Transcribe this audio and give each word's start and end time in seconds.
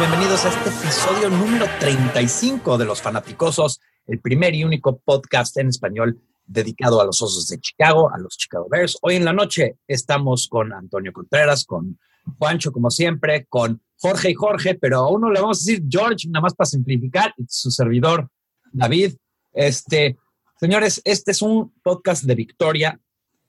bienvenidos 0.00 0.46
a 0.46 0.48
este 0.48 0.70
episodio 0.70 1.28
número 1.28 1.66
35 1.78 2.78
de 2.78 2.86
Los 2.86 3.02
Fanaticosos, 3.02 3.82
el 4.06 4.18
primer 4.18 4.54
y 4.54 4.64
único 4.64 4.98
podcast 4.98 5.58
en 5.58 5.68
español 5.68 6.22
dedicado 6.46 7.02
a 7.02 7.04
los 7.04 7.20
Osos 7.20 7.48
de 7.48 7.60
Chicago, 7.60 8.10
a 8.10 8.16
los 8.16 8.38
Chicago 8.38 8.66
Bears. 8.70 8.96
Hoy 9.02 9.16
en 9.16 9.26
la 9.26 9.34
noche 9.34 9.76
estamos 9.86 10.48
con 10.48 10.72
Antonio 10.72 11.12
Contreras, 11.12 11.66
con 11.66 11.98
Juancho, 12.38 12.72
como 12.72 12.90
siempre, 12.90 13.44
con 13.44 13.82
Jorge 13.98 14.30
y 14.30 14.34
Jorge, 14.34 14.74
pero 14.74 15.00
a 15.00 15.10
uno 15.10 15.30
le 15.30 15.38
vamos 15.38 15.58
a 15.58 15.66
decir 15.66 15.84
George, 15.86 16.28
nada 16.28 16.44
más 16.44 16.54
para 16.54 16.66
simplificar, 16.66 17.34
y 17.36 17.44
su 17.46 17.70
servidor, 17.70 18.30
David. 18.72 19.16
Este, 19.52 20.16
señores, 20.58 21.02
este 21.04 21.32
es 21.32 21.42
un 21.42 21.74
podcast 21.82 22.24
de 22.24 22.36
victoria, 22.36 22.98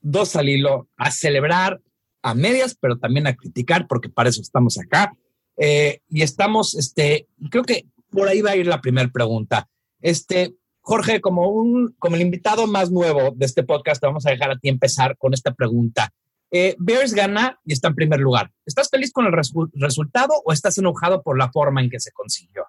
dos 0.02 0.36
al 0.36 0.50
hilo, 0.50 0.86
a 0.98 1.10
celebrar 1.12 1.80
a 2.20 2.34
medias, 2.34 2.76
pero 2.78 2.98
también 2.98 3.26
a 3.26 3.36
criticar, 3.36 3.86
porque 3.88 4.10
para 4.10 4.28
eso 4.28 4.42
estamos 4.42 4.78
acá. 4.78 5.16
Eh, 5.56 6.00
y 6.08 6.22
estamos, 6.22 6.74
este, 6.74 7.26
creo 7.50 7.64
que 7.64 7.86
por 8.10 8.28
ahí 8.28 8.40
va 8.40 8.50
a 8.50 8.56
ir 8.56 8.66
la 8.66 8.80
primera 8.80 9.08
pregunta. 9.08 9.68
Este, 10.00 10.54
Jorge, 10.80 11.20
como 11.20 11.48
un, 11.48 11.94
como 11.98 12.16
el 12.16 12.22
invitado 12.22 12.66
más 12.66 12.90
nuevo 12.90 13.32
de 13.34 13.46
este 13.46 13.62
podcast, 13.62 14.00
te 14.00 14.06
vamos 14.06 14.26
a 14.26 14.30
dejar 14.30 14.50
a 14.50 14.58
ti 14.58 14.68
empezar 14.68 15.16
con 15.16 15.32
esta 15.32 15.54
pregunta. 15.54 16.10
Eh, 16.50 16.76
Bears 16.78 17.14
gana 17.14 17.58
y 17.64 17.72
está 17.72 17.88
en 17.88 17.94
primer 17.94 18.20
lugar. 18.20 18.50
¿Estás 18.66 18.90
feliz 18.90 19.10
con 19.12 19.26
el 19.26 19.32
resultado 19.32 20.34
o 20.44 20.52
estás 20.52 20.76
enojado 20.76 21.22
por 21.22 21.38
la 21.38 21.50
forma 21.50 21.80
en 21.80 21.88
que 21.88 21.98
se 21.98 22.12
consiguió? 22.12 22.64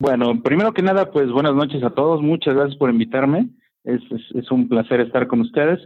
Bueno, 0.00 0.42
primero 0.42 0.72
que 0.74 0.82
nada, 0.82 1.12
pues 1.12 1.30
buenas 1.30 1.54
noches 1.54 1.84
a 1.84 1.90
todos. 1.90 2.20
Muchas 2.20 2.56
gracias 2.56 2.76
por 2.76 2.90
invitarme. 2.90 3.50
Es, 3.84 4.00
es, 4.34 4.50
un 4.50 4.68
placer 4.68 5.00
estar 5.00 5.28
con 5.28 5.40
ustedes. 5.40 5.78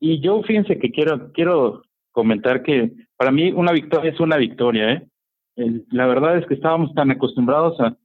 Y 0.00 0.20
yo 0.20 0.42
fíjense 0.42 0.78
que 0.80 0.90
quiero, 0.90 1.30
quiero 1.32 1.82
comentar 2.10 2.64
que 2.64 2.92
para 3.16 3.30
mí 3.30 3.52
una 3.52 3.70
victoria 3.70 4.10
es 4.10 4.18
una 4.18 4.36
victoria. 4.36 4.92
¿eh? 4.92 5.08
La 5.56 6.06
verdad 6.06 6.38
es 6.38 6.46
que 6.46 6.54
estábamos 6.54 6.94
tan 6.94 7.10
acostumbrados 7.10 7.78
a, 7.80 7.96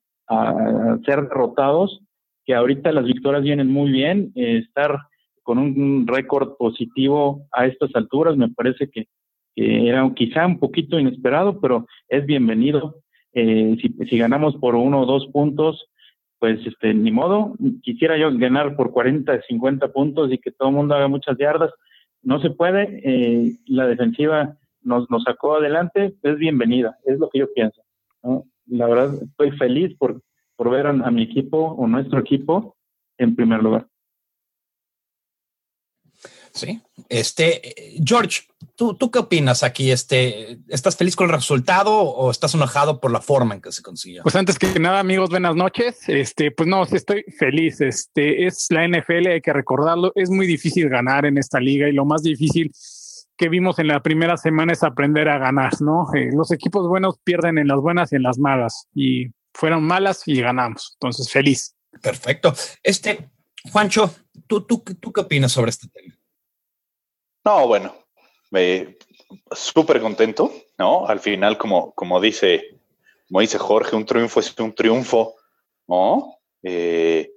ser 1.05 1.21
derrotados 1.23 2.01
que 2.43 2.53
ahorita 2.53 2.91
las 2.91 3.05
victorias 3.05 3.43
vienen 3.43 3.71
muy 3.71 3.91
bien. 3.91 4.31
Eh, 4.35 4.57
estar 4.57 4.97
con 5.43 5.57
un 5.57 6.05
récord 6.05 6.57
positivo 6.57 7.47
a 7.53 7.65
estas 7.65 7.95
alturas 7.95 8.35
me 8.35 8.49
parece 8.49 8.89
que, 8.89 9.07
era 9.55 10.07
quizá 10.13 10.45
un 10.45 10.59
poquito 10.59 10.99
inesperado, 10.99 11.59
pero 11.59 11.87
es 12.09 12.25
bienvenido. 12.25 13.01
Eh, 13.33 13.75
si, 13.81 13.89
si 14.07 14.17
ganamos 14.17 14.55
por 14.57 14.75
uno 14.75 15.01
o 15.01 15.05
dos 15.05 15.27
puntos, 15.27 15.89
pues 16.39 16.59
este, 16.65 16.93
ni 16.93 17.11
modo. 17.11 17.55
Quisiera 17.81 18.17
yo 18.17 18.29
ganar 18.37 18.75
por 18.75 18.91
40, 18.91 19.41
50 19.47 19.87
puntos 19.91 20.31
y 20.31 20.37
que 20.37 20.51
todo 20.51 20.69
el 20.69 20.75
mundo 20.75 20.95
haga 20.95 21.07
muchas 21.07 21.37
yardas. 21.37 21.71
No 22.21 22.39
se 22.41 22.49
puede. 22.49 23.01
Eh, 23.03 23.53
la 23.67 23.87
defensiva 23.87 24.57
nos, 24.87 25.09
nos 25.09 25.23
sacó 25.23 25.57
adelante, 25.57 26.15
es 26.23 26.37
bienvenida, 26.37 26.97
es 27.05 27.19
lo 27.19 27.29
que 27.29 27.39
yo 27.39 27.53
pienso. 27.53 27.81
La 28.65 28.87
verdad, 28.87 29.21
estoy 29.21 29.51
feliz 29.57 29.95
por, 29.97 30.21
por 30.55 30.69
ver 30.69 30.87
a, 30.87 30.93
mi 30.93 31.23
equipo 31.23 31.57
o 31.57 31.87
nuestro 31.87 32.19
equipo 32.19 32.77
en 33.17 33.35
primer 33.35 33.61
lugar. 33.61 33.87
Sí, 36.53 36.81
este, 37.09 37.61
George, 38.03 38.43
¿tú, 38.75 38.95
¿tú 38.95 39.11
qué 39.11 39.19
opinas 39.19 39.61
aquí? 39.61 39.91
Este, 39.91 40.57
¿Estás 40.67 40.95
feliz 40.95 41.15
con 41.15 41.27
el 41.27 41.35
resultado 41.35 41.93
o 41.99 42.31
estás 42.31 42.55
enojado 42.55 42.99
por 42.99 43.11
la 43.11 43.21
forma 43.21 43.53
en 43.53 43.61
que 43.61 43.71
se 43.71 43.83
consiguió? 43.83 44.23
Pues 44.23 44.35
antes 44.35 44.57
que 44.57 44.79
nada, 44.79 44.99
amigos, 44.99 45.29
buenas 45.29 45.55
noches. 45.55 45.99
Este, 46.07 46.49
pues 46.49 46.67
no, 46.67 46.83
estoy 46.83 47.23
feliz. 47.37 47.79
Este, 47.81 48.47
es 48.47 48.67
la 48.71 48.87
NFL, 48.87 49.27
hay 49.27 49.41
que 49.41 49.53
recordarlo. 49.53 50.11
Es 50.15 50.31
muy 50.31 50.47
difícil 50.47 50.89
ganar 50.89 51.25
en 51.25 51.37
esta 51.37 51.59
liga 51.59 51.87
y 51.87 51.93
lo 51.93 52.05
más 52.05 52.23
difícil 52.23 52.71
que 53.37 53.49
vimos 53.49 53.79
en 53.79 53.87
la 53.87 54.01
primera 54.01 54.35
semana 54.35 54.73
es 54.73 54.83
aprender 54.83 55.29
a 55.29 55.37
ganar, 55.37 55.79
¿no? 55.81 56.07
Eh, 56.15 56.29
los 56.33 56.51
equipos 56.51 56.87
buenos 56.87 57.19
pierden 57.23 57.57
en 57.57 57.67
las 57.67 57.79
buenas 57.79 58.11
y 58.11 58.15
en 58.15 58.23
las 58.23 58.39
malas 58.39 58.87
y 58.95 59.27
fueron 59.53 59.83
malas 59.83 60.23
y 60.27 60.41
ganamos. 60.41 60.93
Entonces, 60.95 61.31
feliz. 61.31 61.75
Perfecto. 62.01 62.53
Este, 62.81 63.29
Juancho, 63.71 64.13
¿tú, 64.47 64.61
tú, 64.61 64.83
tú 64.99 65.13
qué 65.13 65.21
opinas 65.21 65.51
sobre 65.51 65.69
este 65.69 65.87
tema? 65.87 66.15
No, 67.45 67.67
bueno, 67.67 67.95
me 68.51 68.97
súper 69.51 70.01
contento, 70.01 70.51
¿no? 70.77 71.07
Al 71.07 71.19
final, 71.19 71.57
como, 71.57 71.93
como 71.93 72.19
dice, 72.19 72.79
como 73.27 73.41
dice 73.41 73.57
Jorge, 73.57 73.95
un 73.95 74.05
triunfo 74.05 74.39
es 74.39 74.53
un 74.59 74.73
triunfo, 74.73 75.35
¿no? 75.87 76.37
Eh, 76.63 77.31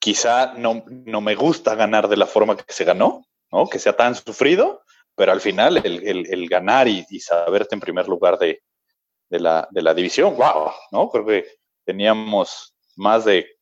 quizá 0.00 0.54
no, 0.54 0.84
no 0.86 1.20
me 1.20 1.34
gusta 1.34 1.74
ganar 1.74 2.08
de 2.08 2.16
la 2.16 2.26
forma 2.26 2.56
que 2.56 2.72
se 2.72 2.84
ganó, 2.84 3.26
¿no? 3.50 3.68
Que 3.68 3.78
sea 3.78 3.96
tan 3.96 4.14
sufrido, 4.14 4.82
pero 5.18 5.32
al 5.32 5.40
final 5.40 5.82
el, 5.84 6.48
ganar 6.48 6.86
y, 6.86 7.04
saberte 7.18 7.74
en 7.74 7.80
primer 7.80 8.06
lugar 8.06 8.38
de, 8.38 8.62
la, 9.30 9.66
de 9.72 9.82
la 9.82 9.92
división, 9.92 10.36
wow, 10.36 10.70
¿no? 10.92 11.10
Creo 11.10 11.26
que 11.26 11.44
teníamos 11.84 12.76
más 12.94 13.24
de 13.24 13.58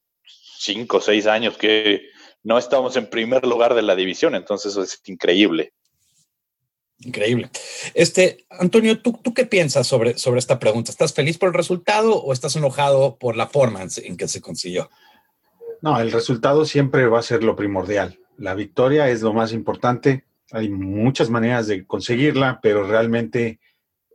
cinco 0.59 0.99
o 0.99 1.01
seis 1.01 1.27
años 1.27 1.57
que 1.57 2.03
no 2.43 2.59
estábamos 2.59 2.95
en 2.97 3.09
primer 3.09 3.47
lugar 3.47 3.75
de 3.75 3.81
la 3.81 3.97
división, 3.97 4.35
entonces 4.35 4.73
eso 4.73 4.83
es 4.83 5.01
increíble. 5.07 5.73
Increíble. 6.99 7.49
Este, 7.95 8.47
Antonio, 8.51 9.01
¿tú, 9.01 9.19
¿tú, 9.23 9.33
qué 9.33 9.47
piensas 9.47 9.87
sobre, 9.87 10.19
sobre 10.19 10.41
esta 10.41 10.59
pregunta? 10.59 10.91
¿Estás 10.91 11.15
feliz 11.15 11.39
por 11.39 11.49
el 11.49 11.55
resultado 11.55 12.17
o 12.17 12.35
estás 12.35 12.55
enojado 12.57 13.17
por 13.17 13.35
la 13.35 13.47
forma 13.47 13.83
en 13.83 14.17
que 14.19 14.29
se 14.29 14.43
consiguió? 14.43 14.91
No, 15.81 15.99
el 16.01 16.13
resultado 16.13 16.67
siempre 16.67 17.07
va 17.07 17.21
a 17.21 17.23
ser 17.23 17.43
lo 17.43 17.57
primordial. 17.57 18.19
La 18.37 18.55
victoria 18.55 19.09
es 19.09 19.23
lo 19.23 19.33
más 19.33 19.53
importante 19.53 20.27
hay 20.53 20.69
muchas 20.69 21.31
maneras 21.31 21.67
de 21.67 21.87
conseguirla, 21.87 22.61
pero 22.63 22.87
realmente 22.87 23.61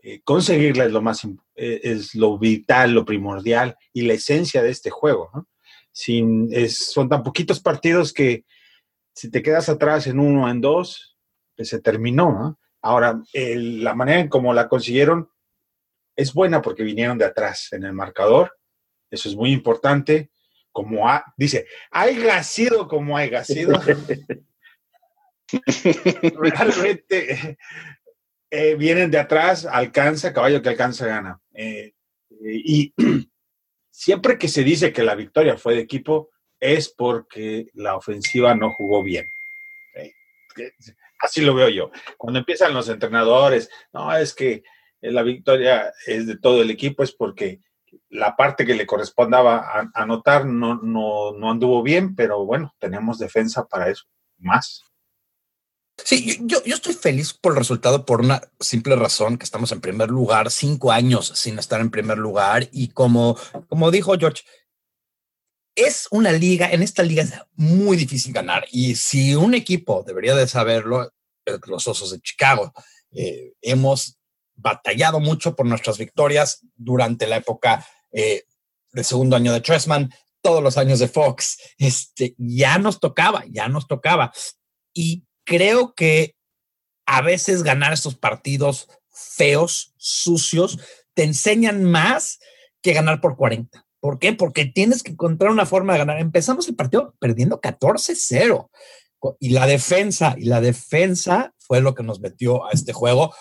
eh, 0.02 0.22
conseguirla 0.24 0.86
es 0.86 0.92
lo 0.92 1.02
más 1.02 1.26
eh, 1.56 1.82
es 1.84 2.16
lo 2.16 2.38
vital, 2.38 2.92
lo 2.94 3.06
primordial 3.06 3.76
y 3.94 4.04
la 4.04 4.14
esencia 4.14 4.64
de 4.64 4.70
este 4.70 4.90
juego. 4.90 5.48
Sin, 5.92 6.50
son 6.70 7.10
tan 7.10 7.22
poquitos 7.22 7.60
partidos 7.60 8.14
que 8.14 8.46
si 9.14 9.30
te 9.30 9.42
quedas 9.42 9.68
atrás 9.68 10.08
en 10.08 10.20
uno 10.20 10.46
o 10.46 10.50
en 10.50 10.62
dos, 10.62 11.18
pues 11.56 11.70
se 11.70 11.82
terminó. 11.82 12.58
Ahora, 12.82 13.22
la 13.34 13.94
manera 13.94 14.22
en 14.22 14.30
cómo 14.30 14.54
la 14.54 14.70
consiguieron 14.70 15.30
es 16.16 16.34
buena 16.34 16.62
porque 16.62 16.84
vinieron 16.84 17.18
de 17.18 17.26
atrás 17.26 17.74
en 17.74 17.84
el 17.84 17.94
marcador. 17.94 18.58
Eso 19.10 19.30
es 19.30 19.36
muy 19.36 19.52
importante. 19.52 20.32
Como 20.72 21.06
dice, 21.36 21.68
haya 21.92 22.42
sido 22.44 22.88
como 22.88 23.18
haya 23.18 23.44
sido. 23.44 23.80
realmente 26.40 27.58
eh, 28.50 28.76
vienen 28.76 29.12
de 29.12 29.20
atrás, 29.20 29.66
alcanza, 29.66 30.34
caballo 30.34 30.62
que 30.62 30.70
alcanza 30.70 31.06
gana. 31.08 31.40
Eh, 31.54 31.94
y 32.44 32.94
siempre 33.90 34.38
que 34.38 34.48
se 34.48 34.64
dice 34.64 34.92
que 34.92 35.04
la 35.04 35.16
victoria 35.16 35.58
fue 35.58 35.76
de 35.76 35.82
equipo, 35.82 36.30
es 36.60 36.90
porque 36.90 37.68
la 37.74 37.96
ofensiva 37.96 38.54
no 38.56 38.72
jugó 38.74 39.04
bien. 39.04 39.26
Así 41.20 41.42
lo 41.42 41.54
veo 41.54 41.70
yo. 41.70 41.92
Cuando 42.18 42.40
empiezan 42.40 42.74
los 42.74 42.90
entrenadores, 42.90 43.70
no, 43.94 44.16
es 44.16 44.34
que 44.34 44.64
la 45.02 45.24
victoria 45.24 45.92
es 46.06 46.28
de 46.28 46.38
todo 46.38 46.62
el 46.62 46.70
equipo, 46.70 47.04
es 47.04 47.12
porque 47.12 47.62
la 48.10 48.36
parte 48.36 48.66
que 48.66 48.76
le 48.76 48.86
correspondaba 48.86 49.90
anotar 49.94 50.46
no, 50.46 50.76
no, 50.76 51.32
no 51.34 51.52
anduvo 51.52 51.84
bien, 51.84 52.16
pero 52.16 52.46
bueno, 52.46 52.74
tenemos 52.80 53.20
defensa 53.20 53.66
para 53.68 53.90
eso, 53.90 54.06
más. 54.38 54.84
Sí, 56.04 56.40
yo, 56.42 56.64
yo 56.64 56.76
estoy 56.76 56.94
feliz 56.94 57.34
por 57.34 57.54
el 57.54 57.60
resultado 57.60 58.06
por 58.06 58.22
una 58.22 58.42
simple 58.60 58.96
razón, 58.96 59.38
que 59.38 59.46
estamos 59.46 59.72
en 59.72 59.82
primer 59.82 60.10
lugar, 60.10 60.52
cinco 60.52 60.92
años 60.92 61.32
sin 61.36 61.60
estar 61.60 61.82
en 61.82 61.92
primer 61.92 62.18
lugar 62.18 62.70
y 62.72 62.90
como, 62.90 63.38
como 63.68 63.92
dijo 63.92 64.18
George, 64.18 64.44
es 65.76 66.08
una 66.12 66.32
liga, 66.32 66.70
en 66.72 66.84
esta 66.84 67.04
liga 67.04 67.24
es 67.24 67.34
muy 67.56 67.98
difícil 67.98 68.34
ganar 68.34 68.66
y 68.72 68.96
si 68.96 69.36
un 69.36 69.54
equipo 69.54 70.04
debería 70.04 70.36
de 70.36 70.48
saberlo, 70.48 71.12
los 71.68 71.88
Osos 71.88 72.12
de 72.12 72.20
Chicago, 72.22 72.74
eh, 73.12 73.54
hemos 73.62 74.18
batallado 74.56 75.20
mucho 75.20 75.56
por 75.56 75.66
nuestras 75.66 75.98
victorias 75.98 76.66
durante 76.76 77.28
la 77.28 77.38
época 77.38 77.86
eh, 78.12 78.44
del 78.92 79.06
segundo 79.06 79.36
año 79.36 79.54
de 79.54 79.62
Tressman, 79.62 80.14
todos 80.42 80.62
los 80.62 80.78
años 80.78 81.00
de 81.00 81.08
Fox, 81.08 81.58
este, 81.78 82.36
ya 82.38 82.78
nos 82.78 83.00
tocaba, 83.00 83.44
ya 83.50 83.68
nos 83.68 83.88
tocaba. 83.88 84.32
Y 84.94 85.26
creo 85.52 85.94
que 85.94 86.34
a 87.06 87.22
veces 87.22 87.62
ganar 87.62 87.92
estos 87.92 88.16
partidos 88.16 88.88
feos, 89.10 89.94
sucios, 89.98 90.80
te 91.14 91.24
enseñan 91.24 91.84
más 91.84 92.40
que 92.82 92.94
ganar 92.94 93.20
por 93.20 93.36
40. 93.36 93.86
¿Por 94.00 94.18
qué? 94.18 94.32
Porque 94.32 94.66
tienes 94.66 95.04
que 95.04 95.12
encontrar 95.12 95.52
una 95.52 95.66
forma 95.66 95.92
de 95.92 96.00
ganar. 96.00 96.22
Empezamos 96.22 96.70
el 96.70 96.76
partido 96.76 97.16
perdiendo 97.20 97.60
14-0 97.60 98.70
y 99.42 99.50
la 99.50 99.68
defensa, 99.68 100.36
y 100.38 100.46
la 100.46 100.62
defensa 100.62 101.54
fue 101.58 101.82
lo 101.82 101.96
que 101.96 102.04
nos 102.04 102.22
metió 102.22 102.66
a 102.66 102.72
este 102.72 102.94
juego. 102.94 103.36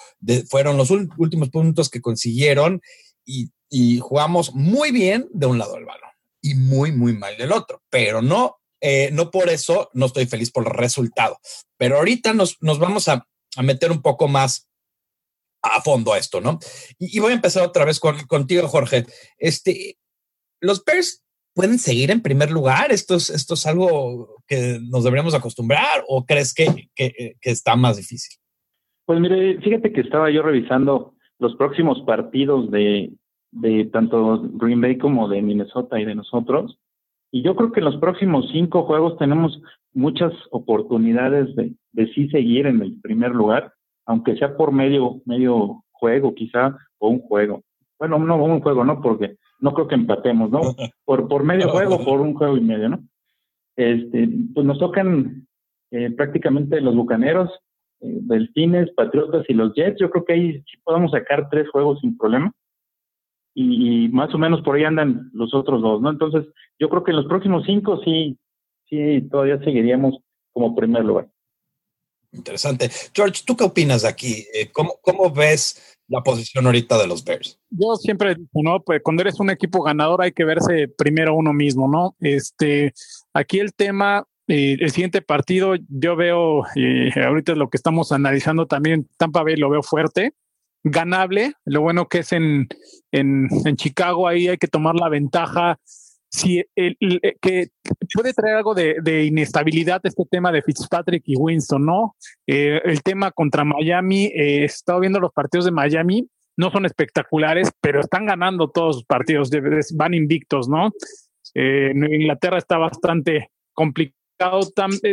fueron 0.49 0.77
los 0.77 0.91
últimos 0.91 1.51
puntos 1.51 1.91
que 1.91 2.01
consiguieron 2.01 2.83
y, 3.25 3.53
y, 3.69 4.01
jugamos 4.01 4.53
muy 4.53 4.91
bien 4.91 5.29
de 5.33 5.47
un 5.47 5.59
lado 5.59 5.75
del 5.75 5.85
balón 5.85 6.11
y 6.43 6.57
muy, 6.57 6.91
muy 6.91 7.17
mal 7.17 7.37
del 7.37 7.53
otro, 7.53 7.83
pero 7.89 8.21
no 8.21 8.60
eh, 8.81 9.11
no 9.13 9.31
por 9.31 9.49
eso 9.49 9.91
no 9.95 10.07
estoy 10.07 10.27
feliz 10.27 10.51
por 10.51 10.67
el 10.67 10.73
resultado. 10.73 11.39
Pero 11.77 11.97
ahorita 11.97 12.35
nos, 12.35 12.59
vamos 12.61 13.09
a, 13.09 13.27
meter 13.63 13.91
un 13.91 14.01
poco 14.01 14.29
más 14.29 14.69
a 15.63 15.83
fondo 15.83 16.13
a 16.13 16.19
esto, 16.19 16.41
¿no? 16.41 16.59
Y, 16.99 17.19
voy 17.19 17.33
a 17.33 17.35
empezar 17.35 17.65
otra 17.65 17.85
vez 17.85 18.01
contigo, 18.01 18.69
Jorge. 18.69 19.05
Este, 19.39 19.99
los 20.61 20.85
Bears 20.85 21.23
pueden 21.55 21.79
seguir 21.79 22.11
en 22.11 22.23
primer 22.23 22.51
lugar. 22.51 22.93
Esto 22.93 23.17
es, 23.17 23.31
esto 23.31 23.55
es 23.55 23.67
algo 23.67 24.43
que 24.47 24.79
nos 24.81 25.05
deberíamos 25.05 25.35
acostumbrar 25.35 26.05
o 26.09 26.25
crees 26.25 26.55
que, 26.55 26.89
que, 26.95 27.37
está 27.43 27.77
más 27.77 27.97
difícil? 27.97 28.39
Pues 29.05 29.21
mire, 29.21 29.61
fíjate 29.61 29.93
que 29.93 30.01
estaba 30.01 30.31
yo 30.31 30.43
revisando 30.43 31.15
los 31.39 31.57
próximos 31.57 32.01
partidos 32.07 32.71
de, 32.71 33.13
de 33.51 33.85
tanto 33.87 34.41
Green 34.55 34.81
Bay 34.81 34.99
como 34.99 35.29
de 35.29 35.43
Minnesota 35.43 35.99
y 36.01 36.05
de 36.05 36.15
nosotros. 36.15 36.79
Y 37.33 37.43
yo 37.43 37.55
creo 37.55 37.73
que 37.73 37.81
en 37.81 37.87
los 37.87 37.97
próximos 37.97 38.49
cinco 38.53 38.85
juegos 38.85 39.17
tenemos 39.19 39.61
muchas 39.93 40.33
oportunidades 40.51 41.55
de, 41.57 41.73
de 41.93 42.07
sí 42.13 42.29
seguir 42.29 42.67
en 42.67 42.83
el 42.83 43.01
primer 43.01 43.33
lugar 43.33 43.73
aunque 44.11 44.37
sea 44.37 44.57
por 44.57 44.73
medio, 44.73 45.23
medio 45.25 45.85
juego 45.93 46.35
quizá, 46.35 46.77
o 46.99 47.11
un 47.11 47.21
juego. 47.21 47.63
Bueno, 47.97 48.19
no 48.19 48.43
un 48.43 48.61
juego, 48.61 48.85
¿no? 48.85 49.01
Porque 49.01 49.37
no 49.61 49.73
creo 49.73 49.87
que 49.87 49.95
empatemos, 49.95 50.51
¿no? 50.51 50.61
Por, 51.05 51.29
por 51.29 51.45
medio 51.45 51.69
juego, 51.69 52.05
por 52.05 52.21
un 52.21 52.35
juego 52.35 52.57
y 52.57 52.61
medio, 52.61 52.89
¿no? 52.89 53.01
Este, 53.77 54.29
pues 54.55 54.67
nos 54.67 54.79
tocan 54.79 55.47
eh, 55.91 56.11
prácticamente 56.11 56.81
los 56.81 56.95
Bucaneros, 56.95 57.51
eh, 58.01 58.19
Delfines, 58.23 58.93
Patriotas 58.95 59.45
y 59.49 59.55
los 59.55 59.75
Jets. 59.75 60.01
Yo 60.01 60.11
creo 60.11 60.25
que 60.25 60.33
ahí 60.33 60.53
sí 60.63 60.77
podemos 60.85 61.13
sacar 61.13 61.49
tres 61.51 61.69
juegos 61.71 62.01
sin 62.01 62.17
problema. 62.17 62.53
Y, 63.55 64.05
y, 64.05 64.09
más 64.09 64.33
o 64.35 64.39
menos 64.39 64.63
por 64.63 64.77
ahí 64.77 64.85
andan 64.85 65.31
los 65.33 65.55
otros 65.55 65.83
dos, 65.83 66.01
¿no? 66.01 66.11
Entonces, 66.11 66.47
yo 66.79 66.89
creo 66.89 67.03
que 67.03 67.11
en 67.11 67.17
los 67.17 67.27
próximos 67.27 67.65
cinco 67.67 68.01
sí, 68.05 68.39
sí, 68.89 69.23
todavía 69.31 69.59
seguiríamos 69.59 70.19
como 70.53 70.75
primer 70.75 71.05
lugar. 71.05 71.29
Interesante. 72.33 72.91
George, 73.13 73.43
¿tú 73.45 73.57
qué 73.57 73.65
opinas 73.65 74.03
de 74.03 74.09
aquí? 74.09 74.47
Eh, 74.55 74.71
¿Cómo, 74.71 74.95
¿Cómo, 75.03 75.31
ves 75.31 75.99
la 76.07 76.23
posición 76.23 76.67
ahorita 76.67 76.97
de 76.99 77.09
los 77.09 77.25
Bears? 77.25 77.59
Yo 77.71 77.97
siempre 77.97 78.37
digo, 78.37 78.49
¿no? 78.63 78.81
Pues 78.83 79.01
cuando 79.03 79.23
eres 79.23 79.41
un 79.41 79.51
equipo 79.51 79.83
ganador 79.83 80.23
hay 80.23 80.33
que 80.33 80.45
verse 80.45 80.89
primero 80.89 81.35
uno 81.35 81.53
mismo, 81.53 81.89
¿no? 81.89 82.15
Este, 82.21 82.93
aquí 83.35 83.59
el 83.59 83.75
tema, 83.75 84.27
eh, 84.47 84.77
el 84.79 84.91
siguiente 84.91 85.23
partido, 85.23 85.75
yo 85.89 86.15
veo, 86.15 86.65
eh, 86.77 87.11
ahorita 87.17 87.55
lo 87.57 87.69
que 87.69 87.77
estamos 87.77 88.13
analizando 88.13 88.67
también, 88.67 89.09
Tampa 89.17 89.43
Bay 89.43 89.57
lo 89.57 89.71
veo 89.71 89.83
fuerte, 89.83 90.33
ganable. 90.83 91.55
Lo 91.65 91.81
bueno 91.81 92.09
que 92.09 92.19
es 92.19 92.33
en, 92.33 92.69
en, 93.13 93.49
en 93.65 93.77
Chicago, 93.77 94.29
ahí 94.29 94.49
hay 94.49 94.59
que 94.59 94.69
tomar 94.69 94.95
la 94.95 95.09
ventaja 95.09 95.79
si 96.31 96.65
el, 96.77 96.97
eh, 97.01 97.37
que 97.41 97.69
puede 98.15 98.33
traer 98.33 98.57
algo 98.57 98.75
de, 98.75 99.25
inestabilidad 99.25 100.01
este 100.05 100.25
tema 100.31 100.53
de 100.53 100.63
Fitzpatrick 100.63 101.25
y 101.27 101.37
Winston, 101.37 101.85
¿no? 101.85 102.17
Eh, 102.47 102.81
el 102.85 103.03
tema 103.03 103.33
contra 103.33 103.65
Miami, 103.65 104.27
eh, 104.27 104.61
he 104.61 104.65
estado 104.65 105.01
viendo 105.01 105.19
los 105.19 105.33
partidos 105.33 105.65
de 105.65 105.73
Miami, 105.73 106.29
no 106.57 106.71
son 106.71 106.87
espectaculares, 106.87 107.71
pero 107.81 108.01
están 108.01 108.27
ganando 108.27 108.71
todos 108.71 108.97
los 108.97 109.05
partidos, 109.05 109.51
van 109.95 110.15
invictos, 110.15 110.69
¿no? 110.69 110.91
Inglaterra 111.55 112.59
está 112.59 112.79
bastante 112.79 113.51
complicado, 113.73 114.61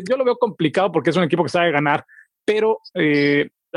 yo 0.07 0.17
lo 0.17 0.25
veo 0.25 0.37
complicado 0.37 0.91
porque 0.91 1.09
es 1.09 1.15
un 1.17 1.23
equipo 1.23 1.43
que 1.43 1.49
sabe 1.49 1.71
ganar, 1.71 2.05
pero 2.45 2.79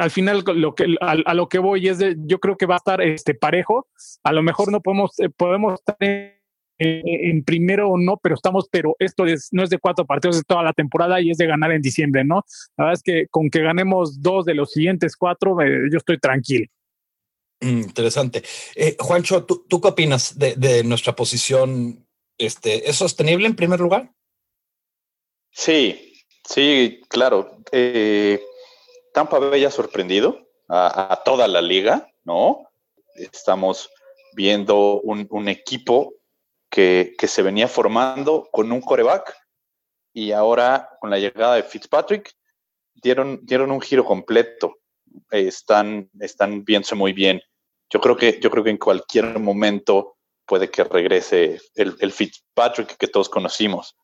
al 0.00 0.10
final 0.10 0.42
lo 0.54 0.74
que 0.74 0.96
a, 1.00 1.34
lo 1.34 1.48
que 1.48 1.58
voy 1.58 1.88
es 1.88 1.98
de, 1.98 2.16
yo 2.18 2.40
creo 2.40 2.56
que 2.56 2.66
va 2.66 2.74
a 2.74 2.78
estar 2.78 3.00
este 3.00 3.34
parejo, 3.34 3.88
a 4.22 4.32
lo 4.32 4.42
mejor 4.42 4.72
no 4.72 4.80
podemos 4.80 5.12
podemos 5.36 5.74
estar 5.74 5.96
en 6.00 6.40
en 6.80 7.44
primero 7.44 7.90
o 7.90 7.98
no, 7.98 8.16
pero 8.16 8.34
estamos, 8.34 8.66
pero 8.70 8.96
esto 8.98 9.24
no 9.52 9.62
es 9.62 9.70
de 9.70 9.78
cuatro 9.78 10.06
partidos, 10.06 10.38
es 10.38 10.46
toda 10.46 10.62
la 10.62 10.72
temporada 10.72 11.20
y 11.20 11.30
es 11.30 11.36
de 11.36 11.46
ganar 11.46 11.72
en 11.72 11.82
diciembre, 11.82 12.24
¿no? 12.24 12.44
La 12.76 12.84
verdad 12.84 12.94
es 12.94 13.02
que 13.02 13.26
con 13.28 13.50
que 13.50 13.60
ganemos 13.60 14.22
dos 14.22 14.46
de 14.46 14.54
los 14.54 14.72
siguientes 14.72 15.16
cuatro, 15.16 15.60
eh, 15.60 15.88
yo 15.90 15.98
estoy 15.98 16.18
tranquilo. 16.18 16.66
Mm, 17.60 17.80
interesante. 17.82 18.42
Eh, 18.74 18.96
Juancho, 18.98 19.44
¿tú, 19.44 19.80
qué 19.80 19.88
opinas 19.88 20.38
de, 20.38 20.82
nuestra 20.84 21.14
posición? 21.14 22.06
Este, 22.38 22.88
¿Es 22.88 22.96
sostenible 22.96 23.46
en 23.46 23.56
primer 23.56 23.80
lugar? 23.80 24.10
Sí, 25.50 26.14
sí, 26.48 27.02
claro. 27.10 27.58
Eh, 27.70 28.40
Tampa 29.12 29.38
Bay 29.38 29.64
ha 29.64 29.70
sorprendido 29.70 30.48
a, 30.68 31.20
toda 31.24 31.48
la 31.48 31.60
liga, 31.60 32.08
¿no? 32.24 32.68
Estamos 33.14 33.90
viendo 34.34 35.00
un, 35.00 35.48
equipo 35.48 36.14
que, 36.70 37.14
se 37.20 37.42
venía 37.42 37.68
formando 37.68 38.48
con 38.52 38.70
un 38.70 38.80
coreback 38.80 39.36
y 40.12 40.32
ahora 40.32 40.88
con 41.00 41.10
la 41.10 41.18
llegada 41.18 41.56
de 41.56 41.62
Fitzpatrick 41.62 42.32
dieron, 42.94 43.40
dieron 43.42 43.70
un 43.72 43.80
giro 43.80 44.04
completo. 44.04 44.78
están, 45.30 46.10
están 46.20 46.64
viéndose 46.64 46.94
muy 46.94 47.12
bien. 47.12 47.42
Yo 47.90 48.00
creo 48.00 48.16
que, 48.16 48.38
yo 48.40 48.50
creo 48.50 48.62
que 48.62 48.70
en 48.70 48.78
cualquier 48.78 49.38
momento 49.40 50.16
puede 50.46 50.70
que 50.70 50.84
regrese 50.84 51.60
el, 51.74 52.12
Fitzpatrick 52.12 52.96
que 52.96 53.08
todos 53.08 53.28
conocimos. 53.28 53.96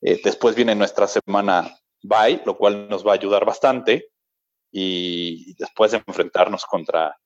Eh, 0.00 0.20
después 0.24 0.54
viene 0.54 0.74
nuestra 0.74 1.06
semana 1.06 1.74
bye, 2.02 2.42
lo 2.44 2.56
cual 2.56 2.88
nos 2.88 3.06
va 3.06 3.12
a 3.12 3.14
ayudar 3.14 3.44
bastante. 3.44 4.10
Y 4.76 5.54
después 5.54 5.92
de 5.92 6.02
enfrentarnos 6.04 6.64
contra, 6.64 7.16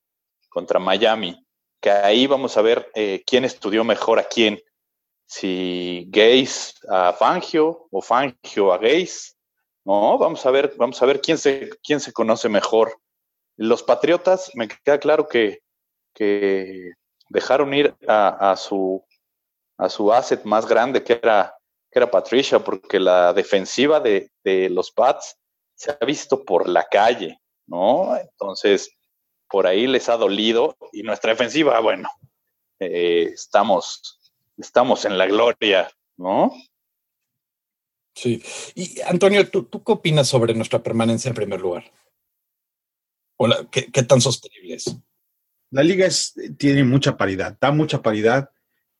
contra 0.50 0.78
Miami, 0.78 1.34
que 1.80 1.90
ahí 1.90 2.26
vamos 2.26 2.58
a 2.58 2.62
ver 2.62 2.90
eh, 2.94 3.22
quién 3.26 3.46
estudió 3.46 3.84
mejor 3.84 4.18
a 4.18 4.24
quién 4.24 4.60
si 5.24 6.04
Gaze 6.10 6.74
a 6.90 7.14
Fangio 7.14 7.88
o 7.90 8.02
Fangio 8.02 8.70
a 8.70 8.76
Gaze. 8.76 9.32
No, 9.86 10.18
vamos 10.18 10.44
a 10.44 10.50
ver, 10.50 10.74
vamos 10.76 11.00
a 11.00 11.06
ver 11.06 11.22
quién 11.22 11.38
se, 11.38 11.70
quién 11.82 12.00
se 12.00 12.12
conoce 12.12 12.50
mejor. 12.50 13.00
Los 13.56 13.82
Patriotas, 13.82 14.50
me 14.54 14.68
queda 14.68 14.98
claro 14.98 15.26
que, 15.26 15.60
que 16.14 16.92
dejaron 17.30 17.72
ir 17.72 17.94
a, 18.06 18.54
su 18.56 19.02
a 19.78 19.88
su 19.88 20.12
asset 20.12 20.44
más 20.44 20.66
grande 20.66 21.02
que 21.02 21.14
era, 21.14 21.56
que 21.90 21.98
era 21.98 22.10
Patricia, 22.10 22.58
porque 22.58 23.00
la 23.00 23.32
defensiva 23.32 24.00
de, 24.00 24.30
de 24.44 24.68
los 24.68 24.90
Pats 24.90 25.38
se 25.78 25.92
ha 25.92 26.04
visto 26.04 26.44
por 26.44 26.68
la 26.68 26.84
calle, 26.84 27.40
¿no? 27.66 28.16
Entonces, 28.18 28.90
por 29.48 29.66
ahí 29.66 29.86
les 29.86 30.08
ha 30.08 30.16
dolido 30.16 30.76
y 30.92 31.02
nuestra 31.02 31.30
defensiva, 31.30 31.78
bueno, 31.80 32.08
eh, 32.80 33.30
estamos 33.32 34.18
estamos 34.58 35.04
en 35.04 35.16
la 35.16 35.26
gloria, 35.26 35.90
¿no? 36.16 36.52
Sí. 38.14 38.42
Y 38.74 39.00
Antonio, 39.02 39.48
¿tú, 39.48 39.68
qué 39.70 39.92
opinas 39.92 40.28
sobre 40.28 40.54
nuestra 40.54 40.82
permanencia 40.82 41.28
en 41.28 41.34
primer 41.34 41.60
lugar? 41.60 41.84
¿qué, 43.70 44.02
tan 44.02 44.20
sostenible 44.20 44.74
es? 44.74 44.96
La 45.70 45.84
liga 45.84 46.06
es, 46.06 46.34
tiene 46.58 46.82
mucha 46.82 47.16
paridad, 47.16 47.56
da 47.60 47.70
mucha 47.70 48.02
paridad. 48.02 48.50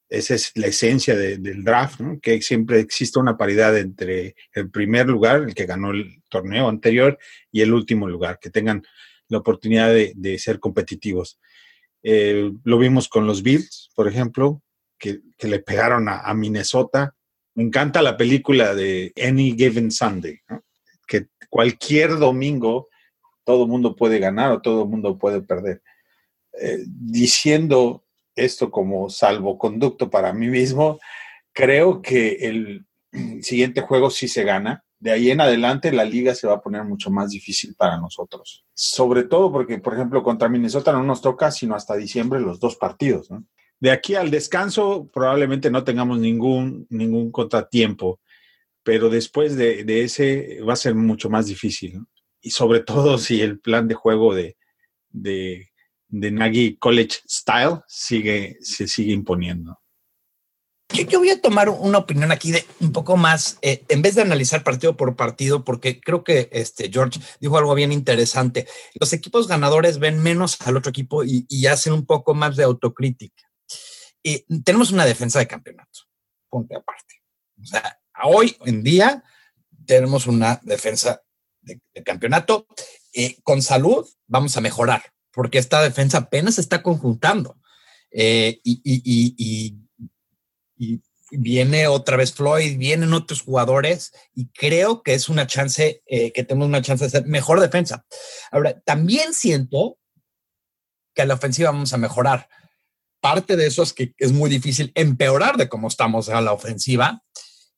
Esa 0.08 0.34
es 0.34 0.52
la 0.54 0.68
esencia 0.68 1.14
del 1.16 1.62
draft, 1.64 2.00
que 2.22 2.40
siempre 2.40 2.80
existe 2.80 3.18
una 3.18 3.36
paridad 3.36 3.76
entre 3.76 4.36
el 4.54 4.70
primer 4.70 5.06
lugar, 5.06 5.42
el 5.42 5.54
que 5.54 5.66
ganó 5.66 5.90
el 5.90 6.22
torneo 6.30 6.68
anterior, 6.68 7.18
y 7.52 7.60
el 7.60 7.74
último 7.74 8.08
lugar, 8.08 8.38
que 8.40 8.48
tengan 8.48 8.82
la 9.28 9.38
oportunidad 9.38 9.92
de, 9.92 10.38
ser 10.38 10.60
competitivos. 10.60 11.38
Eh, 12.02 12.50
lo 12.64 12.78
vimos 12.78 13.08
con 13.08 13.26
los 13.26 13.42
Bills, 13.42 13.90
por 13.94 14.08
ejemplo, 14.08 14.62
que, 14.98 15.20
le 15.42 15.58
pegaron 15.58 16.08
a, 16.08 16.32
Minnesota. 16.32 17.14
Me 17.54 17.64
encanta 17.64 18.00
la 18.00 18.16
película 18.16 18.74
de 18.74 19.12
Any 19.22 19.54
Given 19.58 19.90
Sunday, 19.90 20.40
que 21.06 21.26
cualquier 21.50 22.18
domingo 22.18 22.88
todo 23.44 23.66
mundo 23.66 23.94
puede 23.94 24.18
ganar 24.18 24.52
o 24.52 24.62
todo 24.62 24.86
mundo 24.86 25.18
puede 25.18 25.42
perder. 25.42 25.82
Eh, 26.60 26.84
diciendo 26.86 28.04
esto 28.44 28.70
como 28.70 29.10
salvoconducto 29.10 30.10
para 30.10 30.32
mí 30.32 30.48
mismo, 30.48 30.98
creo 31.52 32.02
que 32.02 32.32
el 32.40 32.86
siguiente 33.42 33.80
juego 33.80 34.10
sí 34.10 34.28
se 34.28 34.44
gana. 34.44 34.84
De 35.00 35.12
ahí 35.12 35.30
en 35.30 35.40
adelante 35.40 35.92
la 35.92 36.04
liga 36.04 36.34
se 36.34 36.48
va 36.48 36.54
a 36.54 36.60
poner 36.60 36.82
mucho 36.84 37.10
más 37.10 37.30
difícil 37.30 37.74
para 37.76 37.98
nosotros. 37.98 38.64
Sobre 38.74 39.24
todo 39.24 39.52
porque, 39.52 39.78
por 39.78 39.94
ejemplo, 39.94 40.22
contra 40.22 40.48
Minnesota 40.48 40.92
no 40.92 41.04
nos 41.04 41.22
toca 41.22 41.50
sino 41.50 41.74
hasta 41.74 41.94
diciembre 41.94 42.40
los 42.40 42.58
dos 42.58 42.76
partidos. 42.76 43.28
De 43.80 43.90
aquí 43.90 44.16
al 44.16 44.30
descanso 44.30 45.08
probablemente 45.12 45.70
no 45.70 45.84
tengamos 45.84 46.18
ningún, 46.18 46.86
ningún 46.90 47.30
contratiempo, 47.30 48.20
pero 48.82 49.08
después 49.08 49.56
de, 49.56 49.84
ese 50.02 50.60
va 50.68 50.72
a 50.72 50.76
ser 50.76 50.94
mucho 50.94 51.30
más 51.30 51.46
difícil. 51.46 52.00
Y 52.40 52.50
sobre 52.50 52.80
todo 52.84 53.18
si 53.18 53.40
el 53.40 53.60
plan 53.60 53.86
de 53.86 53.94
juego 53.94 54.34
de, 54.34 54.56
de, 55.10 55.67
de 56.08 56.30
Nagy 56.30 56.76
College 56.76 57.18
Style 57.28 57.80
sigue, 57.86 58.58
se 58.60 58.88
sigue 58.88 59.12
imponiendo. 59.12 59.80
Yo, 60.90 61.18
voy 61.18 61.28
a 61.28 61.40
tomar 61.40 61.68
una 61.68 61.98
opinión 61.98 62.32
aquí 62.32 62.50
de 62.50 62.64
un 62.80 62.92
poco 62.92 63.18
más, 63.18 63.58
eh, 63.60 63.84
en 63.88 64.00
vez 64.00 64.14
de 64.14 64.22
analizar 64.22 64.64
partido 64.64 64.96
por 64.96 65.16
partido, 65.16 65.62
porque 65.62 66.00
creo 66.00 66.24
que 66.24 66.48
este 66.50 66.90
George 66.90 67.20
dijo 67.40 67.58
algo 67.58 67.74
bien 67.74 67.92
interesante. 67.92 68.66
Los 68.98 69.12
equipos 69.12 69.48
ganadores 69.48 69.98
ven 69.98 70.22
menos 70.22 70.56
al 70.62 70.78
otro 70.78 70.88
equipo 70.88 71.24
y, 71.24 71.44
y 71.48 71.66
hacen 71.66 71.92
un 71.92 72.06
poco 72.06 72.34
más 72.34 72.56
de 72.56 72.64
autocrítica 72.64 73.48
tenemos 74.64 74.90
una 74.90 75.04
defensa 75.04 75.38
de 75.38 75.46
campeonato, 75.46 76.00
ponte 76.48 76.76
aparte. 76.76 77.22
O 77.60 77.64
sea, 77.64 78.00
hoy 78.24 78.56
en 78.64 78.82
día 78.82 79.22
tenemos 79.86 80.26
una 80.26 80.60
defensa 80.62 81.22
de, 81.60 81.80
campeonato. 82.04 82.66
con 83.42 83.62
salud 83.62 84.08
vamos 84.26 84.56
a 84.56 84.60
mejorar, 84.60 85.02
porque 85.32 85.58
esta 85.58 85.82
defensa 85.82 86.18
apenas 86.18 86.58
está 86.58 86.82
conjuntando. 86.82 87.56
Eh, 88.10 88.60
y, 88.64 89.76
viene 91.30 91.88
otra 91.88 92.16
vez 92.16 92.32
Floyd, 92.32 92.78
vienen 92.78 93.12
otros 93.12 93.42
jugadores 93.42 94.12
y 94.34 94.48
creo 94.48 95.02
que 95.02 95.12
es 95.12 95.28
una 95.28 95.46
chance, 95.46 96.02
eh, 96.06 96.32
que 96.32 96.42
tenemos 96.42 96.68
una 96.68 96.80
chance 96.80 97.04
de 97.04 97.10
ser 97.10 97.26
mejor 97.26 97.60
defensa. 97.60 98.06
Ahora, 98.50 98.80
también 98.80 99.34
siento 99.34 99.98
que 101.14 101.22
a 101.22 101.26
la 101.26 101.34
ofensiva 101.34 101.70
vamos 101.70 101.92
a 101.92 101.98
mejorar. 101.98 102.48
Parte 103.20 103.56
de 103.56 103.66
eso 103.66 103.82
es 103.82 103.92
que 103.92 104.14
es 104.16 104.32
muy 104.32 104.48
difícil 104.48 104.92
empeorar 104.94 105.56
de 105.56 105.68
cómo 105.68 105.88
estamos 105.88 106.28
a 106.28 106.40
la 106.40 106.52
ofensiva 106.52 107.22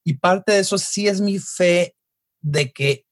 y 0.05 0.15
parte 0.15 0.53
de 0.53 0.61
eso 0.61 0.79
sí 0.79 1.09
es 1.09 1.21
mi 1.21 1.39
fe 1.39 1.97
de 2.41 2.73
que 2.73 3.07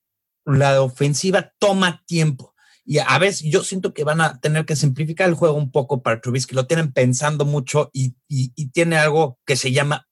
la 0.45 0.81
ofensiva 0.83 1.53
toma 1.59 2.03
tiempo. 2.07 2.55
Y 2.91 3.01
a 3.01 3.19
veces 3.19 3.43
yo 3.43 3.63
siento 3.65 3.93
que 3.93 4.03
van 4.03 4.23
a 4.23 4.41
tener 4.41 4.65
que 4.65 4.75
simplificar 4.75 5.29
el 5.29 5.35
juego 5.35 5.59
un 5.59 5.71
poco 5.71 6.03
para 6.03 6.23
Trubisky. 6.23 6.55
Lo 6.55 6.67
tienen 6.67 6.91
pensando 6.91 7.45
mucho 7.45 7.91
y, 7.93 8.15
tiene 8.73 8.97
algo 8.97 9.39
que 9.45 9.57
se 9.57 9.73
llama 9.73 10.09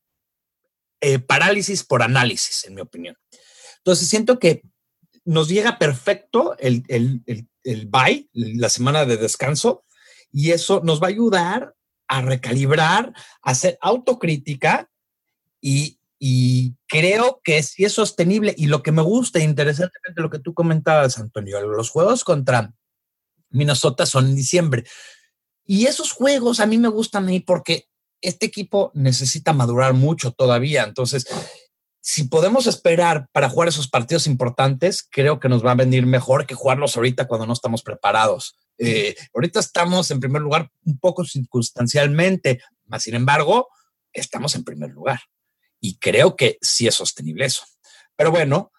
eh, 1.01 1.19
parálisis 1.19 1.85
por 1.85 2.03
análisis, 2.03 2.65
en 2.65 2.75
mi 2.75 2.83
opinión. 2.83 3.17
Entonces 3.79 4.11
siento 4.11 4.39
que 4.39 4.61
nos 5.25 5.49
llega 5.49 5.79
perfecto 5.79 6.55
el, 6.59 6.85
el, 6.89 7.23
el 7.65 7.87
bye, 7.87 8.29
la 8.35 8.69
semana 8.69 9.07
de 9.07 9.17
descanso, 9.17 9.87
y 10.31 10.51
eso 10.51 10.83
nos 10.85 11.03
va 11.03 11.07
a 11.07 11.11
ayudar 11.11 11.75
a 12.09 12.21
recalibrar, 12.21 13.15
a 13.41 13.51
hacer 13.53 13.79
autocrítica 13.81 14.91
y, 15.63 15.99
y 16.19 16.75
creo 16.87 17.41
que 17.45 17.63
sí 17.63 17.85
es 17.85 17.93
sostenible. 17.93 18.55
Y 18.57 18.67
lo 18.67 18.83
que 18.83 18.93
me 18.93 19.03
gusta, 19.03 19.41
interesantemente, 19.41 20.23
lo 20.23 20.31
que 20.31 20.39
tú 20.39 20.55
comentabas, 20.55 21.19
Antonio, 21.19 21.61
los 21.67 21.91
juegos 21.91 22.25
contra 22.25 22.73
Minnesota 23.51 24.07
son 24.07 24.27
en 24.27 24.37
diciembre. 24.37 24.85
Y 25.65 25.87
esos 25.87 26.13
juegos 26.13 26.61
a 26.61 26.67
mí 26.67 26.79
me 26.79 26.89
gustan 26.89 27.29
ahí 27.29 27.41
porque 27.41 27.89
este 28.21 28.47
equipo 28.47 28.91
necesita 28.95 29.53
madurar 29.53 29.95
mucho 29.95 30.33
todavía. 30.33 30.85
Entonces, 30.85 31.27
si 32.01 32.25
podemos 32.25 32.67
esperar 32.67 33.29
para 33.33 33.49
jugar 33.49 33.69
esos 33.69 33.89
partidos 33.89 34.27
importantes, 34.27 35.07
creo 35.11 35.41
que 35.41 35.49
nos 35.49 35.65
va 35.65 35.73
a 35.73 35.77
venir 35.77 36.07
mejor 36.07 36.47
que 36.47 36.55
jugarlos 36.55 36.97
ahorita 36.97 37.27
cuando 37.27 37.47
no 37.47 37.53
estamos 37.53 37.83
preparados. 37.83 38.57
Eh, 38.79 39.17
ahorita 39.35 39.59
estamos 39.61 40.11
en 40.11 40.21
primer 40.21 40.43
lugar 40.43 40.71
un 40.85 40.99
poco 40.99 41.25
circunstancialmente, 41.25 42.61
más 42.85 43.03
sin 43.03 43.15
embargo, 43.15 43.69
estamos 44.13 44.55
en 44.55 44.65
primer 44.65 44.91
lugar. 44.91 45.21
Y 45.87 45.99
creo 45.99 46.35
que 46.35 46.59
sí 46.61 46.89
es 46.89 46.97
sostenible 46.97 47.45
eso. 47.45 47.63
Pero 48.17 48.33
bueno, 48.33 48.73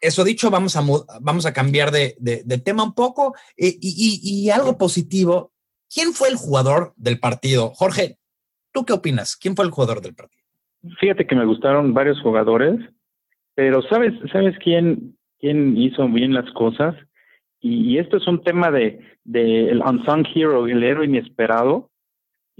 eso 0.00 0.24
dicho, 0.24 0.50
vamos 0.50 0.76
a, 0.76 0.82
vamos 1.20 1.44
a 1.44 1.52
cambiar 1.52 1.90
de, 1.90 2.16
tema 2.64 2.84
un 2.84 2.94
poco 2.94 3.34
eh, 3.58 3.76
y, 3.78 4.48
algo 4.48 4.78
positivo. 4.78 5.52
¿Quién 5.92 6.14
fue 6.14 6.30
el 6.30 6.36
jugador 6.36 6.94
del 6.96 7.20
partido? 7.20 7.72
Jorge, 7.74 8.16
¿tú 8.72 8.86
qué 8.86 8.94
opinas? 8.94 9.36
¿Quién 9.36 9.56
fue 9.56 9.66
el 9.66 9.70
jugador 9.70 10.00
del 10.00 10.14
partido? 10.14 10.42
Fíjate 10.98 11.26
que 11.26 11.34
me 11.34 11.44
gustaron 11.44 11.92
varios 11.92 12.18
jugadores, 12.22 12.80
pero 13.54 13.82
¿sabes, 13.82 14.14
sabes 14.32 14.56
quién, 14.64 15.18
quién 15.40 15.76
hizo 15.76 16.08
bien 16.08 16.32
las 16.32 16.50
cosas? 16.52 16.94
Y, 17.60 17.98
esto 17.98 18.16
es 18.16 18.26
un 18.26 18.42
tema 18.42 18.70
de, 18.70 19.00
de 19.24 19.78
unsung 19.84 20.26
hero, 20.34 20.66
el 20.66 20.82
héroe 20.82 21.04
inesperado 21.04 21.90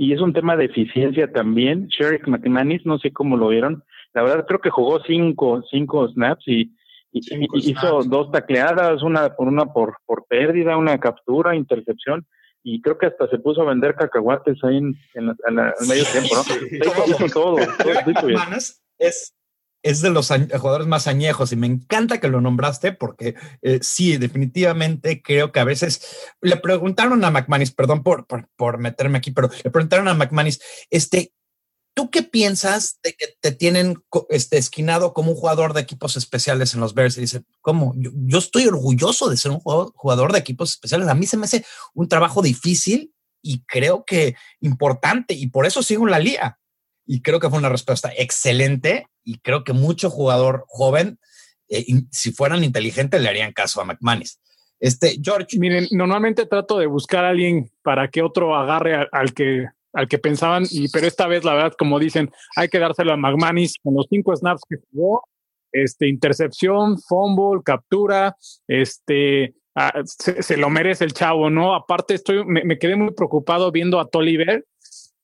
y 0.00 0.12
es 0.12 0.20
un 0.20 0.32
tema 0.32 0.56
de 0.56 0.66
eficiencia 0.66 1.30
también. 1.32 1.88
Sherrick 1.88 2.28
McManus, 2.28 2.86
no 2.86 2.98
sé 3.00 3.12
cómo 3.12 3.36
lo 3.36 3.48
vieron, 3.48 3.82
la 4.14 4.22
verdad 4.22 4.46
creo 4.46 4.60
que 4.60 4.70
jugó 4.70 5.02
cinco, 5.04 5.62
cinco 5.70 6.08
snaps 6.08 6.46
y, 6.46 6.72
hizo 7.10 8.02
dos 8.04 8.30
tacleadas, 8.30 9.02
una 9.02 9.34
por 9.34 9.48
una 9.48 9.66
por, 9.66 9.96
por 10.06 10.26
pérdida, 10.28 10.76
una 10.76 10.98
captura, 11.00 11.56
intercepción 11.56 12.26
y 12.62 12.80
creo 12.80 12.98
que 12.98 13.06
hasta 13.06 13.28
se 13.28 13.38
puso 13.38 13.62
a 13.62 13.64
vender 13.64 13.94
cacahuates 13.94 14.62
ahí 14.62 14.76
en, 14.76 14.94
en, 15.14 15.34
medio 15.88 16.04
tiempo, 16.12 16.36
¿no? 16.36 17.16
Hizo, 17.16 17.26
todo. 17.32 17.56
es 18.98 19.34
es 19.82 20.00
de 20.00 20.10
los 20.10 20.28
jugadores 20.28 20.86
más 20.86 21.06
añejos 21.06 21.52
y 21.52 21.56
me 21.56 21.66
encanta 21.66 22.18
que 22.18 22.28
lo 22.28 22.40
nombraste 22.40 22.92
porque 22.92 23.34
eh, 23.62 23.78
sí, 23.82 24.16
definitivamente 24.16 25.22
creo 25.22 25.52
que 25.52 25.60
a 25.60 25.64
veces 25.64 26.02
le 26.40 26.56
preguntaron 26.56 27.24
a 27.24 27.30
McManus, 27.30 27.70
perdón 27.70 28.02
por, 28.02 28.26
por, 28.26 28.78
meterme 28.78 29.18
aquí, 29.18 29.30
pero 29.30 29.50
le 29.62 29.70
preguntaron 29.70 30.08
a 30.08 30.14
McManus, 30.14 30.60
este, 30.90 31.32
¿tú 31.94 32.10
qué 32.10 32.22
piensas 32.22 32.98
de 33.02 33.14
que 33.14 33.36
te 33.40 33.52
tienen 33.52 34.02
este, 34.30 34.58
esquinado 34.58 35.14
como 35.14 35.32
un 35.32 35.36
jugador 35.36 35.74
de 35.74 35.80
equipos 35.80 36.16
especiales 36.16 36.74
en 36.74 36.80
los 36.80 36.94
Bears? 36.94 37.16
Y 37.18 37.22
dice, 37.22 37.42
¿cómo? 37.60 37.94
Yo, 37.96 38.38
estoy 38.38 38.66
orgulloso 38.66 39.28
de 39.30 39.36
ser 39.36 39.52
un 39.52 39.60
jugador 39.60 40.32
de 40.32 40.38
equipos 40.38 40.70
especiales. 40.70 41.08
A 41.08 41.14
mí 41.14 41.26
se 41.26 41.36
me 41.36 41.44
hace 41.44 41.64
un 41.94 42.08
trabajo 42.08 42.42
difícil 42.42 43.12
y 43.42 43.64
creo 43.64 44.04
que 44.04 44.34
importante 44.60 45.34
y 45.34 45.48
por 45.48 45.66
eso 45.66 45.82
sigo 45.82 46.04
en 46.04 46.10
la 46.10 46.18
liga 46.18 46.58
y 47.08 47.22
creo 47.22 47.40
que 47.40 47.48
fue 47.48 47.58
una 47.58 47.70
respuesta 47.70 48.12
excelente 48.16 49.06
y 49.24 49.38
creo 49.38 49.64
que 49.64 49.72
mucho 49.72 50.10
jugador 50.10 50.66
joven, 50.68 51.18
eh, 51.70 51.84
si 52.12 52.32
fueran 52.32 52.62
inteligentes, 52.62 53.20
le 53.20 53.30
harían 53.30 53.52
caso 53.52 53.80
a 53.80 53.84
McManus. 53.84 54.38
Este, 54.78 55.18
George. 55.20 55.58
Miren, 55.58 55.88
normalmente 55.90 56.44
trato 56.44 56.78
de 56.78 56.86
buscar 56.86 57.24
a 57.24 57.30
alguien 57.30 57.70
para 57.82 58.08
que 58.08 58.22
otro 58.22 58.54
agarre 58.54 59.08
al, 59.10 59.32
que 59.32 59.66
al 59.94 60.06
que 60.06 60.18
pensaban, 60.18 60.64
y 60.70 60.90
pero 60.90 61.06
esta 61.06 61.26
vez, 61.26 61.44
la 61.44 61.54
verdad, 61.54 61.72
como 61.78 61.98
dicen, 61.98 62.30
hay 62.56 62.68
que 62.68 62.78
dárselo 62.78 63.14
a 63.14 63.16
McManus 63.16 63.76
con 63.82 63.94
los 63.94 64.06
cinco 64.10 64.36
snaps 64.36 64.60
que 64.68 64.76
jugó, 64.92 65.24
este, 65.72 66.08
intercepción, 66.08 66.98
fumble, 67.00 67.62
captura, 67.64 68.36
este, 68.68 69.54
ah, 69.74 70.02
se, 70.04 70.56
lo 70.58 70.68
merece 70.68 71.04
el 71.04 71.14
chavo, 71.14 71.48
¿no? 71.48 71.74
Aparte, 71.74 72.14
estoy, 72.14 72.44
me, 72.44 72.64
me 72.64 72.78
quedé 72.78 72.96
muy 72.96 73.12
preocupado 73.12 73.72
viendo 73.72 73.98
a 73.98 74.08
Tolliver, 74.08 74.64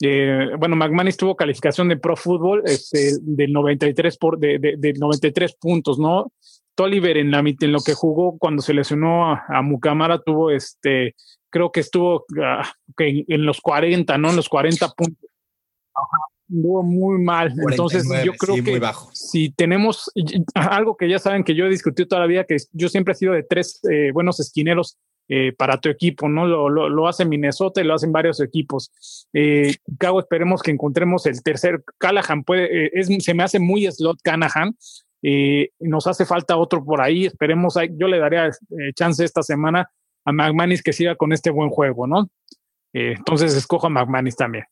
eh, 0.01 0.51
bueno, 0.59 0.77
McManus 0.77 1.17
tuvo 1.17 1.37
calificación 1.37 1.89
de 1.89 1.97
Pro 1.97 2.17
Football 2.17 2.63
este, 2.67 3.17
del 3.21 3.53
93 3.53 4.19
por, 4.19 4.39
de, 4.39 4.59
de, 4.59 4.93
93 4.95 5.55
puntos, 5.57 5.99
¿no? 5.99 6.33
Tolliver 6.75 7.17
en 7.17 7.31
la 7.31 7.39
en 7.39 7.73
lo 7.73 7.81
que 7.81 7.95
jugó 7.95 8.37
cuando 8.39 8.61
se 8.61 8.75
lesionó 8.75 9.33
a, 9.33 9.63
Mucamara 9.63 10.21
tuvo 10.21 10.51
este, 10.51 11.15
creo 11.49 11.71
que 11.71 11.81
estuvo 11.81 12.25
ah, 12.43 12.69
en, 12.99 13.47
los 13.47 13.61
40, 13.61 14.19
¿no? 14.19 14.31
En 14.31 14.37
los 14.37 14.49
40 14.49 14.89
puntos. 14.91 15.31
Estuvo 16.49 16.83
muy 16.83 17.23
mal. 17.23 17.55
Entonces, 17.71 18.05
yo 18.25 18.33
creo 18.33 18.63
que 18.63 18.81
si 19.13 19.51
tenemos 19.51 20.11
algo 20.55 20.97
que 20.97 21.09
ya 21.09 21.21
saben 21.21 21.45
que 21.45 21.55
yo 21.55 21.67
he 21.67 21.71
discutido 21.71 22.09
todavía, 22.09 22.45
que 22.45 22.57
yo 22.73 22.89
siempre 22.89 23.13
he 23.13 23.17
sido 23.17 23.33
de 23.33 23.45
tres 23.45 23.81
eh, 23.91 24.11
buenos 24.13 24.41
esquineros 24.41 24.99
eh, 25.27 25.53
para 25.57 25.81
tu 25.81 25.89
equipo, 25.89 26.29
¿no? 26.29 26.47
Lo, 26.47 26.69
lo, 26.69 27.09
hace 27.09 27.25
Minnesota 27.25 27.81
y 27.81 27.85
lo 27.85 27.95
hacen 27.95 28.13
varios 28.13 28.41
equipos. 28.41 28.93
Eh, 29.33 29.75
esperemos 30.19 30.63
que 30.63 30.71
encontremos 30.71 31.25
el 31.25 31.43
tercer. 31.43 31.83
Callahan 31.97 32.45
puede, 32.45 32.87
eh, 32.87 32.91
es, 32.93 33.09
se 33.25 33.33
me 33.33 33.43
hace 33.43 33.59
muy 33.59 33.91
slot 33.91 34.21
Callahan. 34.23 34.77
nos 35.81 36.07
hace 36.07 36.27
falta 36.27 36.59
otro 36.59 36.85
por 36.85 37.01
ahí. 37.01 37.25
Esperemos, 37.25 37.75
yo 37.93 38.07
le 38.07 38.19
daría 38.19 38.51
chance 38.95 39.25
esta 39.25 39.43
semana 39.43 39.91
a 40.27 40.33
McManus 40.33 40.83
que 40.83 40.93
siga 40.93 41.17
con 41.17 41.33
este 41.33 41.51
buen 41.51 41.71
juego, 41.71 42.07
¿no? 42.07 42.29
entonces 42.97 43.57
escojo 43.57 43.89
a 43.89 43.91
McManus 43.91 44.37
también. 44.37 44.67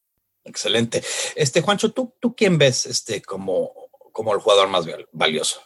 Excelente. 0.44 1.02
Este, 1.34 1.60
Juancho, 1.60 1.92
¿tú, 1.92 2.14
tú 2.20 2.36
quién 2.36 2.56
ves 2.56 2.86
este, 2.86 3.20
como, 3.20 3.72
como 4.12 4.32
el 4.32 4.40
jugador 4.40 4.68
más 4.68 4.86
valioso? 5.12 5.60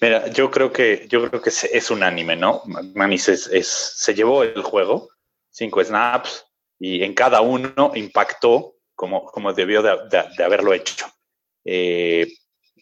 Mira, 0.00 0.28
yo 0.28 0.50
creo 0.50 0.72
que 0.72 1.06
yo 1.08 1.28
creo 1.28 1.42
que 1.42 1.50
es 1.50 1.90
unánime, 1.90 2.36
¿no? 2.36 2.62
Manis 2.94 3.28
es, 3.28 3.66
se 3.66 4.14
llevó 4.14 4.44
el 4.44 4.62
juego, 4.62 5.08
cinco 5.50 5.82
snaps, 5.82 6.46
y 6.78 7.02
en 7.02 7.14
cada 7.14 7.40
uno 7.40 7.92
impactó 7.94 8.76
como, 8.94 9.26
como 9.26 9.52
debió 9.52 9.82
de, 9.82 10.44
haberlo 10.44 10.72
hecho. 10.72 11.06
Eh, 11.64 12.28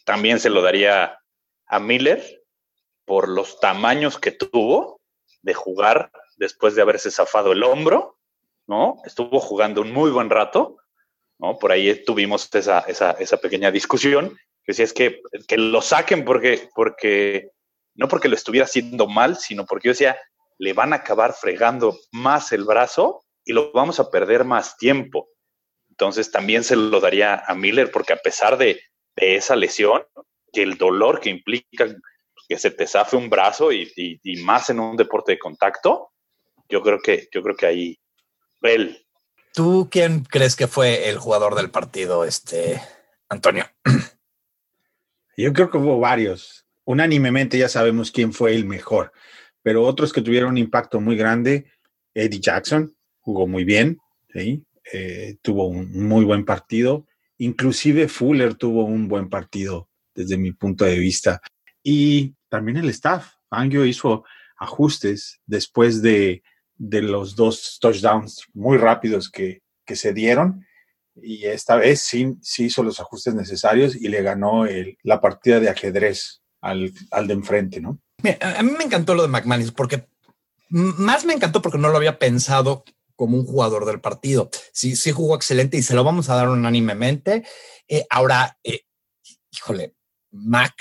también 0.05 0.39
se 0.39 0.49
lo 0.51 0.61
daría 0.61 1.19
a 1.65 1.79
Miller 1.79 2.43
por 3.05 3.29
los 3.29 3.59
tamaños 3.59 4.19
que 4.19 4.31
tuvo 4.31 5.01
de 5.41 5.53
jugar 5.55 6.11
después 6.37 6.75
de 6.75 6.83
haberse 6.83 7.09
zafado 7.09 7.51
el 7.51 7.63
hombro, 7.63 8.19
¿no? 8.67 9.01
Estuvo 9.05 9.39
jugando 9.39 9.81
un 9.81 9.91
muy 9.91 10.11
buen 10.11 10.29
rato, 10.29 10.77
¿no? 11.39 11.57
Por 11.57 11.71
ahí 11.71 12.03
tuvimos 12.05 12.53
esa, 12.53 12.81
esa, 12.81 13.11
esa 13.11 13.37
pequeña 13.37 13.71
discusión 13.71 14.37
si 14.73 14.83
es 14.83 14.93
que, 14.93 15.21
que 15.47 15.57
lo 15.57 15.81
saquen 15.81 16.25
porque, 16.25 16.69
porque, 16.75 17.51
no 17.95 18.07
porque 18.07 18.27
lo 18.27 18.35
estuviera 18.35 18.65
haciendo 18.65 19.07
mal, 19.07 19.37
sino 19.37 19.65
porque 19.65 19.87
yo 19.87 19.91
decía, 19.91 20.17
le 20.57 20.73
van 20.73 20.93
a 20.93 20.97
acabar 20.97 21.33
fregando 21.33 21.97
más 22.11 22.51
el 22.51 22.63
brazo 22.63 23.23
y 23.45 23.53
lo 23.53 23.71
vamos 23.71 23.99
a 23.99 24.11
perder 24.11 24.43
más 24.43 24.77
tiempo. 24.77 25.29
Entonces 25.89 26.31
también 26.31 26.63
se 26.63 26.75
lo 26.75 26.99
daría 26.99 27.43
a 27.47 27.55
Miller 27.55 27.91
porque 27.91 28.13
a 28.13 28.17
pesar 28.17 28.57
de, 28.57 28.81
esa 29.15 29.55
lesión, 29.55 30.03
que 30.53 30.61
el 30.61 30.77
dolor 30.77 31.19
que 31.19 31.29
implica 31.29 31.87
que 32.47 32.59
se 32.59 32.69
te 32.69 32.85
zafe 32.85 33.17
un 33.17 33.31
brazo 33.31 33.71
y, 33.71 33.91
y, 33.95 34.43
más 34.43 34.69
en 34.69 34.79
un 34.79 34.95
deporte 34.95 35.31
de 35.31 35.39
contacto, 35.39 36.11
yo 36.69 36.83
creo 36.83 36.99
que, 36.99 37.27
yo 37.33 37.41
creo 37.41 37.55
que 37.55 37.65
ahí 37.65 37.99
él. 38.61 39.05
¿Tú 39.53 39.87
quién 39.91 40.23
crees 40.23 40.55
que 40.55 40.67
fue 40.67 41.09
el 41.09 41.17
jugador 41.17 41.55
del 41.55 41.71
partido, 41.71 42.25
este 42.25 42.81
Antonio? 43.27 43.65
Yo 45.37 45.53
creo 45.53 45.69
que 45.69 45.77
hubo 45.77 45.99
varios. 45.99 46.65
Unánimemente 46.83 47.57
ya 47.57 47.69
sabemos 47.69 48.11
quién 48.11 48.33
fue 48.33 48.55
el 48.55 48.65
mejor, 48.65 49.11
pero 49.61 49.83
otros 49.83 50.11
que 50.11 50.21
tuvieron 50.21 50.51
un 50.51 50.57
impacto 50.57 50.99
muy 50.99 51.15
grande. 51.15 51.71
Eddie 52.13 52.39
Jackson 52.39 52.95
jugó 53.19 53.45
muy 53.45 53.63
bien, 53.63 53.99
eh, 54.33 55.37
tuvo 55.41 55.67
un 55.67 56.07
muy 56.07 56.25
buen 56.25 56.43
partido. 56.43 57.05
Inclusive 57.37 58.07
Fuller 58.07 58.55
tuvo 58.55 58.85
un 58.85 59.07
buen 59.07 59.29
partido 59.29 59.89
desde 60.15 60.37
mi 60.37 60.51
punto 60.53 60.85
de 60.85 60.97
vista. 60.97 61.39
Y 61.83 62.33
también 62.49 62.77
el 62.77 62.89
staff. 62.89 63.33
Angio 63.49 63.85
hizo 63.85 64.25
ajustes 64.57 65.39
después 65.45 66.01
de, 66.01 66.43
los 66.77 67.35
dos 67.35 67.77
touchdowns 67.79 68.45
muy 68.53 68.77
rápidos 68.77 69.29
que, 69.29 69.61
se 69.85 70.13
dieron. 70.13 70.65
Y 71.21 71.45
esta 71.45 71.75
vez 71.75 72.01
sí, 72.01 72.35
sí, 72.41 72.65
hizo 72.65 72.83
los 72.83 72.99
ajustes 72.99 73.33
necesarios 73.33 73.95
y 73.95 74.07
le 74.07 74.21
ganó 74.21 74.65
la 75.03 75.21
partida 75.21 75.59
de 75.59 75.69
ajedrez 75.69 76.41
al, 76.61 76.91
al 77.11 77.27
de 77.27 77.33
enfrente, 77.33 77.81
¿no? 77.81 77.99
a 78.41 78.63
mí 78.63 78.71
me 78.77 78.83
encantó 78.83 79.13
lo 79.13 79.21
de 79.21 79.27
McManus 79.27 79.71
porque 79.71 80.07
más 80.69 81.23
me 81.23 81.33
encantó 81.33 81.61
porque 81.61 81.77
no 81.77 81.89
lo 81.89 81.97
había 81.97 82.19
pensado 82.19 82.83
como 83.15 83.37
un 83.37 83.45
jugador 83.45 83.85
del 83.85 83.99
partido. 83.99 84.49
Sí, 84.71 84.95
sí 84.95 85.11
jugó 85.11 85.35
excelente 85.35 85.77
y 85.77 85.83
se 85.83 85.95
lo 85.95 86.03
vamos 86.03 86.29
a 86.29 86.35
dar 86.35 86.49
unánimemente. 86.49 87.43
Eh, 87.87 88.05
ahora, 88.09 88.57
eh, 88.63 88.81
híjole, 89.51 89.95
Mac, 90.31 90.73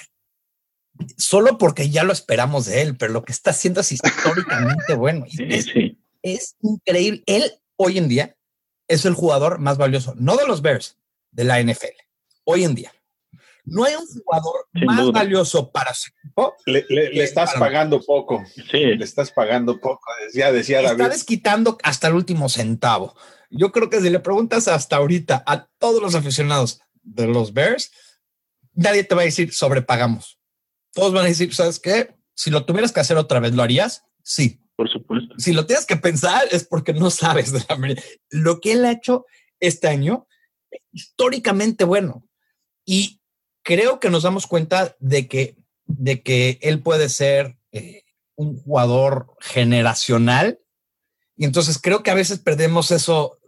solo 1.16 1.58
porque 1.58 1.90
ya 1.90 2.04
lo 2.04 2.12
esperamos 2.12 2.66
de 2.66 2.82
él, 2.82 2.96
pero 2.96 3.12
lo 3.12 3.24
que 3.24 3.32
está 3.32 3.50
haciendo 3.50 3.80
es 3.80 3.92
históricamente 3.92 4.94
bueno. 4.94 5.24
es, 5.38 5.66
es 6.22 6.56
increíble. 6.60 7.22
Él 7.26 7.52
hoy 7.76 7.98
en 7.98 8.08
día 8.08 8.35
es 8.88 9.04
el 9.04 9.14
jugador 9.14 9.58
más 9.58 9.78
valioso, 9.78 10.14
no 10.16 10.36
de 10.36 10.46
los 10.46 10.62
Bears, 10.62 10.96
de 11.30 11.44
la 11.44 11.62
NFL. 11.62 11.96
Hoy 12.44 12.64
en 12.64 12.74
día. 12.74 12.92
No 13.64 13.84
hay 13.84 13.96
un 13.96 14.06
jugador 14.06 14.68
más 14.74 15.10
valioso 15.10 15.72
para 15.72 15.92
su 15.92 16.10
equipo. 16.10 16.54
Le, 16.66 16.84
estás 17.22 17.54
pagando 17.54 18.00
poco. 18.00 18.44
Sí. 18.70 18.78
Le 18.78 19.04
estás 19.04 19.32
pagando 19.32 19.80
poco. 19.80 20.04
Decía, 20.24 20.52
decía 20.52 20.82
David. 20.82 21.00
Está 21.00 21.08
desquitando 21.08 21.76
hasta 21.82 22.06
el 22.06 22.14
último 22.14 22.48
centavo. 22.48 23.16
Yo 23.50 23.72
creo 23.72 23.90
que 23.90 24.00
si 24.00 24.08
le 24.08 24.20
preguntas 24.20 24.68
hasta 24.68 24.96
ahorita 24.96 25.42
a 25.46 25.66
todos 25.78 26.00
los 26.00 26.14
aficionados 26.14 26.80
de 27.02 27.26
los 27.26 27.52
Bears, 27.52 27.90
nadie 28.72 29.02
te 29.02 29.16
va 29.16 29.22
a 29.22 29.24
decir 29.26 29.52
sobrepagamos. 29.52 30.38
Todos 30.92 31.12
van 31.12 31.24
a 31.24 31.28
decir, 31.28 31.52
¿sabes 31.52 31.80
qué? 31.80 32.14
Si 32.34 32.50
lo 32.50 32.64
tuvieras 32.66 32.92
que 32.92 33.00
hacer 33.00 33.16
otra 33.16 33.40
vez, 33.40 33.52
¿lo 33.52 33.64
harías? 33.64 34.04
Sí. 34.22 34.60
Por 34.76 34.90
supuesto. 34.90 35.34
Si 35.38 35.52
lo 35.52 35.66
tienes 35.66 35.86
que 35.86 35.96
pensar 35.96 36.42
es 36.50 36.64
porque 36.64 36.92
no 36.92 37.10
sabes 37.10 37.52
de 37.52 37.64
la 37.68 38.02
Lo 38.30 38.60
que 38.60 38.72
él 38.72 38.84
ha 38.84 38.92
hecho 38.92 39.24
este 39.58 39.88
año, 39.88 40.26
históricamente 40.92 41.84
bueno. 41.84 42.26
Y 42.84 43.20
creo 43.62 43.98
que 43.98 44.10
nos 44.10 44.22
damos 44.22 44.46
cuenta 44.46 44.94
de 45.00 45.28
que, 45.28 45.56
de 45.86 46.22
que 46.22 46.58
él 46.62 46.82
puede 46.82 47.08
ser 47.08 47.56
eh, 47.72 48.04
un 48.36 48.58
jugador 48.58 49.34
generacional. 49.40 50.60
Y 51.36 51.44
entonces 51.44 51.78
creo 51.80 52.02
que 52.02 52.10
a 52.10 52.14
veces 52.14 52.38
perdemos 52.38 52.90
eso. 52.90 53.38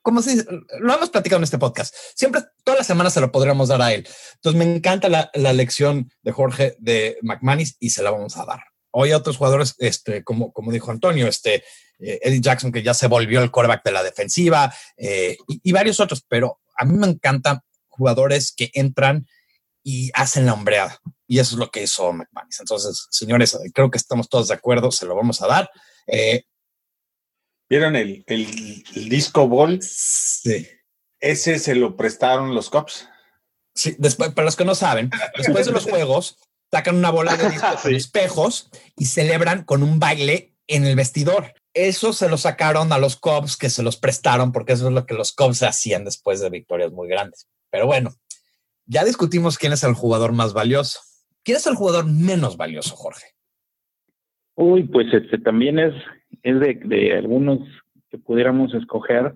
como 0.00 0.22
si 0.22 0.40
lo 0.80 0.94
hemos 0.94 1.10
platicado 1.10 1.38
en 1.38 1.44
este 1.44 1.58
podcast. 1.58 1.94
Siempre, 2.14 2.42
todas 2.64 2.78
las 2.78 2.86
semanas 2.86 3.12
se 3.12 3.20
lo 3.20 3.30
podríamos 3.30 3.68
dar 3.68 3.82
a 3.82 3.92
él. 3.92 4.06
Entonces 4.34 4.58
me 4.58 4.74
encanta 4.74 5.08
la, 5.08 5.52
lección 5.52 6.10
de 6.22 6.32
Jorge 6.32 6.76
de 6.78 7.18
McManus 7.22 7.76
y 7.78 7.90
se 7.90 8.02
la 8.02 8.10
vamos 8.10 8.36
a 8.36 8.46
dar. 8.46 8.71
Hoy 8.92 9.12
a 9.12 9.16
otros 9.16 9.36
jugadores, 9.36 9.74
este, 9.78 10.22
como, 10.22 10.52
como 10.52 10.70
dijo 10.70 10.90
Antonio, 10.90 11.26
este, 11.26 11.64
eh, 11.98 12.20
Eddie 12.22 12.40
Jackson, 12.40 12.72
que 12.72 12.82
ya 12.82 12.94
se 12.94 13.08
volvió 13.08 13.42
el 13.42 13.50
quarterback 13.50 13.84
de 13.84 13.92
la 13.92 14.02
defensiva 14.02 14.72
eh, 14.96 15.36
y, 15.48 15.60
y, 15.62 15.72
varios 15.72 15.98
otros, 16.00 16.24
pero 16.28 16.60
a 16.76 16.84
mí 16.84 16.96
me 16.96 17.06
encanta 17.06 17.64
jugadores 17.88 18.52
que 18.52 18.70
entran 18.74 19.26
y 19.82 20.10
hacen 20.14 20.46
la 20.46 20.54
hombreada. 20.54 21.00
Y 21.26 21.38
eso 21.38 21.54
es 21.54 21.58
lo 21.58 21.70
que 21.70 21.82
hizo 21.82 22.12
McManus. 22.12 22.60
Entonces, 22.60 23.08
señores, 23.10 23.58
creo 23.74 23.90
que 23.90 23.98
estamos 23.98 24.28
todos 24.28 24.48
de 24.48 24.54
acuerdo, 24.54 24.90
se 24.90 25.06
lo 25.06 25.16
vamos 25.16 25.42
a 25.42 25.46
dar. 25.46 25.70
Eh, 26.06 26.44
¿Vieron 27.68 27.96
el, 27.96 28.24
disco 29.08 29.48
ball? 29.48 29.80
Sí. 29.82 30.68
Ese 31.20 31.58
se 31.58 31.74
lo 31.74 31.96
prestaron 31.96 32.54
los 32.54 32.68
cops. 32.68 33.08
Sí, 33.74 33.96
después, 33.98 34.32
para 34.34 34.44
los 34.44 34.56
que 34.56 34.66
no 34.66 34.74
saben, 34.74 35.10
después 35.36 35.66
de 35.66 35.72
los 35.72 35.84
juegos, 35.90 36.38
sacan 36.72 36.96
una 36.96 37.10
bola 37.10 37.36
de 37.36 37.48
disco 37.50 37.68
con 37.82 37.94
espejos 37.94 38.70
y 38.96 39.04
celebran 39.04 39.64
con 39.64 39.82
un 39.82 39.98
baile 39.98 40.54
en 40.66 40.86
el 40.86 40.96
vestidor. 40.96 41.52
Eso 41.74 42.12
se 42.12 42.28
lo 42.28 42.36
sacaron 42.36 42.92
a 42.92 42.98
los 42.98 43.16
Cubs 43.16 43.56
que 43.56 43.70
se 43.70 43.82
los 43.82 43.96
prestaron 43.96 44.52
porque 44.52 44.72
eso 44.72 44.88
es 44.88 44.94
lo 44.94 45.06
que 45.06 45.14
los 45.14 45.32
Cubs 45.32 45.62
hacían 45.62 46.04
después 46.04 46.40
de 46.40 46.50
victorias 46.50 46.92
muy 46.92 47.08
grandes. 47.08 47.48
Pero 47.70 47.86
bueno, 47.86 48.10
ya 48.86 49.04
discutimos 49.04 49.58
quién 49.58 49.72
es 49.72 49.84
el 49.84 49.94
jugador 49.94 50.32
más 50.32 50.52
valioso. 50.52 51.00
¿Quién 51.44 51.56
es 51.56 51.66
el 51.66 51.74
jugador 51.74 52.06
menos 52.06 52.56
valioso, 52.56 52.94
Jorge? 52.96 53.26
Uy, 54.54 54.84
pues 54.84 55.12
este 55.12 55.38
también 55.38 55.78
es, 55.78 55.94
es 56.42 56.60
de, 56.60 57.16
algunos 57.16 57.60
que 58.10 58.18
pudiéramos 58.18 58.72
escoger. 58.74 59.34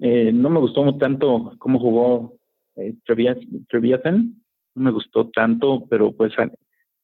Eh, 0.00 0.32
no 0.32 0.50
me 0.50 0.58
gustó 0.58 0.96
tanto 0.96 1.54
cómo 1.58 1.78
jugó 1.78 2.38
eh, 2.76 2.94
Treviathan, 3.04 4.42
no 4.76 4.84
me 4.84 4.90
gustó 4.92 5.28
tanto, 5.30 5.84
pero 5.88 6.12
pues 6.12 6.32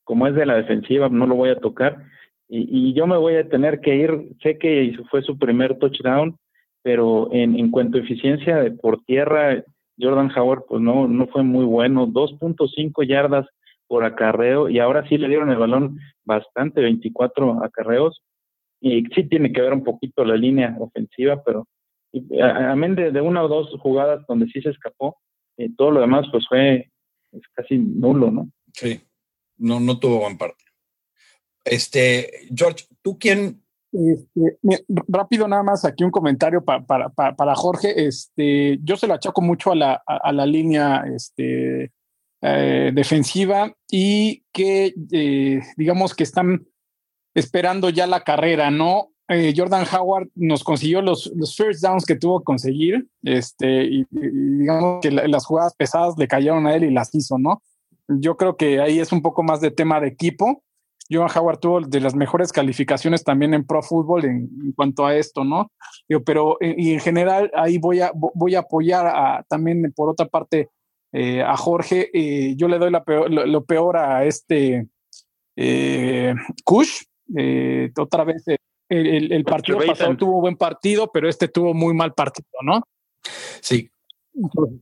como 0.04 0.26
es 0.26 0.34
de 0.34 0.46
la 0.46 0.56
defensiva, 0.56 1.08
no 1.08 1.26
lo 1.26 1.34
voy 1.34 1.50
a 1.50 1.58
tocar. 1.58 2.04
Y, 2.48 2.90
y, 2.90 2.92
yo 2.92 3.06
me 3.06 3.16
voy 3.16 3.36
a 3.36 3.48
tener 3.48 3.80
que 3.80 3.96
ir, 3.96 4.28
sé 4.42 4.58
que 4.58 4.94
fue 5.10 5.22
su 5.22 5.38
primer 5.38 5.78
touchdown, 5.78 6.36
pero 6.82 7.28
en, 7.32 7.58
en 7.58 7.70
cuanto 7.70 7.96
a 7.96 8.02
eficiencia 8.02 8.62
por 8.80 9.02
tierra, 9.04 9.64
Jordan 9.98 10.30
Howard 10.36 10.64
pues 10.68 10.82
no, 10.82 11.08
no 11.08 11.26
fue 11.28 11.42
muy 11.42 11.64
bueno, 11.64 12.06
2.5 12.06 13.06
yardas 13.06 13.46
por 13.86 14.04
acarreo 14.04 14.68
y 14.68 14.78
ahora 14.78 15.06
sí 15.08 15.18
le 15.18 15.28
dieron 15.28 15.50
el 15.50 15.58
balón 15.58 15.98
bastante, 16.24 16.80
24 16.80 17.62
acarreos 17.64 18.22
y 18.80 19.04
sí 19.14 19.24
tiene 19.28 19.52
que 19.52 19.62
ver 19.62 19.72
un 19.72 19.84
poquito 19.84 20.24
la 20.24 20.36
línea 20.36 20.76
ofensiva, 20.78 21.42
pero 21.44 21.66
amén 22.42 22.94
de, 22.94 23.12
de, 23.12 23.20
una 23.20 23.42
o 23.42 23.48
dos 23.48 23.70
jugadas 23.80 24.24
donde 24.26 24.46
sí 24.46 24.60
se 24.60 24.70
escapó, 24.70 25.16
eh, 25.56 25.70
todo 25.76 25.90
lo 25.90 26.00
demás 26.00 26.26
pues 26.30 26.46
fue 26.48 26.90
casi 27.54 27.78
nulo, 27.78 28.30
¿no? 28.30 28.50
Sí, 28.72 29.00
no, 29.58 29.80
no 29.80 29.98
tuvo 29.98 30.20
buen 30.20 30.38
parte. 30.38 30.64
Este, 31.64 32.48
George, 32.54 32.86
¿tú 33.02 33.18
quién 33.18 33.62
este, 33.92 34.58
rápido 35.06 35.46
nada 35.46 35.62
más 35.62 35.84
aquí 35.84 36.02
un 36.02 36.10
comentario 36.10 36.64
para, 36.64 37.54
Jorge. 37.54 38.06
Este, 38.06 38.78
yo 38.82 38.96
se 38.96 39.06
lo 39.06 39.14
achaco 39.14 39.42
mucho 39.42 39.72
a 39.72 39.76
la, 39.76 40.02
a, 40.06 40.32
la 40.32 40.46
línea 40.46 41.04
este, 41.14 41.92
eh, 42.40 42.90
defensiva 42.94 43.72
y 43.90 44.44
que 44.52 44.94
eh, 45.12 45.60
digamos 45.76 46.14
que 46.14 46.22
están 46.22 46.66
esperando 47.34 47.90
ya 47.90 48.06
la 48.06 48.24
carrera, 48.24 48.70
¿no? 48.70 49.11
Eh, 49.32 49.54
Jordan 49.56 49.86
Howard 49.92 50.28
nos 50.34 50.62
consiguió 50.64 51.02
los, 51.02 51.32
first 51.56 51.82
downs 51.82 52.04
que 52.04 52.16
tuvo 52.16 52.40
que 52.40 52.44
conseguir, 52.44 53.06
este, 53.22 53.84
y, 53.84 54.06
digamos 54.10 55.00
que 55.00 55.10
las 55.10 55.44
jugadas 55.46 55.74
pesadas 55.74 56.14
le 56.18 56.28
cayeron 56.28 56.66
a 56.66 56.74
él 56.74 56.84
y 56.84 56.90
las 56.90 57.14
hizo, 57.14 57.38
¿no? 57.38 57.62
Yo 58.08 58.36
creo 58.36 58.56
que 58.56 58.80
ahí 58.80 58.98
es 58.98 59.12
un 59.12 59.22
poco 59.22 59.42
más 59.42 59.60
de 59.60 59.70
tema 59.70 60.00
de 60.00 60.08
equipo 60.08 60.62
Johan 61.12 61.30
Howard 61.34 61.58
tuvo 61.58 61.80
de 61.80 62.00
las 62.00 62.14
mejores 62.14 62.52
calificaciones 62.52 63.24
también 63.24 63.54
en 63.54 63.64
Pro 63.64 63.82
Football 63.82 64.24
en, 64.24 64.72
cuanto 64.74 65.06
a 65.06 65.16
esto, 65.16 65.44
¿no? 65.44 65.70
pero 66.24 66.56
eh, 66.60 66.74
y 66.76 66.92
en 66.92 67.00
general 67.00 67.50
ahí 67.54 67.78
voy 67.78 68.00
a, 68.00 68.12
voy 68.14 68.54
a 68.54 68.60
apoyar 68.60 69.44
también 69.48 69.92
por 69.94 70.08
otra 70.08 70.26
parte 70.26 70.70
eh, 71.12 71.42
a 71.42 71.56
Jorge. 71.56 72.10
Yo 72.56 72.68
le 72.68 72.78
doy 72.78 72.90
la 72.90 73.04
lo, 73.06 73.64
peor 73.64 73.96
a 73.96 74.24
este 74.24 74.88
Kush. 76.64 77.02
otra 77.98 78.24
vez 78.24 78.44
el, 78.92 79.32
el 79.32 79.44
partido 79.44 79.78
pasado 79.78 80.16
tuvo 80.16 80.40
buen 80.40 80.56
partido, 80.56 81.10
pero 81.12 81.28
este 81.28 81.48
tuvo 81.48 81.74
muy 81.74 81.94
mal 81.94 82.14
partido, 82.14 82.48
¿no? 82.62 82.82
Sí. 83.60 83.90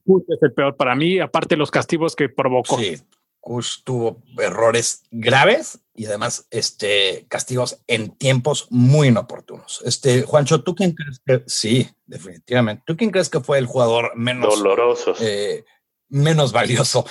Kush 0.05 0.25
es 0.29 0.43
el 0.43 0.53
peor 0.53 0.77
para 0.77 0.95
mí, 0.95 1.19
aparte 1.19 1.57
los 1.57 1.71
castigos 1.71 2.15
que 2.15 2.29
provocó. 2.29 2.79
Sí. 2.79 2.97
Kush 3.41 3.83
tuvo 3.85 4.23
errores 4.39 5.03
graves 5.11 5.81
y 5.95 6.07
además 6.07 6.47
este, 6.51 7.25
castigos 7.29 7.83
en 7.87 8.11
tiempos 8.17 8.67
muy 8.71 9.09
inoportunos. 9.09 9.83
Este, 9.85 10.23
Juancho, 10.23 10.63
¿tú 10.63 10.75
quién 10.75 10.93
crees 10.93 11.21
que 11.25 11.43
sí, 11.47 11.89
definitivamente? 12.07 12.83
¿Tú 12.87 12.97
quién 12.97 13.11
crees 13.11 13.31
que 13.31 13.41
fue 13.41 13.59
el 13.59 13.67
jugador 13.67 14.15
menos 14.15 14.57
doloroso, 14.57 15.15
eh, 15.21 15.65
menos 16.09 16.53
valioso? 16.53 17.07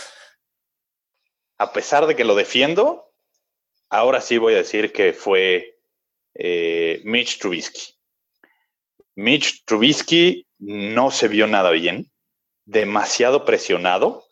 A 1.58 1.74
pesar 1.74 2.06
de 2.06 2.16
que 2.16 2.24
lo 2.24 2.36
defiendo, 2.36 3.12
ahora 3.90 4.22
sí 4.22 4.38
voy 4.38 4.54
a 4.54 4.58
decir 4.58 4.94
que 4.94 5.14
fue 5.14 5.79
eh, 6.36 7.02
Mitch 7.04 7.40
Trubisky. 7.40 7.94
Mitch 9.16 9.64
Trubisky 9.66 10.46
no 10.60 11.12
se 11.12 11.28
vio 11.28 11.48
nada 11.48 11.72
bien, 11.72 12.12
demasiado 12.66 13.46
presionado 13.46 14.30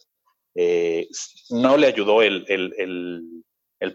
eh, 0.60 1.08
no 1.52 1.78
le 1.78 1.86
ayudó 1.86 2.24
el, 2.24 2.44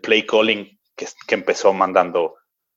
play 0.00 0.24
calling 0.24 0.78
que, 0.94 1.08
empezó 1.34 1.72
mandando 1.72 2.36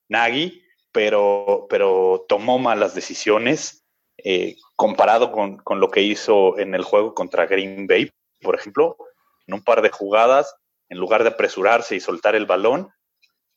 Nagy, 0.10 0.64
pero, 0.92 1.68
pero 1.70 2.26
tomó 2.28 2.58
malas 2.58 2.96
decisiones 2.96 3.86
eh, 4.18 4.56
comparado 4.76 5.32
con, 5.32 5.62
lo 5.80 5.92
que 5.92 6.02
hizo 6.02 6.58
en 6.58 6.74
el 6.74 6.84
juego 6.84 7.14
contra 7.14 7.46
Green 7.46 7.86
Bay, 7.86 8.10
por 8.42 8.56
ejemplo, 8.56 8.98
en 9.46 9.54
un 9.54 9.64
par 9.64 9.84
de 9.84 9.92
jugadas, 9.92 10.56
en 10.90 10.98
lugar 10.98 11.22
de 11.22 11.30
apresurarse 11.30 11.96
y 11.96 12.00
soltar 12.00 12.36
el 12.36 12.48
balón, 12.48 12.90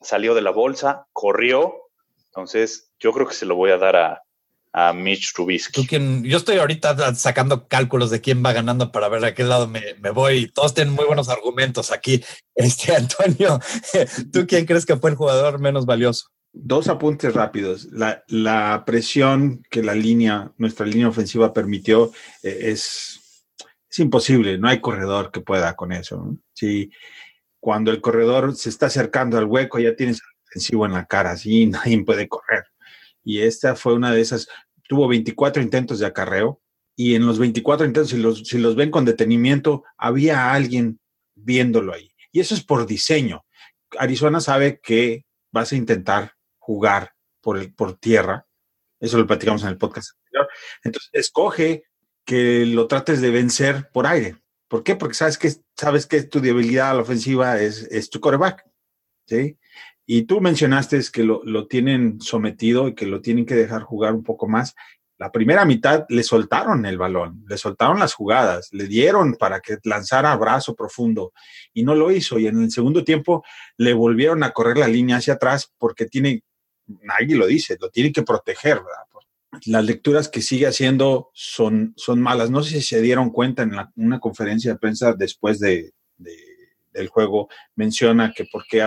salió 0.00 0.34
de 0.34 0.42
la 0.42 0.50
bolsa, 0.50 1.06
corrió, 1.12 1.74
Entonces, 2.26 2.90
yo 2.98 3.12
creo 3.12 3.26
que 3.26 3.34
se 3.34 3.46
lo 3.46 3.56
voy 3.56 3.70
a 3.70 3.78
dar 3.78 3.96
a, 3.96 4.22
a 4.72 4.92
Mitch 4.92 5.32
Trubisky. 5.32 5.87
yo 6.22 6.37
estoy 6.37 6.58
ahorita 6.58 7.14
sacando 7.14 7.66
cálculos 7.68 8.11
de 8.11 8.20
quién 8.20 8.44
va 8.44 8.52
ganando 8.52 8.92
para 8.92 9.08
ver 9.08 9.24
a 9.24 9.34
qué 9.34 9.44
lado 9.44 9.66
me, 9.66 10.11
voy. 10.11 10.50
Todos 10.52 10.74
tienen 10.74 10.94
muy 10.94 11.04
buenos 11.04 11.28
argumentos 11.28 11.90
aquí. 11.90 12.22
Este 12.54 12.92
Antonio, 12.92 13.61
¿tú 14.32 14.44
quién 14.48 14.66
crees 14.66 14.84
que 14.84 14.96
fue 14.96 15.11
el 15.11 15.16
jugador 15.16 15.61
menos 15.61 15.87
valioso? 15.87 16.26
Dos 16.52 16.88
apuntes 16.88 17.32
rápidos. 17.32 17.87
La, 17.92 18.82
presión 18.84 19.62
que 19.70 19.80
la 19.80 19.94
línea, 19.94 20.50
nuestra 20.56 20.84
línea 20.84 21.06
ofensiva 21.06 21.52
permitió 21.52 22.11
eh, 22.42 22.58
es, 22.62 23.46
es 23.88 23.98
imposible. 24.00 24.58
No 24.58 24.66
hay 24.66 24.80
corredor 24.80 25.30
que 25.30 25.40
pueda 25.40 25.76
con 25.76 25.92
eso. 25.92 26.37
Si 26.52 26.90
cuando 27.61 27.90
el 27.90 28.01
corredor 28.01 28.55
se 28.55 28.68
está 28.68 28.87
acercando 28.87 29.38
al 29.38 29.44
hueco, 29.44 29.79
ya 29.79 29.97
tienes 29.97 30.21
al 30.23 30.29
ofensivo 30.49 30.87
en 30.87 30.92
la 30.92 31.07
cara, 31.07 31.33
así 31.33 31.66
nadie 31.66 32.05
puede 32.05 32.29
correr 32.29 32.64
y 33.29 33.42
esta 33.42 33.77
fue 33.77 33.92
una 33.92 34.11
de 34.11 34.23
esas, 34.23 34.49
tuvo 34.88 35.07
24 35.07 35.62
intentos 35.62 35.99
de 35.99 36.07
acarreo 36.07 36.62
y 36.97 37.14
en 37.14 37.27
los 37.27 37.38
24 37.38 37.87
intentos, 37.87 38.11
si 38.11 38.16
los, 38.16 38.38
si 38.49 38.57
los 38.57 38.75
ven 38.75 38.90
con 38.90 39.05
detenimiento, 39.05 39.85
había 39.99 40.51
alguien 40.51 40.99
viéndolo 41.35 41.92
ahí. 41.92 42.11
Y 42.33 42.40
eso 42.40 42.55
es 42.55 42.64
por 42.64 42.87
diseño. 42.87 43.44
Arizona 43.99 44.40
sabe 44.40 44.81
que 44.83 45.27
vas 45.53 45.73
a 45.73 45.77
intentar 45.77 46.37
jugar 46.57 47.12
por, 47.42 47.59
el, 47.59 47.75
por 47.75 47.99
tierra, 47.99 48.47
eso 48.99 49.18
lo 49.18 49.27
platicamos 49.27 49.62
en 49.62 49.68
el 49.68 49.77
podcast 49.77 50.12
anterior, 50.16 50.49
entonces 50.83 51.11
escoge 51.12 51.85
que 52.25 52.64
lo 52.64 52.87
trates 52.87 53.21
de 53.21 53.31
vencer 53.31 53.90
por 53.92 54.07
aire. 54.07 54.37
¿Por 54.68 54.85
qué? 54.85 54.96
Porque 54.96 55.14
sabes 55.14 55.38
que, 55.38 55.50
sabes 55.76 56.07
que 56.07 56.22
tu 56.22 56.40
debilidad 56.40 56.90
a 56.90 56.94
la 56.94 57.02
ofensiva 57.02 57.61
es, 57.61 58.11
tu 58.11 58.20
coreback. 58.20 58.64
¿sí? 59.26 59.59
Y 60.07 60.22
tú 60.22 60.40
mencionaste 60.40 61.00
que 61.12 61.24
lo, 61.24 61.66
tienen 61.66 62.20
sometido 62.20 62.88
y 62.88 62.94
que 62.94 63.07
lo 63.07 63.20
tienen 63.20 63.46
que 63.46 63.54
dejar 63.54 63.83
jugar 63.83 64.14
un 64.14 64.22
poco 64.22 64.46
más. 64.46 64.74
La 65.18 65.33
primera 65.33 65.64
mitad 65.64 66.07
le 66.09 66.22
soltaron 66.22 66.87
el 66.87 66.96
balón, 66.96 67.44
le 67.48 67.59
soltaron 67.59 67.98
las 67.98 68.14
jugadas, 68.14 68.68
le 68.72 68.87
dieron 68.87 69.35
para 69.35 69.61
que 69.61 69.78
lanzara 69.83 70.37
brazo 70.37 70.76
profundo 70.76 71.33
y 71.72 71.83
no 71.83 71.94
lo 71.94 72.12
hizo. 72.12 72.38
Y 72.38 72.46
en 72.46 72.62
el 72.62 72.70
segundo 72.70 73.02
tiempo 73.02 73.44
le 73.76 73.94
volvieron 73.94 74.44
a 74.44 74.52
correr 74.52 74.78
la 74.78 74.87
línea 74.87 75.16
hacia 75.16 75.35
atrás 75.35 75.72
porque 75.76 76.07
tiene, 76.07 76.44
nadie 76.87 77.37
lo 77.37 77.46
dice, 77.46 77.76
lo 77.81 77.90
tiene 77.90 78.12
que 78.12 78.22
proteger, 78.22 78.76
¿verdad? 78.76 79.09
Las 79.66 79.85
lecturas 79.85 80.29
que 80.29 80.42
sigue 80.42 80.66
haciendo 80.66 81.31
son, 81.35 81.94
son 81.97 82.21
malas. 82.21 82.51
No 82.51 82.62
sé 82.62 82.81
si 82.81 82.83
se 82.83 83.01
dieron 83.01 83.31
cuenta 83.31 83.62
en 83.62 83.73
una 83.97 84.21
conferencia 84.21 84.73
de 84.73 84.79
prensa 84.79 85.12
después 85.12 85.59
de, 85.59 85.92
del 86.92 87.09
juego, 87.09 87.49
menciona 87.75 88.33
que 88.35 88.44
por 88.44 88.66
qué 88.66 88.83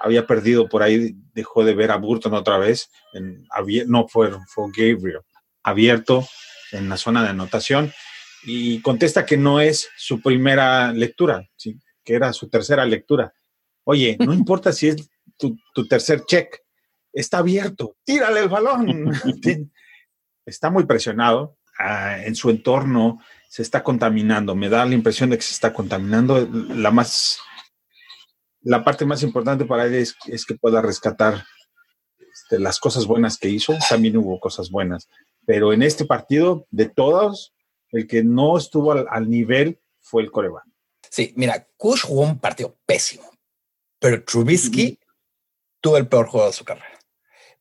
había 0.00 0.26
perdido 0.26 0.68
por 0.68 0.82
ahí, 0.82 1.16
dejó 1.34 1.64
de 1.64 1.74
ver 1.74 1.90
a 1.90 1.96
Burton 1.96 2.34
otra 2.34 2.58
vez, 2.58 2.90
en, 3.12 3.46
no 3.86 4.06
fue, 4.08 4.30
fue 4.46 4.66
Gabriel, 4.76 5.20
abierto 5.62 6.26
en 6.72 6.88
la 6.88 6.96
zona 6.96 7.22
de 7.22 7.30
anotación, 7.30 7.92
y 8.44 8.80
contesta 8.80 9.26
que 9.26 9.36
no 9.36 9.60
es 9.60 9.88
su 9.96 10.20
primera 10.20 10.92
lectura, 10.92 11.48
¿sí? 11.56 11.78
que 12.04 12.14
era 12.14 12.32
su 12.32 12.48
tercera 12.48 12.84
lectura. 12.84 13.32
Oye, 13.84 14.16
no 14.20 14.32
importa 14.34 14.72
si 14.72 14.88
es 14.88 15.10
tu, 15.36 15.56
tercer 15.88 16.24
check, 16.24 16.56
está 17.12 17.38
abierto, 17.38 17.96
tírale 18.04 18.40
el 18.40 18.48
balón. 18.48 19.12
está 20.48 20.70
muy 20.70 20.84
presionado, 20.84 21.56
ah, 21.78 22.18
en 22.24 22.34
su 22.34 22.50
entorno 22.50 23.20
se 23.48 23.62
está 23.62 23.82
contaminando, 23.82 24.54
me 24.54 24.68
da 24.68 24.84
la 24.84 24.94
impresión 24.94 25.30
de 25.30 25.36
que 25.36 25.42
se 25.42 25.54
está 25.54 25.72
contaminando. 25.72 26.46
La 26.68 26.90
más 26.90 27.40
la 28.68 28.84
parte 28.84 29.04
más 29.04 29.22
importante 29.22 29.64
para 29.64 29.86
él 29.86 29.94
es, 29.94 30.16
que 30.46 30.54
pueda 30.54 30.82
rescatar 30.82 31.44
este, 32.18 32.58
las 32.58 32.78
cosas 32.78 33.06
buenas 33.06 33.38
que 33.38 33.48
hizo. 33.48 33.74
También 33.88 34.16
hubo 34.16 34.38
cosas 34.40 34.70
buenas. 34.70 35.08
Pero 35.46 35.72
en 35.72 35.82
este 35.82 36.04
partido, 36.04 36.66
de 36.70 36.88
todos, 36.88 37.54
el 37.90 38.06
que 38.06 38.22
no 38.22 38.58
estuvo 38.58 38.92
al, 38.92 39.30
nivel 39.30 39.80
fue 40.00 40.22
el 40.22 40.30
Coreban. 40.30 40.64
Sí, 41.10 41.32
mira, 41.36 41.66
Kush 41.76 42.02
jugó 42.02 42.22
un 42.22 42.38
partido 42.38 42.76
pésimo, 42.84 43.30
pero 43.98 44.22
Trubisky 44.22 44.98
tuvo 45.80 45.96
el 45.96 46.06
peor 46.06 46.26
juego 46.26 46.48
de 46.48 46.52
su 46.52 46.64
carrera. 46.64 46.98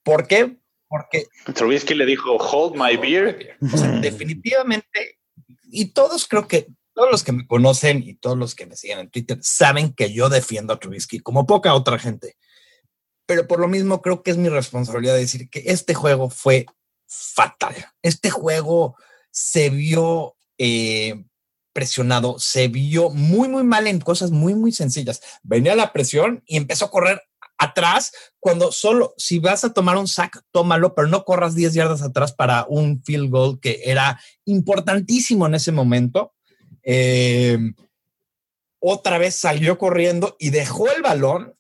¿Por 0.04 0.28
qué? 0.28 0.58
Porque 0.88 1.28
Trubisky 1.54 1.94
le 1.94 2.06
dijo, 2.06 2.38
hold 2.38 2.76
my 2.76 2.96
beer. 2.98 3.58
definitivamente, 4.02 5.20
y 5.64 5.92
todos 5.92 6.28
creo 6.28 6.48
que 6.48 6.68
todos 6.94 7.12
los 7.12 7.24
que 7.24 7.32
me 7.32 7.46
conocen 7.46 8.02
y 8.04 8.16
todos 8.16 8.38
los 8.38 8.56
que 8.56 8.66
me 8.66 8.76
siguen 8.76 9.00
en 9.00 9.10
Twitter 9.12 9.38
saben 9.42 9.94
que 9.94 10.12
yo 10.12 10.30
defiendo 10.30 10.74
a 10.74 10.80
Trubisky 10.80 11.20
como 11.20 11.46
poca 11.46 11.76
otra 11.76 12.00
gente. 12.00 12.38
Pero 13.28 13.48
por 13.48 13.60
lo 13.60 13.68
mismo 13.68 14.02
creo 14.02 14.24
que 14.24 14.32
es 14.32 14.38
mi 14.38 14.50
responsabilidad 14.50 15.16
decir 15.16 15.50
que 15.50 15.64
este 15.68 15.94
juego 15.94 16.30
fue 16.32 16.66
fatal. 17.08 17.76
Este 18.02 18.32
juego 18.32 18.96
se 19.30 19.70
vio 19.70 20.36
eh, 20.58 21.24
presionado, 21.72 22.40
se 22.40 22.68
vio 22.68 23.12
muy, 23.12 23.48
muy 23.48 23.64
mal 23.64 23.86
en 23.86 24.00
cosas 24.00 24.32
muy, 24.32 24.56
muy 24.56 24.72
sencillas. 24.72 25.22
Venía 25.44 25.76
la 25.76 25.94
presión 25.94 26.42
y 26.48 26.58
empezó 26.58 26.86
a 26.86 26.92
correr 26.92 27.22
atrás 27.58 28.12
cuando 28.40 28.72
solo, 28.72 29.14
si 29.18 29.40
vas 29.40 29.64
a 29.64 29.74
tomar 29.74 29.98
un 29.98 30.08
sack, 30.08 30.42
tómalo, 30.52 30.96
pero 30.96 31.08
no 31.08 31.24
corras 31.26 31.56
10 31.56 31.74
yardas 31.74 32.02
atrás 32.02 32.34
para 32.34 32.66
un 32.70 33.02
field 33.04 33.30
goal 33.30 33.60
que 33.60 33.82
era 33.86 34.20
importantísimo 34.46 35.48
en 35.48 35.56
ese 35.56 35.72
momento. 35.72 36.34
Eh, 36.84 37.58
otra 38.80 39.18
vez 39.18 39.36
salió 39.36 39.78
corriendo 39.78 40.36
y 40.40 40.52
dejó 40.52 40.90
el 40.92 41.02
balón. 41.02 41.54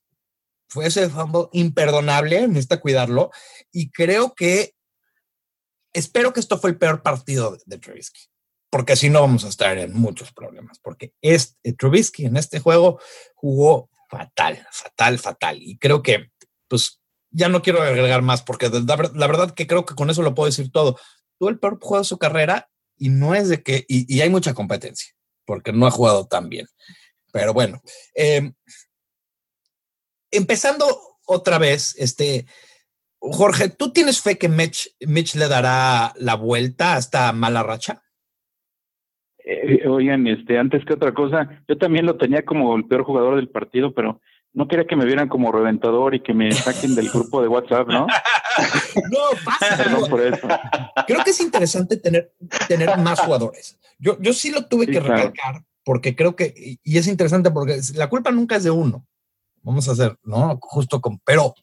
Fue 0.69 0.88
ese 0.88 1.10
fumble 1.10 1.47
imperdonable, 1.53 2.47
necesita 2.47 2.79
cuidarlo. 2.79 3.31
Y 3.71 3.91
creo 3.91 4.33
que, 4.33 4.75
espero 5.93 6.33
que 6.33 6.39
esto 6.39 6.57
fue 6.57 6.71
el 6.71 6.77
peor 6.77 7.01
partido 7.01 7.57
de, 7.65 7.77
Trubisky, 7.77 8.27
porque 8.69 8.95
si 8.95 9.10
no 9.10 9.21
vamos 9.21 9.45
a 9.45 9.49
estar 9.49 9.77
en 9.77 9.93
muchos 9.93 10.31
problemas, 10.33 10.79
porque 10.79 11.13
este, 11.21 11.73
Trubisky 11.73 12.25
en 12.25 12.38
este 12.38 12.60
juego 12.60 12.99
jugó 13.33 13.89
fatal, 14.08 14.65
fatal, 14.72 15.20
fatal. 15.20 15.58
Y 15.62 15.78
creo 15.78 16.02
que, 16.02 16.32
pues, 16.67 17.02
ya 17.30 17.50
no 17.50 17.62
quiero 17.62 17.82
agregar 17.82 18.22
más, 18.22 18.41
porque 18.41 18.70
la, 18.70 19.28
verdad 19.28 19.54
que 19.54 19.67
creo 19.67 19.86
que 19.86 19.96
con 19.96 20.10
eso 20.10 20.22
lo 20.22 20.36
puedo 20.36 20.48
decir 20.48 20.72
todo. 20.72 20.98
Tuvo 21.38 21.50
el 21.50 21.60
peor 21.60 21.78
juego 21.82 22.00
de 22.00 22.08
su 22.08 22.17
carrera 22.17 22.70
y 22.98 23.10
no 23.10 23.36
es 23.36 23.50
de 23.50 23.62
que, 23.62 23.86
y 23.88 24.22
hay 24.22 24.30
mucha 24.30 24.54
competencia 24.54 25.17
porque 25.48 25.72
no 25.72 25.88
ha 25.88 25.91
jugado 25.91 26.28
tan 26.28 26.50
bien. 26.50 26.67
Pero 27.32 27.54
bueno, 27.54 27.82
em, 28.13 28.54
empezando 30.30 31.17
otra 31.26 31.58
vez, 31.58 31.96
este, 31.98 32.46
Jorge, 33.20 33.70
¿tú 33.70 33.91
tienes 33.91 34.22
fe 34.22 34.38
que 34.38 34.50
Mitch, 34.50 34.93
Mitch 35.00 35.36
le 35.36 35.48
dará 35.48 36.13
la 36.17 36.36
vuelta 36.36 36.96
a 36.96 36.98
esta 37.00 37.32
mala 37.32 37.63
racha? 37.63 38.04
Eh, 39.49 39.88
oigan, 39.88 40.27
este, 40.27 40.60
antes 40.60 40.83
que 40.83 40.93
otra 40.93 41.13
cosa, 41.13 41.62
yo 41.69 41.77
también 41.77 42.05
lo 42.05 42.17
tenía 42.17 42.43
como 42.43 42.75
el 42.75 42.86
peor 42.86 43.03
jugador 43.03 43.38
del 43.38 43.47
partido, 43.47 43.93
pero 43.93 44.19
no 44.51 44.67
quería 44.67 44.86
que 44.86 44.97
me 44.97 45.05
vieran 45.05 45.29
como 45.29 45.53
reventador 45.53 46.15
y 46.15 46.19
que 46.21 46.33
me 46.33 46.51
saquen 46.51 46.95
del 46.95 47.10
grupo 47.10 47.41
de 47.41 47.47
WhatsApp, 47.47 47.88
¿no? 47.88 48.07
no, 49.12 49.19
pasa. 49.45 49.77
Perdón 49.77 50.10
por 50.10 50.19
eso. 50.19 50.47
Creo 51.07 51.23
que 51.23 51.29
es 51.29 51.39
interesante 51.39 51.95
tener, 51.95 52.33
tener 52.67 52.97
más 52.97 53.21
jugadores. 53.21 53.79
Yo, 53.99 54.17
yo 54.19 54.33
sí 54.33 54.51
lo 54.51 54.65
tuve 54.65 54.86
que 54.86 54.99
recalcar 54.99 55.63
porque 55.86 56.13
creo 56.13 56.36
que, 56.36 56.79
y 56.83 56.97
es 56.97 57.07
interesante 57.07 57.49
porque 57.49 57.79
la 57.95 58.10
culpa 58.10 58.31
nunca 58.31 58.57
es 58.57 58.65
de 58.65 58.71
uno. 58.71 59.07
Vamos 59.62 59.88
a 59.88 59.93
hacer, 59.93 60.17
¿no? 60.23 60.60
Justo 60.62 60.99
con, 60.99 61.19
pero, 61.19 61.53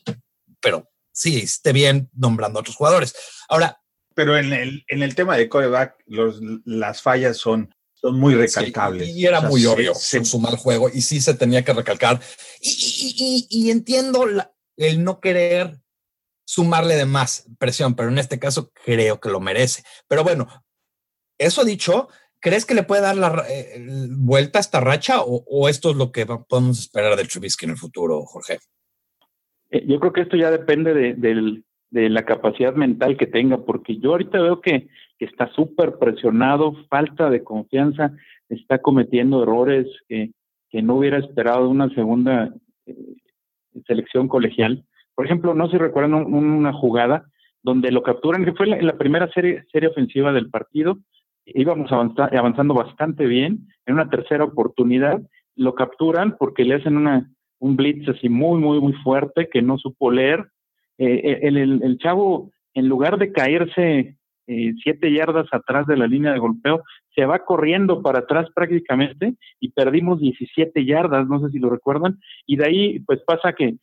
pero 0.59 0.89
sí, 1.13 1.37
esté 1.37 1.75
bien 1.75 2.09
nombrando 2.15 2.59
a 2.59 2.61
otros 2.61 2.77
jugadores. 2.77 3.15
Ahora. 3.47 3.79
Pero 4.15 4.39
en 4.39 4.53
el, 4.53 4.85
en 4.89 5.03
el 5.03 5.15
tema 5.15 5.37
de 5.37 5.49
coreback, 5.49 5.97
los, 6.07 6.41
las 6.65 7.03
fallas 7.03 7.37
son 7.37 7.75
son 8.05 8.21
muy 8.21 8.35
recalcables. 8.35 9.09
y 9.09 9.25
era 9.25 9.41
muy 9.41 9.65
obvio 9.65 9.95
en 10.13 10.27
su 10.27 10.39
mal 10.39 10.57
juego 10.57 10.91
y 10.93 11.01
sí 11.01 11.23
se 11.23 11.33
tenía 11.33 11.65
que 11.65 11.73
recalcar. 11.73 12.21
Y, 12.61 13.71
entiendo 13.71 14.27
el 14.77 15.03
no 15.03 15.21
querer 15.21 15.79
sumarle 16.45 16.97
de 16.97 17.07
más 17.07 17.47
presión, 17.59 17.95
pero 17.95 18.11
en 18.11 18.19
este 18.19 18.39
caso 18.39 18.71
creo 18.85 19.21
que 19.21 19.31
lo 19.31 19.41
merece. 19.41 19.85
Pero 20.07 20.23
bueno, 20.23 20.49
eso 21.39 21.65
dicho, 21.65 22.09
¿crees 22.41 22.67
que 22.67 22.75
le 22.75 22.83
puede 22.83 23.01
dar 23.01 23.17
la 23.17 23.43
eh, 23.49 23.83
vuelta 24.11 24.59
a 24.59 24.61
esta 24.61 24.81
racha 24.81 25.23
o, 25.23 25.69
esto 25.71 25.91
es 25.91 25.97
lo 25.97 26.13
que 26.13 26.27
podemos 26.27 26.79
esperar 26.79 27.17
del 27.17 27.29
Trubisky 27.29 27.65
en 27.65 27.71
el 27.71 27.79
futuro, 27.79 28.27
Jorge? 28.27 28.59
Eh, 29.71 29.83
yo 29.87 29.99
creo 29.99 30.13
que 30.13 30.21
esto 30.21 30.37
ya 30.37 30.51
depende 30.51 30.93
de 30.93 31.65
la 31.91 32.25
capacidad 32.25 32.75
mental 32.75 33.17
que 33.17 33.27
tenga, 33.27 33.59
porque 33.59 33.99
yo 33.99 34.13
ahorita 34.13 34.41
veo 34.41 34.61
que 34.61 34.89
que 35.19 35.27
está 35.27 35.49
súper 35.53 35.99
presionado, 35.99 36.75
falta 36.89 37.31
de 37.31 37.45
confianza, 37.45 38.13
está 38.49 38.79
cometiendo 38.79 39.43
errores 39.43 39.87
que, 40.09 40.31
que 40.71 40.83
no 40.83 40.97
hubiera 40.97 41.19
esperado 41.19 41.65
de 41.65 41.69
una 41.69 41.89
segunda 41.91 42.53
eh, 42.87 42.97
selección 43.87 44.29
colegial. 44.29 44.85
Por 45.15 45.27
ejemplo, 45.27 45.55
no 45.55 45.69
si 45.69 45.79
recuerdan 45.79 46.15
una 46.15 46.73
jugada 46.73 47.27
donde 47.63 47.93
lo 47.93 48.03
capturan, 48.03 48.45
que 48.45 48.53
fue 48.53 48.67
la, 48.67 48.81
la 48.83 48.99
primera 48.99 49.31
serie, 49.33 49.65
serie 49.73 49.89
ofensiva 49.89 50.33
del 50.33 50.51
partido, 50.51 50.99
íbamos 51.47 51.91
avanzando 51.93 52.75
bastante 52.75 53.27
bien, 53.27 53.69
en 53.87 53.95
una 53.95 54.09
tercera 54.09 54.45
oportunidad 54.45 55.21
lo 55.57 55.75
capturan 55.75 56.37
porque 56.37 56.65
le 56.65 56.75
hacen 56.75 56.97
una, 56.97 57.31
un 57.61 57.77
blitz 57.77 58.09
así 58.09 58.29
muy, 58.29 58.61
muy, 58.61 58.81
muy 58.81 58.93
fuerte 58.95 59.49
que 59.53 59.63
no 59.63 59.79
supo 59.79 60.11
leer 60.11 60.45
eh, 60.99 61.41
el, 61.43 61.57
el, 61.57 61.99
chavo, 61.99 62.51
en 62.75 62.89
lugar 62.89 63.19
de 63.19 63.33
caerse 63.33 64.17
eh, 64.47 64.75
siete 64.83 65.11
yardas 65.11 65.47
atrás 65.53 65.87
de 65.87 65.97
la 65.97 66.07
línea 66.07 66.33
de 66.33 66.39
golpeo, 66.39 66.83
se 67.15 67.25
va 67.25 67.45
corriendo 67.45 68.03
para 68.03 68.21
atrás 68.21 68.49
prácticamente 68.55 69.35
y 69.59 69.71
perdimos 69.71 70.21
17 70.21 70.85
yardas, 70.85 71.27
no 71.27 71.41
sé 71.41 71.51
si 71.51 71.59
lo 71.59 71.71
recuerdan, 71.71 72.19
y 72.47 72.57
de 72.57 72.67
ahí 72.67 72.99
pues 73.01 73.21
pasa 73.27 73.55
que, 73.55 73.77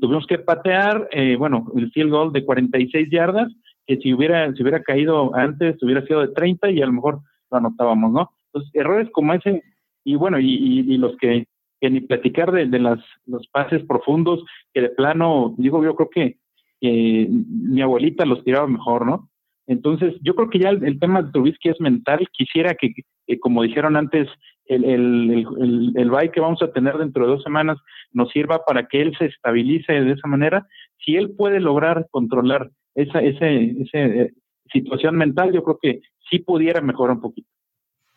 tuvimos 0.00 0.26
que 0.26 0.38
patear, 0.38 1.08
eh, 1.10 1.36
bueno, 1.36 1.72
el 1.74 1.90
field 1.90 2.10
goal 2.10 2.32
de 2.32 2.44
46 2.44 3.08
yardas, 3.10 3.50
que 3.86 3.96
si 3.96 4.12
hubiera, 4.12 4.52
si 4.52 4.62
hubiera 4.62 4.82
caído 4.82 5.34
antes 5.34 5.82
hubiera 5.82 6.04
sido 6.06 6.20
de 6.20 6.28
30 6.28 6.70
y 6.70 6.82
a 6.82 6.86
lo 6.86 6.92
mejor 6.92 7.20
lo 7.50 7.56
anotábamos, 7.56 8.12
¿no? 8.12 8.30
Entonces, 8.46 8.70
errores 8.74 9.08
como 9.10 9.32
ese, 9.32 9.62
y 10.04 10.16
bueno, 10.16 10.38
y, 10.38 10.82
los 10.98 11.16
que, 11.16 11.46
que, 11.80 11.90
ni 11.90 12.00
platicar 12.00 12.52
de, 12.52 12.66
de 12.66 12.78
las, 12.78 13.00
los 13.24 13.46
pases 13.48 13.82
profundos, 13.84 14.44
que 14.74 14.82
de 14.82 14.90
plano, 14.90 15.54
digo, 15.56 15.82
yo 15.82 15.96
creo 15.96 16.10
que 16.10 16.36
mi 16.80 17.80
abuelita 17.80 18.24
los 18.24 18.44
tiraba 18.44 18.66
mejor, 18.66 19.06
¿no? 19.06 19.30
Entonces, 19.66 20.14
yo 20.20 20.34
creo 20.34 20.50
que 20.50 20.58
ya 20.58 20.70
el, 20.70 20.98
tema 20.98 21.22
de 21.22 21.32
Trubisky 21.32 21.70
es 21.70 21.80
mental. 21.80 22.28
Quisiera 22.32 22.74
que, 22.74 22.92
como 23.40 23.62
dijeron 23.62 23.96
antes, 23.96 24.28
el, 24.66 24.84
el, 24.84 25.46
el, 25.60 25.92
el 25.96 26.10
bye 26.10 26.30
que 26.30 26.40
vamos 26.40 26.60
a 26.62 26.72
tener 26.72 26.98
dentro 26.98 27.24
de 27.24 27.32
dos 27.32 27.42
semanas 27.42 27.78
nos 28.12 28.30
sirva 28.30 28.64
para 28.64 28.86
que 28.86 29.00
él 29.00 29.14
se 29.18 29.26
estabilice 29.26 29.92
de 29.92 30.12
esa 30.12 30.28
manera. 30.28 30.66
Si 31.04 31.16
él 31.16 31.30
puede 31.36 31.60
lograr 31.60 32.06
controlar 32.10 32.70
esa, 32.94 33.20
esa, 33.20 33.48
esa 33.48 33.98
eh, 33.98 34.32
situación 34.72 35.16
mental, 35.16 35.52
yo 35.52 35.62
creo 35.62 35.78
que 35.80 36.00
sí 36.30 36.38
pudiera 36.38 36.80
mejorar 36.80 37.16
un 37.16 37.22
poquito. 37.22 37.48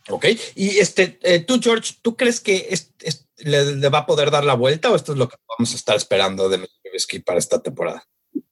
Ok, 0.10 0.26
y 0.56 0.78
este, 0.78 1.20
eh, 1.22 1.42
tú, 1.42 1.60
George, 1.62 1.96
¿tú 2.02 2.16
crees 2.16 2.40
que 2.40 2.66
le, 3.40 3.90
va 3.90 4.00
a 4.00 4.06
poder 4.06 4.32
dar 4.32 4.46
la 4.46 4.54
vuelta 4.54 4.90
o 4.90 4.96
esto 4.96 5.12
es 5.12 5.18
lo 5.18 5.28
que 5.28 5.36
vamos 5.58 5.74
a 5.74 5.76
estar 5.76 5.98
esperando 5.98 6.48
de 6.48 6.66
Trubisky 6.82 7.20
para 7.20 7.40
esta 7.40 7.62
temporada? 7.62 8.04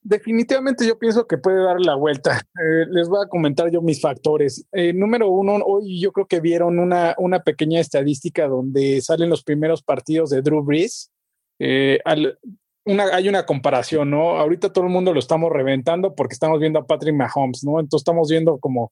Definitivamente 0.06 0.86
yo 0.86 0.98
pienso 0.98 1.26
que 1.26 1.36
puede 1.36 1.62
dar 1.62 1.80
la 1.80 1.94
vuelta. 1.94 2.40
Eh, 2.56 2.86
les 2.90 3.08
voy 3.08 3.22
a 3.22 3.28
comentar 3.28 3.70
yo 3.70 3.82
mis 3.82 4.00
factores. 4.00 4.66
Eh, 4.72 4.94
número 4.94 5.28
uno, 5.28 5.56
hoy 5.66 6.00
yo 6.00 6.10
creo 6.10 6.26
que 6.26 6.40
vieron 6.40 6.78
una, 6.78 7.14
una 7.18 7.40
pequeña 7.40 7.80
estadística 7.80 8.48
donde 8.48 9.02
salen 9.02 9.28
los 9.28 9.42
primeros 9.42 9.82
partidos 9.82 10.30
de 10.30 10.40
Drew 10.40 10.62
Brees. 10.62 11.10
Eh, 11.58 12.00
hay 12.06 13.28
una 13.28 13.44
comparación, 13.44 14.10
¿no? 14.10 14.38
Ahorita 14.38 14.72
todo 14.72 14.84
el 14.84 14.90
mundo 14.90 15.12
lo 15.12 15.18
estamos 15.18 15.52
reventando 15.52 16.14
porque 16.14 16.32
estamos 16.32 16.58
viendo 16.58 16.78
a 16.78 16.86
Patrick 16.86 17.14
Mahomes, 17.14 17.62
¿no? 17.62 17.78
Entonces 17.78 18.02
estamos 18.02 18.30
viendo 18.30 18.58
como 18.58 18.90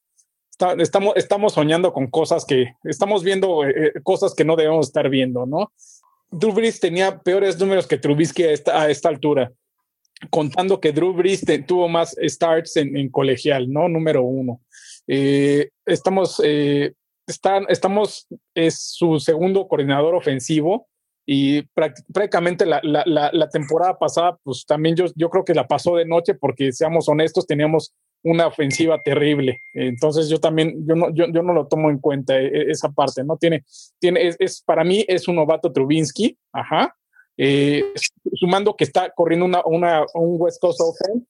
estamos, 0.79 1.15
estamos 1.17 1.55
soñando 1.55 1.93
con 1.95 2.09
cosas 2.09 2.45
que 2.45 2.75
estamos 2.85 3.25
viendo 3.25 3.63
cosas 4.03 4.35
que 4.35 4.45
no 4.45 4.57
debemos 4.57 4.89
estar 4.89 5.09
viendo, 5.09 5.47
¿no? 5.47 5.73
Drew 6.31 6.53
Brees 6.53 6.81
tenía 6.81 7.19
peores 7.21 7.59
números 7.59 7.87
que 7.87 7.97
Trubisky 7.97 8.43
a 8.43 8.53
esta, 8.53 8.83
a 8.83 8.91
esta 8.91 9.09
altura 9.09 9.53
contando 10.31 10.81
que 10.81 10.93
Drew 10.93 11.13
Brees 11.13 11.45
tuvo 11.67 11.89
más 11.89 12.17
starts 12.23 12.77
en, 12.77 13.09
colegial, 13.11 13.73
¿no? 13.73 13.89
Número 13.89 14.23
uno. 14.23 14.61
Eh, 15.07 15.71
estamos, 15.87 16.41
eh, 16.45 16.95
estamos, 17.27 18.27
es 18.55 18.79
su 18.81 19.21
segundo 19.21 19.67
coordinador 19.69 20.15
ofensivo 20.15 20.89
y 21.27 21.63
prácticamente 22.13 22.67
la, 22.67 22.81
la, 22.83 23.49
temporada 23.49 23.99
pasada, 23.99 24.39
pues 24.43 24.67
también 24.67 24.95
yo, 24.95 25.07
yo 25.15 25.31
creo 25.31 25.45
que 25.45 25.55
la 25.55 25.67
pasó 25.67 25.97
de 25.97 26.05
noche 26.05 26.35
porque, 26.35 26.73
seamos 26.73 27.09
honestos, 27.09 27.47
teníamos 27.47 27.95
una 28.23 28.47
ofensiva 28.47 29.01
terrible. 29.03 29.61
Entonces 29.73 30.29
yo 30.29 30.39
también, 30.39 30.87
yo 30.87 30.95
no, 30.95 31.15
yo, 31.15 31.27
yo 31.33 31.43
no 31.43 31.53
lo 31.53 31.67
tomo 31.67 31.91
en 31.91 31.99
cuenta 31.99 32.39
e, 32.39 32.47
e, 32.47 32.71
esa 32.71 32.91
parte, 32.91 33.23
¿no? 33.25 33.37
Tiene, 33.37 33.65
tiene, 33.99 34.35
es, 34.39 34.63
para 34.63 34.85
mí 34.85 35.05
es 35.09 35.29
un 35.29 35.37
novato 35.37 35.73
Trubinsky, 35.73 36.37
ajá, 36.53 36.95
eh, 37.37 37.85
sumando 38.35 38.77
que 38.77 38.85
está 38.85 39.11
corriendo 39.11 39.47
una, 39.47 39.63
una, 39.65 40.05
un 40.15 40.37
West 40.41 40.61
Coast 40.61 40.81
Offense 40.81 41.27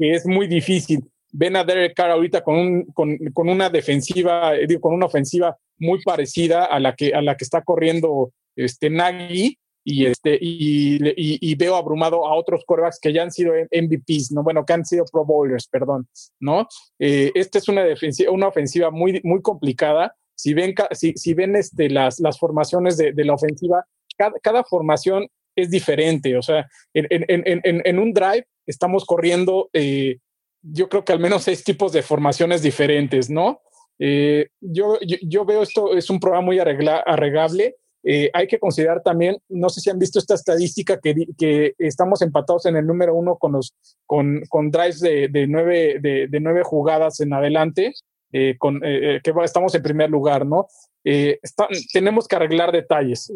que 0.00 0.14
es 0.14 0.26
muy 0.26 0.48
difícil. 0.48 1.04
Ven 1.32 1.56
a 1.56 1.62
Derek 1.62 1.94
Carr 1.94 2.10
ahorita 2.10 2.42
con, 2.42 2.56
un, 2.56 2.84
con, 2.86 3.16
con 3.32 3.48
una 3.48 3.68
defensiva, 3.68 4.56
eh, 4.56 4.66
digo, 4.66 4.80
con 4.80 4.94
una 4.94 5.06
ofensiva 5.06 5.56
muy 5.78 6.02
parecida 6.02 6.64
a 6.64 6.80
la 6.80 6.94
que, 6.94 7.14
a 7.14 7.22
la 7.22 7.36
que 7.36 7.44
está 7.44 7.62
corriendo 7.62 8.32
este 8.56 8.90
Nagy 8.90 9.58
y, 9.84 10.06
este, 10.06 10.38
y, 10.40 11.54
veo 11.54 11.76
abrumado 11.76 12.26
a 12.26 12.34
otros 12.34 12.64
corebacks 12.66 12.98
que 13.00 13.12
ya 13.12 13.22
han 13.22 13.30
sido 13.30 13.52
MVPs, 13.54 14.32
¿no? 14.32 14.42
Bueno, 14.42 14.64
que 14.64 14.72
han 14.72 14.84
sido 14.84 15.04
Pro 15.10 15.24
Bowlers, 15.24 15.68
perdón, 15.68 16.08
¿no? 16.38 16.66
Eh, 16.98 17.30
esta 17.34 17.58
es 17.58 17.68
una, 17.68 17.84
defensiva, 17.84 18.30
una 18.30 18.48
ofensiva 18.48 18.90
muy, 18.90 19.20
muy 19.24 19.40
complicada. 19.40 20.14
Si 20.34 20.54
ven, 20.54 20.74
si, 20.92 21.12
si 21.14 21.34
ven 21.34 21.56
este, 21.56 21.88
las, 21.88 22.20
las 22.20 22.38
formaciones 22.38 22.96
de 22.96 23.24
la 23.24 23.34
ofensiva, 23.34 23.86
cada, 24.42 24.64
formación 24.64 25.28
es 25.56 25.70
diferente. 25.70 26.36
O 26.36 26.42
sea, 26.42 26.68
en, 26.94 27.98
un 27.98 28.12
drive 28.12 28.46
estamos 28.66 29.04
corriendo, 29.04 29.70
eh, 29.72 30.18
yo 30.62 30.88
creo 30.88 31.04
que 31.04 31.12
al 31.12 31.20
menos 31.20 31.44
seis 31.44 31.64
tipos 31.64 31.92
de 31.92 32.02
formaciones 32.02 32.62
diferentes, 32.62 33.30
¿no? 33.30 33.60
Eh, 33.98 34.48
yo, 34.60 34.98
yo, 35.00 35.44
veo 35.44 35.62
esto, 35.62 35.94
es 35.94 36.08
un 36.10 36.20
programa 36.20 36.46
muy 36.46 36.58
arreglable. 36.58 37.76
Eh, 38.02 38.30
hay 38.32 38.46
que 38.46 38.58
considerar 38.58 39.02
también, 39.02 39.36
no 39.50 39.68
sé 39.68 39.82
si 39.82 39.90
han 39.90 39.98
visto 39.98 40.18
esta 40.18 40.34
estadística 40.34 40.98
que, 40.98 41.14
que 41.36 41.74
estamos 41.76 42.22
empatados 42.22 42.64
en 42.64 42.76
el 42.76 42.86
número 42.86 43.14
uno 43.14 43.36
con 43.36 43.52
los 43.52 43.74
con, 44.06 44.40
con 44.48 44.70
drives 44.70 45.00
de, 45.00 45.28
de 45.28 45.46
nueve, 45.46 45.98
de, 46.00 46.26
de, 46.26 46.40
nueve 46.40 46.62
jugadas 46.64 47.20
en 47.20 47.34
adelante, 47.34 47.92
con, 48.58 48.80
que 48.80 49.20
estamos 49.44 49.74
en 49.74 49.82
primer 49.82 50.08
lugar, 50.08 50.46
¿no? 50.46 50.66
tenemos 51.92 52.28
que 52.28 52.36
arreglar 52.36 52.72
detalles 52.72 53.30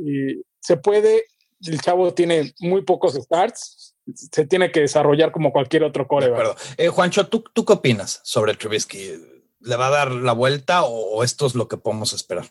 se 0.65 0.79
puede, 0.79 1.27
el 1.67 1.81
chavo 1.81 2.15
tiene 2.15 2.55
muy 2.61 2.83
pocos 2.83 3.15
starts, 3.15 3.95
se 4.15 4.47
tiene 4.47 4.73
que 4.73 4.81
desarrollar 4.81 5.31
como 5.31 5.53
cualquier 5.53 5.85
otro 5.85 6.09
core. 6.09 6.33
Eh, 6.79 6.89
Juancho, 6.89 7.29
¿tú, 7.29 7.45
¿tú 7.53 7.67
qué 7.67 7.75
opinas 7.75 8.21
sobre 8.25 8.55
Trubisky? 8.55 9.13
¿Le 9.61 9.77
va 9.77 9.89
a 9.89 9.91
dar 9.91 10.11
la 10.11 10.33
vuelta 10.33 10.85
o, 10.85 11.23
esto 11.23 11.47
es 11.47 11.55
lo 11.55 11.69
que 11.69 11.77
podemos 11.77 12.15
esperar? 12.15 12.47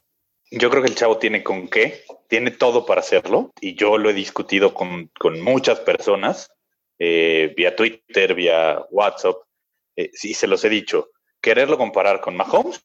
Yo 0.52 0.70
creo 0.70 0.84
que 0.84 0.90
el 0.90 0.96
chavo 0.96 1.18
tiene 1.18 1.44
con 1.44 1.68
qué, 1.68 2.06
tiene 2.28 2.52
todo 2.52 2.86
para 2.86 3.02
hacerlo 3.02 3.52
y 3.60 3.76
yo 3.76 3.98
lo 3.98 4.12
he 4.12 4.14
discutido 4.14 4.76
con, 4.76 5.10
con 5.20 5.42
muchas 5.42 5.80
personas, 5.80 6.52
eh, 7.00 7.52
vía 7.58 7.76
Twitter, 7.76 8.36
vía 8.36 8.86
WhatsApp, 8.92 9.38
eh, 9.96 10.12
y 10.22 10.36
se 10.36 10.46
los 10.46 10.64
he 10.64 10.70
dicho, 10.70 11.10
quererlo 11.42 11.80
comparar 11.80 12.22
con 12.22 12.36
Mahomes 12.38 12.84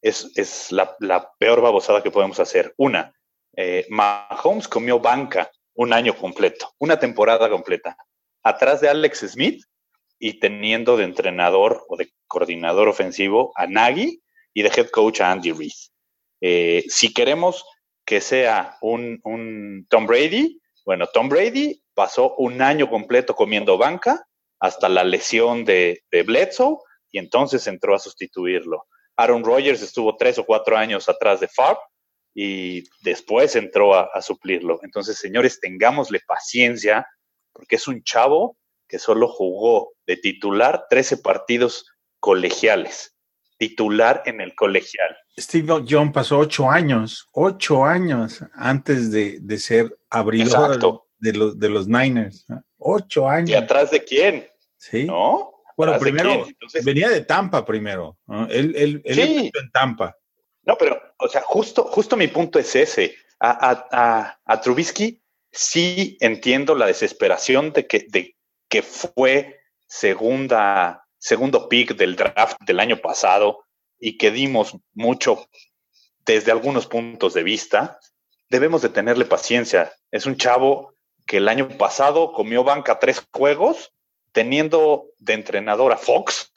es, 0.00 0.30
es 0.36 0.72
la, 0.72 0.96
la, 1.00 1.32
peor 1.38 1.60
babosada 1.60 2.02
que 2.02 2.10
podemos 2.10 2.38
hacer. 2.40 2.74
Una, 2.76 3.13
eh, 3.56 3.86
Mahomes 3.88 4.68
comió 4.68 4.98
banca 4.98 5.50
un 5.74 5.92
año 5.92 6.16
completo, 6.16 6.72
una 6.78 6.98
temporada 6.98 7.48
completa, 7.48 7.96
atrás 8.42 8.80
de 8.80 8.88
Alex 8.88 9.20
Smith 9.32 9.64
y 10.18 10.38
teniendo 10.38 10.96
de 10.96 11.04
entrenador 11.04 11.84
o 11.88 11.96
de 11.96 12.12
coordinador 12.26 12.88
ofensivo 12.88 13.52
a 13.56 13.66
Nagy 13.66 14.22
y 14.52 14.62
de 14.62 14.68
head 14.68 14.88
coach 14.90 15.20
a 15.20 15.32
Andy 15.32 15.52
Reid. 15.52 15.72
Eh, 16.40 16.84
si 16.88 17.12
queremos 17.12 17.64
que 18.04 18.20
sea 18.20 18.76
un, 18.80 19.20
Tom 19.88 20.06
Brady, 20.06 20.60
bueno, 20.84 21.06
Tom 21.06 21.28
Brady 21.28 21.82
pasó 21.94 22.34
un 22.36 22.60
año 22.60 22.88
completo 22.88 23.34
comiendo 23.34 23.78
banca 23.78 24.24
hasta 24.60 24.88
la 24.88 25.04
lesión 25.04 25.64
de, 25.64 26.02
de 26.10 26.22
Bledsoe 26.22 26.78
y 27.10 27.18
entonces 27.18 27.66
entró 27.66 27.94
a 27.94 27.98
sustituirlo. 27.98 28.86
Aaron 29.16 29.44
Rodgers 29.44 29.80
estuvo 29.82 30.16
tres 30.16 30.38
o 30.38 30.44
cuatro 30.44 30.76
años 30.76 31.08
atrás 31.08 31.40
de 31.40 31.48
Favre 31.48 31.80
y 32.34 32.84
después 33.02 33.54
entró 33.54 33.94
a, 33.94 34.20
suplirlo. 34.20 34.80
Entonces, 34.82 35.16
señores, 35.18 35.60
tengámosle 35.60 36.20
paciencia, 36.26 37.06
porque 37.52 37.76
es 37.76 37.86
un 37.86 38.02
chavo 38.02 38.58
que 38.88 38.98
solo 38.98 39.28
jugó 39.28 39.92
de 40.06 40.16
titular 40.16 40.86
13 40.90 41.18
partidos 41.18 41.86
colegiales, 42.18 43.16
titular 43.56 44.22
en 44.26 44.40
el 44.40 44.54
colegial. 44.56 45.16
Steve 45.38 45.84
John 45.88 46.12
pasó 46.12 46.38
ocho 46.38 46.68
años, 46.68 47.28
ocho 47.32 47.84
años 47.84 48.40
antes 48.54 49.12
de, 49.12 49.58
ser 49.58 49.96
abridor 50.10 51.02
de 51.18 51.32
los, 51.32 51.58
de 51.58 51.68
los 51.68 51.86
Niners. 51.86 52.46
Ocho 52.78 53.28
años. 53.28 53.50
¿Y 53.50 53.54
atrás 53.54 53.92
de 53.92 54.02
quién? 54.02 54.48
Sí. 54.76 55.04
¿No? 55.04 55.52
Bueno, 55.76 55.98
primero 55.98 56.46
venía 56.84 57.08
de 57.08 57.22
Tampa 57.22 57.64
primero. 57.64 58.18
Él, 58.48 58.74
él, 58.76 59.02
él 59.04 59.50
en 59.52 59.70
Tampa. 59.72 60.16
No, 60.66 60.76
pero, 60.78 61.00
o 61.18 61.28
sea, 61.28 61.42
justo, 61.42 61.84
justo 61.84 62.16
mi 62.16 62.28
punto 62.28 62.58
es 62.58 62.74
ese. 62.74 63.14
A, 63.38 63.86
a, 63.90 64.38
a, 64.44 64.60
Trubisky 64.60 65.22
sí 65.52 66.16
entiendo 66.20 66.74
la 66.74 66.86
desesperación 66.86 67.72
de 67.72 67.86
que, 67.86 68.06
de 68.08 68.36
que 68.68 68.82
fue 68.82 69.60
segunda, 69.86 71.06
segundo 71.18 71.68
pick 71.68 71.94
del 71.96 72.16
draft 72.16 72.56
del 72.62 72.80
año 72.80 72.96
pasado 72.96 73.64
y 73.98 74.16
que 74.16 74.30
dimos 74.30 74.76
mucho 74.94 75.46
desde 76.24 76.52
algunos 76.52 76.86
puntos 76.86 77.34
de 77.34 77.42
vista. 77.42 77.98
Debemos 78.48 78.82
de 78.82 78.88
tenerle 78.88 79.26
paciencia. 79.26 79.92
Es 80.10 80.26
un 80.26 80.36
chavo 80.36 80.94
que 81.26 81.38
el 81.38 81.48
año 81.48 81.68
pasado 81.76 82.32
comió 82.32 82.64
banca 82.64 82.98
tres 82.98 83.22
juegos 83.32 83.92
teniendo 84.32 85.10
de 85.18 85.34
entrenador 85.34 85.92
a 85.92 85.96
Fox, 85.96 86.52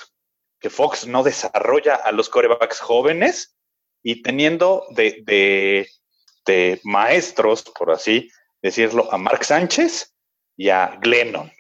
que 0.60 0.70
Fox 0.70 1.06
no 1.06 1.24
desarrolla 1.24 1.96
a 1.96 2.12
los 2.12 2.30
corebacks 2.30 2.80
jóvenes 2.80 3.57
y 4.04 4.22
teniendo 4.22 4.86
de, 4.92 5.90
maestros, 6.84 7.64
por 7.78 7.92
así 7.92 8.30
decirlo, 8.62 9.12
a 9.12 9.18
Mark 9.18 9.44
Sánchez 9.44 10.14
y 10.56 10.70
a 10.70 10.98
Glennon. 11.02 11.52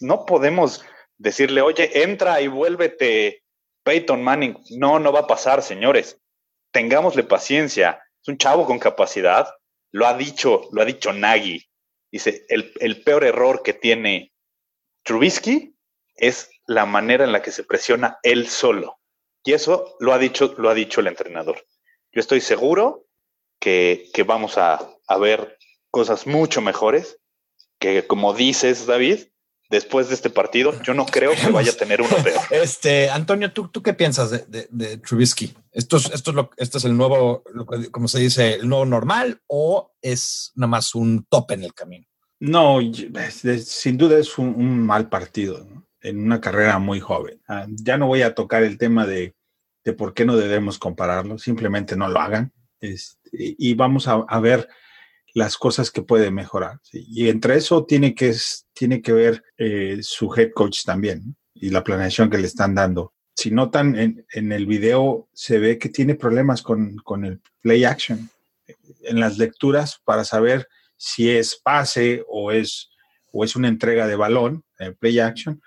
No 0.00 0.26
podemos 0.26 0.84
decirle, 1.18 1.60
oye, 1.60 2.02
entra 2.02 2.40
y 2.40 2.48
vuélvete 2.48 3.44
Peyton 3.84 4.22
Manning. 4.22 4.58
No, 4.70 4.98
no 4.98 5.12
va 5.12 5.20
a 5.20 5.26
pasar, 5.26 5.62
señores. 5.62 6.20
Tengámosle 6.72 7.24
paciencia. 7.24 8.02
Es 8.20 8.28
un 8.28 8.38
chavo 8.38 8.66
con 8.66 8.78
capacidad. 8.78 9.48
Lo 9.92 10.06
ha 10.06 10.16
dicho, 10.16 10.68
lo 10.72 10.82
ha 10.82 10.84
dicho 10.84 11.12
Nagy. 11.12 11.64
Dice, 12.10 12.44
el, 12.48 12.72
el 12.80 13.02
peor 13.02 13.24
error 13.24 13.62
que 13.62 13.74
tiene 13.74 14.32
Trubisky 15.04 15.76
es 16.14 16.50
la 16.66 16.86
manera 16.86 17.24
en 17.24 17.32
la 17.32 17.42
que 17.42 17.52
se 17.52 17.64
presiona 17.64 18.18
él 18.22 18.48
solo. 18.48 18.98
Y 19.44 19.52
eso 19.52 19.96
lo 19.98 20.12
ha 20.12 20.18
dicho, 20.18 20.54
lo 20.58 20.70
ha 20.70 20.74
dicho 20.74 21.00
el 21.00 21.08
entrenador. 21.08 21.64
Yo 22.12 22.20
estoy 22.20 22.40
seguro 22.40 23.06
que, 23.60 24.08
que 24.12 24.22
vamos 24.22 24.58
a, 24.58 24.80
a, 25.06 25.18
ver 25.18 25.58
cosas 25.90 26.26
mucho 26.26 26.60
mejores, 26.60 27.18
que 27.78 28.06
como 28.06 28.34
dices, 28.34 28.86
David, 28.86 29.28
después 29.70 30.08
de 30.08 30.14
este 30.14 30.30
partido, 30.30 30.80
yo 30.82 30.94
no 30.94 31.06
creo 31.06 31.32
que 31.32 31.50
vaya 31.50 31.72
a 31.72 31.76
tener 31.76 32.02
uno 32.02 32.16
peor. 32.22 32.40
Este, 32.50 33.08
Antonio, 33.08 33.52
¿tú, 33.52 33.68
tú 33.68 33.82
qué 33.82 33.94
piensas 33.94 34.30
de, 34.30 34.44
de, 34.46 34.68
de 34.70 34.98
Trubisky? 34.98 35.54
¿Esto 35.70 35.96
es, 35.96 36.10
esto, 36.12 36.30
es 36.30 36.36
lo, 36.36 36.50
¿Esto 36.56 36.78
es 36.78 36.84
el 36.84 36.96
nuevo, 36.96 37.42
como 37.90 38.08
se 38.08 38.20
dice, 38.20 38.54
el 38.54 38.68
nuevo 38.68 38.84
normal 38.84 39.40
o 39.46 39.92
es 40.02 40.52
nada 40.54 40.68
más 40.68 40.94
un 40.94 41.24
tope 41.28 41.54
en 41.54 41.64
el 41.64 41.74
camino? 41.74 42.06
No, 42.40 42.80
sin 43.62 43.96
duda 43.96 44.18
es 44.18 44.36
un, 44.36 44.48
un 44.48 44.84
mal 44.84 45.08
partido. 45.08 45.64
¿no? 45.64 45.82
en 46.02 46.24
una 46.24 46.40
carrera 46.40 46.78
muy 46.78 47.00
joven. 47.00 47.40
Uh, 47.48 47.66
ya 47.82 47.96
no 47.96 48.06
voy 48.06 48.22
a 48.22 48.34
tocar 48.34 48.62
el 48.62 48.78
tema 48.78 49.06
de, 49.06 49.34
de, 49.84 49.92
por 49.92 50.14
qué 50.14 50.24
no 50.24 50.36
debemos 50.36 50.78
compararlo, 50.78 51.38
simplemente 51.38 51.96
no 51.96 52.08
lo 52.08 52.20
hagan 52.20 52.52
este, 52.80 53.18
y 53.32 53.74
vamos 53.74 54.08
a, 54.08 54.40
ver 54.40 54.68
las 55.34 55.56
cosas 55.56 55.90
que 55.90 56.02
puede 56.02 56.30
mejorar. 56.30 56.80
Y 56.92 57.28
entre 57.28 57.56
eso 57.56 57.84
tiene 57.84 58.14
que, 58.14 58.34
tiene 58.74 59.00
que 59.00 59.12
ver 59.12 59.44
eh, 59.56 59.98
su 60.02 60.32
head 60.34 60.50
coach 60.52 60.84
también 60.84 61.36
y 61.54 61.70
la 61.70 61.84
planeación 61.84 62.28
que 62.28 62.38
le 62.38 62.46
están 62.46 62.74
dando. 62.74 63.14
Si 63.34 63.50
notan 63.50 63.96
en, 63.96 64.26
en 64.32 64.52
el 64.52 64.66
video, 64.66 65.28
se 65.32 65.58
ve 65.58 65.78
que 65.78 65.88
tiene 65.88 66.16
problemas 66.16 66.60
con, 66.60 66.96
con 66.96 67.24
el 67.24 67.40
play 67.62 67.84
action 67.84 68.28
en 69.02 69.20
las 69.20 69.38
lecturas 69.38 70.00
para 70.04 70.24
saber 70.24 70.68
si 70.96 71.30
es 71.30 71.56
pase 71.56 72.24
o 72.28 72.52
es, 72.52 72.90
o 73.32 73.44
es 73.44 73.56
una 73.56 73.68
entrega 73.68 74.06
de 74.06 74.16
balón, 74.16 74.64
el 74.78 74.94
play 74.96 75.18
action 75.18 75.62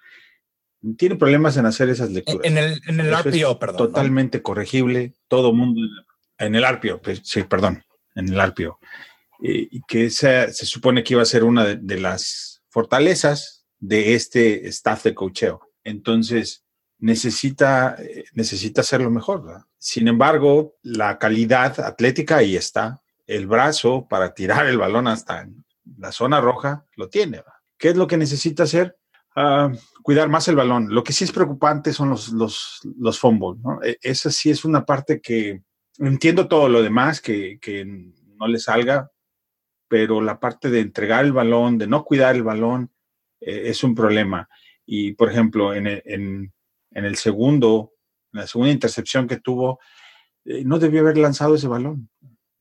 tiene 0.98 1.15
problemas 1.15 1.58
en 1.58 1.65
hacer 1.65 1.89
esas 1.89 2.12
lecturas. 2.12 2.41
En 2.43 2.58
el, 2.58 2.82
en 2.88 3.00
el 3.00 3.15
RPO, 3.15 3.60
perdón. 3.60 3.78
Totalmente 3.78 4.39
¿no? 4.39 4.43
corregible, 4.43 5.13
todo 5.28 5.54
mundo. 5.54 5.82
En 6.38 6.56
el 6.56 6.65
RPO, 6.67 7.02
sí, 7.24 7.43
perdón, 7.43 7.84
en 8.15 8.30
el 8.30 8.48
RPO. 8.48 8.80
Eh, 9.43 9.67
y 9.71 9.82
que 9.88 10.06
esa, 10.06 10.52
se 10.52 10.65
supone 10.65 11.04
que 11.04 11.13
iba 11.13 11.21
a 11.21 11.26
ser 11.26 11.43
una 11.43 11.65
de, 11.65 11.78
de, 11.78 12.00
las 12.00 12.62
fortalezas 12.69 13.65
de 13.80 14.15
este 14.15 14.67
staff 14.67 15.04
de 15.04 15.15
cocheo. 15.15 15.62
Entonces, 15.84 16.65
necesita, 17.00 17.98
necesita 18.34 18.82
hacerlo 18.82 19.10
mejor. 19.10 19.45
¿verdad? 19.45 19.65
Sin 19.78 20.08
embargo, 20.08 20.76
la 20.82 21.17
calidad 21.17 21.80
atlética 21.80 22.38
ahí 22.38 22.56
está. 22.56 23.02
El 23.28 23.48
brazo 23.48 24.08
para 24.08 24.34
tirar 24.34 24.67
el 24.67 24.78
balón 24.78 25.08
hasta 25.08 25.48
la 25.98 26.12
zona 26.12 26.41
roja 26.41 26.86
lo 26.95 27.10
tiene. 27.10 27.38
¿verdad? 27.38 27.54
¿Qué 27.78 27.89
es 27.89 27.95
lo 27.95 28.08
que 28.08 28.17
necesita 28.17 28.63
hacer? 28.63 28.98
Uh, 29.38 29.76
cuidar 30.02 30.30
más 30.30 30.48
el 30.48 30.56
balón. 30.56 30.88
Lo 30.93 31.04
que 31.04 31.12
sí 31.12 31.26
es 31.26 31.32
preocupante 31.32 31.91
son 31.91 32.10
los, 32.10 32.30
los, 32.30 32.80
los 32.98 33.19
fumbles, 33.19 33.62
¿no? 33.62 33.80
Esa 34.02 34.32
sí 34.32 34.50
es 34.50 34.63
una 34.63 34.86
parte 34.86 35.19
que 35.19 35.62
entiendo 35.98 36.48
todo 36.48 36.69
lo 36.69 36.82
demás, 36.82 37.19
que, 37.19 37.60
que 37.60 37.84
no 37.86 38.48
le 38.48 38.60
salga, 38.60 39.12
pero 39.89 40.21
la 40.21 40.39
parte 40.39 40.69
de 40.69 40.80
entregar 40.80 41.26
el 41.26 41.34
balón, 41.34 41.78
de 41.78 41.88
no 41.88 42.06
cuidar 42.06 42.36
el 42.36 42.43
balón, 42.43 42.91
eh, 43.41 43.63
es 43.65 43.84
un 43.84 43.93
problema. 43.93 44.48
Y, 44.86 45.13
por 45.13 45.30
ejemplo, 45.30 45.74
en 45.74 45.88
en, 45.88 46.54
en 46.91 47.06
el 47.06 47.15
segundo, 47.17 47.91
la 48.32 48.48
segunda 48.48 48.71
intercepción 48.71 49.28
que 49.28 49.41
tuvo, 49.41 49.80
eh, 50.45 50.63
no 50.63 50.80
debió 50.80 51.02
haber 51.02 51.17
lanzado 51.17 51.56
ese 51.56 51.67
balón. 51.67 52.10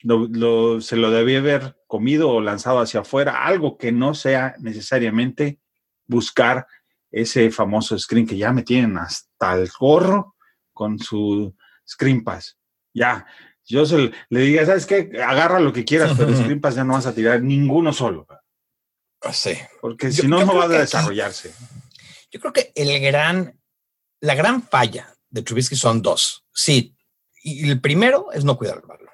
Se 0.00 0.96
lo 0.96 1.10
debía 1.10 1.38
haber 1.38 1.76
comido 1.86 2.30
o 2.30 2.40
lanzado 2.40 2.80
hacia 2.80 3.00
afuera, 3.00 3.46
algo 3.46 3.78
que 3.78 3.92
no 3.92 4.14
sea 4.14 4.54
necesariamente 4.58 5.60
buscar 6.06 6.66
ese 7.10 7.50
famoso 7.50 7.98
screen 7.98 8.26
que 8.26 8.36
ya 8.36 8.52
me 8.52 8.62
tienen 8.62 8.98
hasta 8.98 9.54
el 9.54 9.70
gorro 9.78 10.36
con 10.72 10.98
su 10.98 11.54
screen 11.88 12.24
pass. 12.24 12.58
Ya, 12.92 13.26
yo 13.64 13.86
se, 13.86 14.12
le 14.28 14.40
diga, 14.40 14.66
¿sabes 14.66 14.86
qué? 14.86 15.10
Agarra 15.24 15.60
lo 15.60 15.72
que 15.72 15.84
quieras, 15.84 16.12
pero 16.16 16.34
screen 16.36 16.60
pass 16.60 16.74
ya 16.74 16.84
no 16.84 16.94
vas 16.94 17.06
a 17.06 17.14
tirar 17.14 17.42
ninguno 17.42 17.92
solo. 17.92 18.26
Sí. 19.32 19.56
Porque 19.80 20.12
si 20.12 20.26
no, 20.26 20.44
no 20.44 20.54
va 20.54 20.64
a 20.64 20.68
desarrollarse. 20.68 21.50
Aquí, 21.50 21.74
yo 22.30 22.40
creo 22.40 22.52
que 22.52 22.72
el 22.74 23.00
gran, 23.00 23.58
la 24.20 24.34
gran 24.34 24.62
falla 24.62 25.14
de 25.30 25.42
Trubisky 25.42 25.76
son 25.76 26.02
dos. 26.02 26.44
Sí, 26.52 26.96
y 27.42 27.70
el 27.70 27.80
primero 27.80 28.32
es 28.32 28.44
no 28.44 28.58
cuidar 28.58 28.78
el 28.78 28.88
balón. 28.88 29.08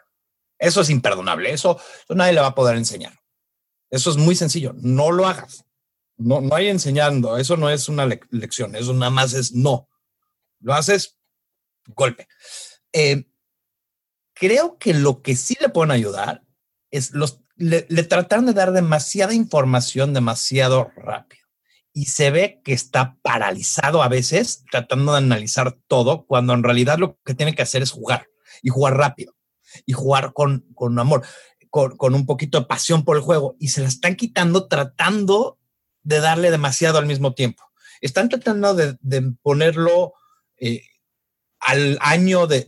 Eso 0.58 0.82
es 0.82 0.90
imperdonable. 0.90 1.52
Eso, 1.52 1.78
eso 2.02 2.14
nadie 2.14 2.32
le 2.32 2.40
va 2.40 2.48
a 2.48 2.54
poder 2.54 2.76
enseñar. 2.76 3.18
Eso 3.90 4.10
es 4.10 4.16
muy 4.16 4.34
sencillo. 4.34 4.74
No 4.76 5.10
lo 5.10 5.26
hagas. 5.26 5.64
No, 6.20 6.40
no 6.40 6.54
hay 6.54 6.68
enseñando, 6.68 7.38
eso 7.38 7.56
no 7.56 7.70
es 7.70 7.88
una 7.88 8.04
le 8.04 8.20
lección, 8.30 8.76
eso 8.76 8.92
nada 8.92 9.10
más 9.10 9.32
es 9.32 9.52
no. 9.52 9.88
Lo 10.60 10.74
haces, 10.74 11.18
golpe. 11.86 12.28
Eh, 12.92 13.24
creo 14.34 14.76
que 14.78 14.92
lo 14.92 15.22
que 15.22 15.34
sí 15.34 15.56
le 15.60 15.70
pueden 15.70 15.90
ayudar 15.90 16.42
es 16.90 17.12
los, 17.12 17.40
le, 17.56 17.86
le 17.88 18.02
trataron 18.02 18.46
de 18.46 18.52
dar 18.52 18.72
demasiada 18.72 19.32
información 19.32 20.12
demasiado 20.12 20.90
rápido 20.94 21.40
y 21.92 22.06
se 22.06 22.30
ve 22.30 22.60
que 22.64 22.72
está 22.72 23.16
paralizado 23.22 24.02
a 24.02 24.08
veces 24.08 24.64
tratando 24.70 25.12
de 25.12 25.18
analizar 25.18 25.78
todo 25.88 26.26
cuando 26.26 26.52
en 26.52 26.62
realidad 26.62 26.98
lo 26.98 27.18
que 27.24 27.34
tiene 27.34 27.54
que 27.54 27.62
hacer 27.62 27.82
es 27.82 27.90
jugar 27.90 28.28
y 28.62 28.68
jugar 28.68 28.96
rápido 28.96 29.34
y 29.86 29.92
jugar 29.92 30.32
con, 30.32 30.66
con 30.74 30.98
amor, 30.98 31.22
con, 31.70 31.96
con 31.96 32.14
un 32.14 32.26
poquito 32.26 32.60
de 32.60 32.66
pasión 32.66 33.04
por 33.04 33.16
el 33.16 33.22
juego 33.22 33.56
y 33.58 33.68
se 33.68 33.80
la 33.80 33.88
están 33.88 34.16
quitando 34.16 34.68
tratando 34.68 35.59
de 36.10 36.20
darle 36.20 36.50
demasiado 36.50 36.98
al 36.98 37.06
mismo 37.06 37.34
tiempo. 37.34 37.62
Están 38.00 38.28
tratando 38.28 38.74
de, 38.74 38.96
ponerlo 39.42 40.14
eh, 40.58 40.82
al 41.60 41.98
año 42.00 42.46
de, 42.46 42.66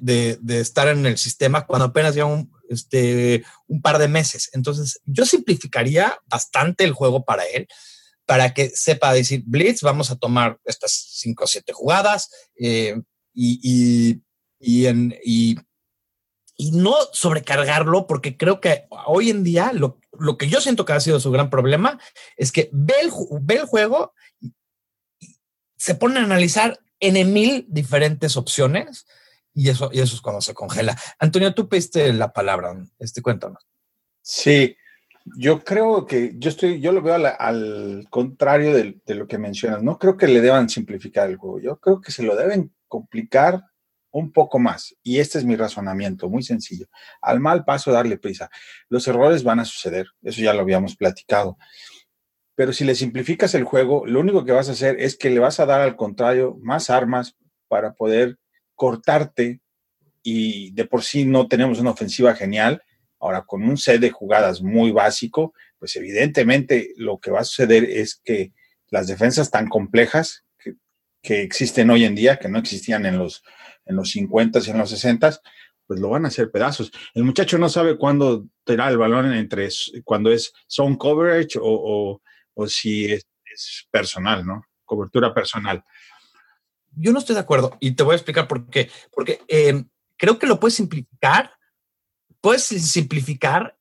estar 0.48 0.88
en 0.88 1.06
el 1.06 1.18
sistema 1.18 1.66
cuando 1.66 1.86
apenas 1.86 2.14
lleva 2.14 2.28
un, 2.28 2.52
este, 2.68 3.44
un 3.66 3.82
par 3.82 3.98
de 3.98 4.06
meses. 4.06 4.48
Entonces, 4.52 5.00
yo 5.04 5.26
simplificaría 5.26 6.16
bastante 6.26 6.84
el 6.84 6.92
juego 6.92 7.24
para 7.24 7.42
él, 7.44 7.66
para 8.26 8.54
que 8.54 8.70
sepa 8.70 9.12
decir, 9.12 9.42
Blitz, 9.44 9.82
vamos 9.82 10.12
a 10.12 10.16
tomar 10.16 10.60
estas 10.64 10.92
cinco 10.92 11.44
o 11.44 11.48
siete 11.48 11.72
jugadas 11.72 12.30
eh, 12.60 12.94
y, 13.34 14.22
y 14.60 15.56
no 16.70 16.94
sobrecargarlo, 17.12 18.06
porque 18.06 18.36
creo 18.36 18.60
que 18.60 18.86
hoy 19.06 19.30
en 19.30 19.42
día 19.42 19.72
lo, 19.72 19.98
lo 20.18 20.36
que 20.36 20.48
yo 20.48 20.60
siento 20.60 20.84
que 20.84 20.92
ha 20.92 21.00
sido 21.00 21.20
su 21.20 21.30
gran 21.30 21.50
problema 21.50 21.98
es 22.36 22.52
que 22.52 22.68
ve 22.72 22.94
el, 23.02 23.10
ve 23.40 23.56
el 23.56 23.66
juego 23.66 24.12
se 25.76 25.94
pone 25.94 26.20
a 26.20 26.24
analizar 26.24 26.78
en 27.00 27.32
mil 27.32 27.66
diferentes 27.68 28.36
opciones 28.36 29.06
y 29.54 29.68
eso, 29.68 29.90
y 29.92 30.00
eso 30.00 30.14
es 30.14 30.20
cuando 30.20 30.40
se 30.40 30.54
congela. 30.54 30.96
Antonio, 31.18 31.52
tú 31.54 31.68
pediste 31.68 32.12
la 32.12 32.32
palabra, 32.32 32.74
este, 32.98 33.20
cuéntanos. 33.20 33.66
Sí, 34.22 34.76
yo 35.36 35.62
creo 35.64 36.06
que 36.06 36.34
yo 36.36 36.50
estoy, 36.50 36.80
yo 36.80 36.92
lo 36.92 37.02
veo 37.02 37.14
al, 37.14 37.26
al 37.26 38.06
contrario 38.10 38.72
de, 38.72 39.00
de, 39.04 39.14
lo 39.14 39.26
que 39.26 39.38
mencionas. 39.38 39.82
No 39.82 39.98
creo 39.98 40.16
que 40.16 40.28
le 40.28 40.40
deban 40.40 40.68
simplificar 40.68 41.28
el 41.28 41.36
juego. 41.36 41.60
Yo 41.60 41.78
creo 41.78 42.00
que 42.00 42.12
se 42.12 42.22
lo 42.22 42.36
deben 42.36 42.72
complicar 42.86 43.64
un 44.12 44.30
poco 44.30 44.58
más. 44.58 44.94
Y 45.02 45.18
este 45.18 45.38
es 45.38 45.44
mi 45.44 45.56
razonamiento, 45.56 46.28
muy 46.28 46.42
sencillo. 46.42 46.86
Al 47.20 47.40
mal 47.40 47.64
paso, 47.64 47.90
darle 47.90 48.18
prisa. 48.18 48.50
Los 48.88 49.08
errores 49.08 49.42
van 49.42 49.58
a 49.60 49.64
suceder, 49.64 50.06
eso 50.22 50.40
ya 50.40 50.54
lo 50.54 50.60
habíamos 50.60 50.94
platicado. 50.94 51.58
Pero 52.54 52.72
si 52.72 52.84
le 52.84 52.94
simplificas 52.94 53.54
el 53.54 53.64
juego, 53.64 54.06
lo 54.06 54.20
único 54.20 54.44
que 54.44 54.52
vas 54.52 54.68
a 54.68 54.72
hacer 54.72 55.00
es 55.00 55.16
que 55.16 55.30
le 55.30 55.40
vas 55.40 55.58
a 55.58 55.66
dar 55.66 55.80
al 55.80 55.96
contrario 55.96 56.58
más 56.60 56.90
armas 56.90 57.36
para 57.66 57.94
poder 57.94 58.36
cortarte 58.74 59.60
y 60.22 60.70
de 60.72 60.84
por 60.84 61.02
sí 61.02 61.24
no 61.24 61.48
tenemos 61.48 61.80
una 61.80 61.90
ofensiva 61.90 62.34
genial. 62.34 62.82
Ahora, 63.18 63.42
con 63.42 63.62
un 63.62 63.78
set 63.78 64.00
de 64.00 64.10
jugadas 64.10 64.60
muy 64.60 64.90
básico, 64.90 65.54
pues 65.78 65.96
evidentemente 65.96 66.92
lo 66.96 67.18
que 67.18 67.30
va 67.30 67.40
a 67.40 67.44
suceder 67.44 67.84
es 67.84 68.20
que 68.22 68.52
las 68.90 69.06
defensas 69.06 69.50
tan 69.50 69.68
complejas 69.68 70.44
que, 70.58 70.74
que 71.22 71.42
existen 71.42 71.88
hoy 71.90 72.04
en 72.04 72.14
día, 72.14 72.38
que 72.38 72.48
no 72.48 72.58
existían 72.58 73.06
en 73.06 73.18
los 73.18 73.42
en 73.84 73.96
los 73.96 74.10
50 74.10 74.60
y 74.60 74.70
en 74.70 74.78
los 74.78 74.90
60, 74.90 75.40
pues 75.86 76.00
lo 76.00 76.10
van 76.10 76.24
a 76.24 76.28
hacer 76.28 76.50
pedazos. 76.50 76.90
El 77.14 77.24
muchacho 77.24 77.58
no 77.58 77.68
sabe 77.68 77.96
cuándo 77.96 78.46
tirar 78.64 78.90
el 78.90 78.98
balón 78.98 79.32
entre 79.32 79.68
cuando 80.04 80.30
es 80.30 80.52
zone 80.66 80.98
coverage 80.98 81.58
o, 81.60 82.20
o, 82.54 82.66
si 82.66 83.12
es, 83.12 83.26
personal, 83.90 84.46
¿no? 84.46 84.64
Cobertura 84.84 85.34
personal. 85.34 85.84
Yo 86.92 87.12
no 87.12 87.18
estoy 87.18 87.34
de 87.34 87.40
acuerdo 87.40 87.76
y 87.80 87.92
te 87.92 88.02
voy 88.02 88.12
a 88.12 88.16
explicar 88.16 88.48
por 88.48 88.68
qué. 88.70 88.90
Porque 89.10 89.40
eh, 89.48 89.84
creo 90.16 90.38
que 90.38 90.46
lo 90.46 90.58
puedes 90.58 90.74
simplificar, 90.74 91.52
puedes 92.40 92.64
simplificar 92.64 93.76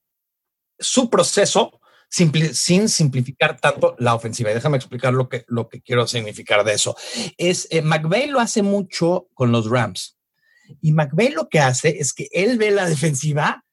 su 0.78 1.10
proceso 1.10 1.81
sin 2.12 2.90
simplificar 2.90 3.60
tanto 3.60 3.96
la 3.98 4.14
ofensiva. 4.14 4.52
Y 4.52 4.54
déjame 4.54 4.78
explicar 4.78 5.14
lo 5.14 5.30
que, 5.30 5.46
lo 5.48 5.70
que 5.70 5.82
quiero 5.82 6.06
significar 6.08 6.64
de 6.66 6.74
eso. 6.74 6.96
Es, 7.38 7.68
eh, 7.72 7.82
McVeigh 7.82 8.28
lo 8.28 8.40
hace 8.40 8.62
mucho 8.62 9.30
con 9.34 9.52
los 9.52 9.70
Rams. 9.70 10.18
Y 10.82 10.92
McVeigh 10.92 11.32
lo 11.32 11.48
que 11.48 11.60
hace 11.60 12.00
es 12.00 12.14
que 12.14 12.28
él 12.32 12.58
ve 12.58 12.72
la 12.72 12.88
defensiva, 12.88 13.66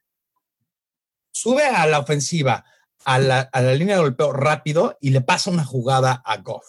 sube 1.33 1.65
a 1.65 1.87
la 1.87 1.99
ofensiva, 1.99 2.65
a 3.05 3.19
la, 3.19 3.41
a 3.41 3.61
la 3.61 3.75
línea 3.75 3.97
de 3.97 4.03
golpeo 4.03 4.33
rápido 4.33 4.97
y 5.01 5.11
le 5.11 5.21
pasa 5.21 5.51
una 5.51 5.65
jugada 5.65 6.23
a 6.25 6.37
Goff 6.39 6.67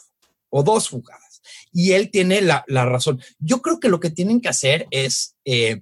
o 0.49 0.63
dos 0.63 0.89
jugadas. 0.89 1.41
Y 1.71 1.91
él 1.91 2.09
tiene 2.09 2.41
la, 2.41 2.63
la 2.67 2.85
razón. 2.85 3.21
Yo 3.37 3.61
creo 3.61 3.79
que 3.79 3.89
lo 3.89 3.99
que 3.99 4.09
tienen 4.09 4.41
que 4.41 4.49
hacer 4.49 4.87
es 4.89 5.35
eh, 5.45 5.81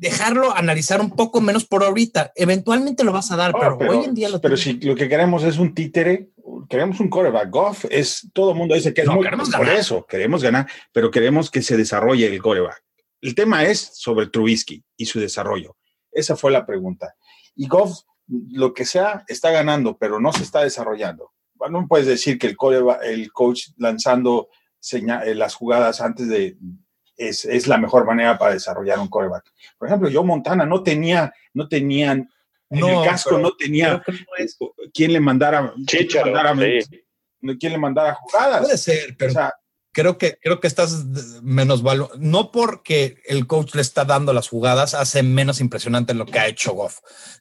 dejarlo 0.00 0.56
analizar 0.56 0.98
un 1.02 1.10
poco 1.10 1.42
menos 1.42 1.66
por 1.66 1.84
ahorita. 1.84 2.32
Eventualmente 2.34 3.04
lo 3.04 3.12
vas 3.12 3.30
a 3.30 3.36
dar, 3.36 3.52
pero, 3.52 3.76
hoy 3.76 4.06
en 4.06 4.14
día 4.14 4.30
lo 4.30 4.40
Pero 4.40 4.56
si 4.56 4.80
lo 4.80 4.96
que 4.96 5.10
queremos 5.10 5.44
es 5.44 5.58
un 5.58 5.74
títere, 5.74 6.30
queremos 6.70 7.00
un 7.00 7.10
coreback. 7.10 7.50
Goff 7.50 7.84
es 7.90 8.26
todo 8.32 8.52
el 8.52 8.56
mundo 8.56 8.74
dice 8.74 8.94
que 8.94 9.02
es 9.02 9.08
muy, 9.08 9.22
queremos 9.22 9.50
por 9.50 9.68
eso, 9.68 10.06
queremos 10.06 10.42
ganar, 10.42 10.66
pero 10.90 11.10
queremos 11.10 11.50
que 11.50 11.60
se 11.60 11.76
desarrolle 11.76 12.26
el 12.26 12.40
coreback. 12.40 12.82
El 13.20 13.34
tema 13.34 13.66
es 13.66 13.90
sobre 13.92 14.28
Trubisky 14.28 14.82
y 14.96 15.04
su 15.04 15.20
desarrollo. 15.20 15.76
Esa 16.10 16.34
fue 16.34 16.50
la 16.50 16.64
pregunta. 16.64 17.14
Y 17.54 17.68
Goff, 17.68 18.00
lo 18.26 18.72
que 18.72 18.86
sea, 18.86 19.22
está 19.28 19.50
ganando, 19.50 19.98
pero 19.98 20.18
no 20.18 20.32
se 20.32 20.44
está 20.44 20.62
desarrollando. 20.62 21.30
no 21.70 21.86
puedes 21.86 22.06
decir 22.06 22.38
que 22.38 22.46
el, 22.46 22.56
el 23.02 23.32
coach 23.32 23.68
lanzando 23.76 24.48
eh, 24.92 25.34
las 25.34 25.54
jugadas 25.54 26.00
antes 26.00 26.26
de, 26.26 26.56
es, 27.20 27.66
la 27.66 27.78
mejor 27.78 28.04
manera 28.06 28.38
para 28.38 28.54
desarrollar 28.54 28.98
un 28.98 29.08
coreback. 29.08 29.44
Por 29.78 29.88
ejemplo, 29.88 30.08
yo 30.08 30.24
Montana 30.24 30.64
no 30.64 30.82
tenía, 30.82 31.32
no 31.52 31.68
tenían, 31.68 32.30
en 32.70 32.84
el 32.84 33.04
casco 33.04 33.38
no 33.38 33.52
tenía 33.56 34.02
quien 34.92 35.12
le 35.12 35.20
mandara, 35.20 35.74
Chicharo, 35.86 36.32
quien 37.58 37.72
le 37.72 37.78
mandara 37.78 38.14
jugadas. 38.14 38.62
Puede 38.62 38.78
ser, 38.78 39.16
pero 39.18 39.34
creo 39.92 40.18
que 40.18 40.38
creo 40.40 40.60
que 40.60 40.68
estás 40.68 41.04
menos 41.42 41.82
valor, 41.82 42.10
no 42.18 42.52
porque 42.52 43.22
el 43.26 43.46
coach 43.46 43.74
le 43.74 43.82
está 43.82 44.04
dando 44.04 44.32
las 44.32 44.48
jugadas 44.48 44.94
hace 44.94 45.22
menos 45.22 45.60
impresionante 45.60 46.14
lo 46.14 46.26
que 46.26 46.38
ha 46.38 46.46
hecho 46.46 46.72
Goff. 46.72 46.98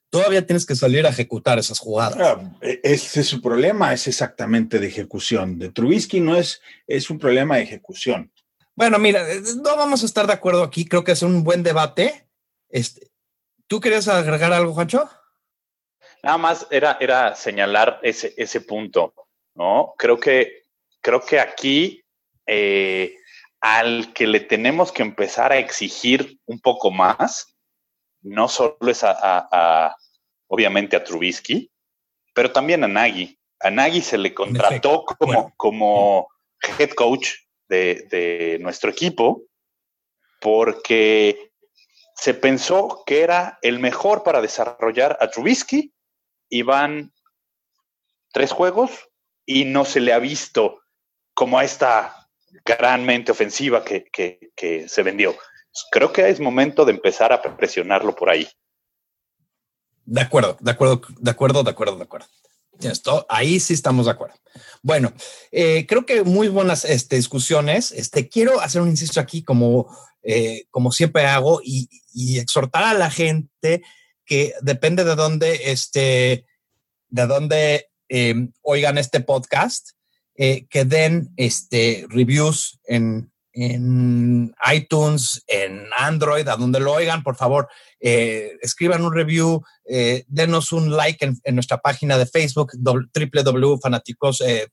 Todavía 0.10 0.46
tienes 0.46 0.66
que 0.66 0.76
salir 0.76 1.06
a 1.06 1.10
ejecutar 1.10 1.60
esas 1.60 1.80
jugadas. 1.80 2.40
E, 2.62 2.80
ese 2.84 3.22
es 3.22 3.28
su 3.28 3.42
problema, 3.42 3.94
es 3.94 4.08
exactamente 4.08 4.80
de 4.80 4.88
ejecución. 4.88 5.60
De 5.60 5.70
Trubisky 5.70 6.20
no 6.20 6.36
es 6.36 6.62
es 6.88 7.10
un 7.10 7.20
problema 7.20 7.58
de 7.58 7.64
ejecución. 7.64 8.32
Bueno, 8.80 8.98
mira, 8.98 9.30
eh, 9.30 9.42
no 9.58 9.76
vamos 9.76 10.04
a 10.04 10.06
estar 10.06 10.26
de 10.26 10.32
acuerdo 10.32 10.64
aquí. 10.64 10.86
Creo 10.86 11.04
que 11.04 11.12
es 11.12 11.22
un 11.22 11.44
buen 11.44 11.64
debate. 11.64 12.30
Este, 12.70 13.12
¿Tú 13.68 13.82
querías 13.82 14.08
agregar 14.08 14.54
algo, 14.54 14.74
Juancho? 14.74 15.10
Nada 16.24 16.38
más 16.38 16.66
era, 16.72 16.98
era 17.02 17.36
señalar 17.36 18.00
ese, 18.04 18.34
ese 18.38 18.62
punto, 18.62 19.14
¿no? 19.54 19.96
Creo 19.98 20.18
que, 20.18 20.64
creo 21.02 21.20
que 21.20 21.42
aquí 21.42 22.02
eh, 22.48 23.18
al 23.60 24.14
que 24.14 24.26
le 24.26 24.40
tenemos 24.40 24.94
que 24.94 25.02
empezar 25.02 25.52
a 25.52 25.58
exigir 25.58 26.40
un 26.46 26.62
poco 26.62 26.90
más, 26.90 27.54
no 28.22 28.48
solo 28.48 28.78
es 28.88 29.04
a, 29.04 29.94
obviamente 30.48 30.96
a 30.96 31.04
Trubisky, 31.04 31.70
pero 32.34 32.54
también 32.54 32.86
a 32.86 32.88
Nagy. 32.88 33.38
A 33.60 33.70
Nagy 33.70 34.00
se 34.00 34.18
le 34.18 34.34
contrató 34.34 35.04
como, 35.04 35.54
como 35.58 36.30
head 36.80 36.92
coach 36.92 37.32
de, 37.70 38.58
nuestro 38.60 38.90
equipo 38.90 39.44
porque 40.42 41.52
se 42.16 42.34
pensó 42.34 43.04
que 43.06 43.22
era 43.22 43.60
el 43.62 43.80
mejor 43.80 44.24
para 44.24 44.42
desarrollar 44.42 45.18
a 45.22 45.30
Trubisky 45.30 45.94
y 46.50 46.64
van 46.64 47.14
tres 48.32 48.52
juegos 48.52 48.92
y 49.46 49.66
no 49.66 49.86
se 49.86 50.00
le 50.00 50.14
ha 50.14 50.20
visto 50.20 50.82
como 51.34 51.60
a 51.60 51.64
esta 51.64 52.30
gran 52.66 53.06
mente 53.06 53.32
ofensiva 53.32 53.84
que, 53.84 54.10
que, 54.12 54.90
se 54.90 55.04
vendió. 55.04 55.36
Creo 55.92 56.12
que 56.12 56.30
es 56.30 56.40
momento 56.40 56.84
de 56.84 56.92
empezar 56.92 57.32
a 57.32 57.42
presionarlo 57.42 58.16
por 58.16 58.30
ahí. 58.30 58.48
De 60.06 60.22
acuerdo, 60.22 60.58
de 60.60 60.72
acuerdo, 60.72 61.02
de 61.20 61.32
acuerdo, 61.32 61.64
de 61.64 61.70
acuerdo, 61.70 61.96
de 61.98 62.04
acuerdo. 62.04 62.28
Esto, 62.82 63.26
ahí 63.30 63.60
sí 63.60 63.74
estamos 63.74 64.06
de 64.06 64.12
acuerdo. 64.12 64.36
Bueno, 64.82 65.14
eh, 65.52 65.86
creo 65.88 66.06
que 66.06 66.24
muy 66.24 66.48
buenas 66.48 66.86
este, 66.86 67.18
discusiones. 67.18 67.92
Este, 67.92 68.30
quiero 68.30 68.62
hacer 68.62 68.82
un 68.82 68.90
insisto 68.90 69.20
aquí, 69.20 69.44
como, 69.44 69.88
eh, 70.24 70.66
como 70.70 70.92
siempre 70.92 71.26
hago, 71.26 71.62
y, 71.64 71.90
exhortar 72.38 72.84
a 72.84 72.94
la 72.94 73.10
gente 73.10 73.82
que 74.26 74.54
depende 74.62 75.04
de 75.04 75.16
dónde, 75.16 75.72
este, 75.72 76.46
de 77.08 77.28
dónde 77.28 77.90
em, 78.10 78.52
oigan 78.62 78.98
este 78.98 79.22
podcast, 79.22 79.92
eh, 80.36 80.66
que 80.70 80.86
den 80.86 81.32
este, 81.38 82.06
reviews 82.10 82.80
en, 82.86 83.32
en 83.54 84.54
iTunes, 84.74 85.44
en 85.48 85.86
Android, 85.98 86.48
a 86.48 86.56
donde 86.56 86.80
lo 86.80 86.94
oigan, 86.94 87.24
por 87.24 87.36
favor, 87.36 87.68
eh, 88.00 88.58
escriban 88.62 89.04
un 89.04 89.14
review, 89.14 89.64
eh, 89.86 90.24
denos 90.28 90.72
un 90.72 90.96
like 90.96 91.26
en, 91.26 91.56
nuestra 91.56 91.78
página 91.80 92.18
de 92.18 92.26
Facebook, 92.26 92.72
www.fanaticos, 92.78 94.42
eh, 94.42 94.68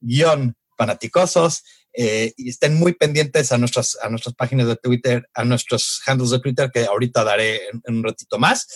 guion 0.00 0.56
fanaticosos. 0.76 1.62
y 1.94 2.48
estén 2.48 2.74
muy 2.74 2.94
pendientes 2.94 3.52
a 3.52 3.58
nuestras, 3.58 3.98
a 4.02 4.08
nuestras 4.08 4.34
páginas 4.34 4.66
de 4.66 4.76
Twitter, 4.76 5.28
a 5.34 5.44
nuestros 5.44 6.00
handles 6.06 6.30
de 6.30 6.40
Twitter, 6.40 6.70
que 6.72 6.86
ahorita 6.86 7.22
daré 7.22 7.68
en, 7.68 7.96
un 7.96 8.02
ratito 8.02 8.38
más. 8.38 8.66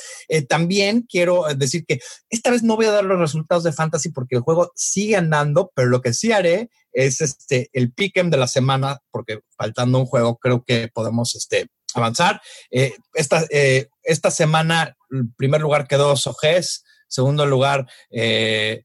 también 0.48 1.06
quiero 1.08 1.44
decir 1.56 1.86
que 1.86 2.00
esta 2.28 2.50
vez 2.50 2.62
no 2.62 2.76
voy 2.76 2.86
a 2.86 2.90
dar 2.90 3.04
los 3.04 3.18
resultados 3.18 3.64
de 3.64 3.72
Fantasy 3.72 4.10
porque 4.10 4.36
el 4.36 4.42
juego 4.42 4.70
sigue 4.74 5.16
andando, 5.16 5.72
pero 5.74 5.88
lo 5.88 6.02
que 6.02 6.12
sí 6.12 6.32
haré 6.32 6.68
es 6.92 7.20
este, 7.20 7.68
el 7.72 7.92
pick'em 7.92 8.30
de 8.30 8.38
la 8.38 8.48
semana, 8.48 9.00
porque 9.10 9.40
faltando 9.56 9.98
un 9.98 10.06
juego 10.06 10.38
creo 10.38 10.64
que 10.64 10.88
podemos 10.88 11.34
este, 11.34 11.68
avanzar. 11.94 12.40
Eh, 12.70 12.94
esta, 13.14 13.44
eh, 13.50 13.88
esta 14.02 14.30
semana, 14.30 14.96
el 15.10 15.32
primer 15.36 15.60
lugar 15.60 15.86
quedó 15.86 16.16
Sojes, 16.16 16.84
segundo 17.08 17.46
lugar 17.46 17.86
eh, 18.10 18.84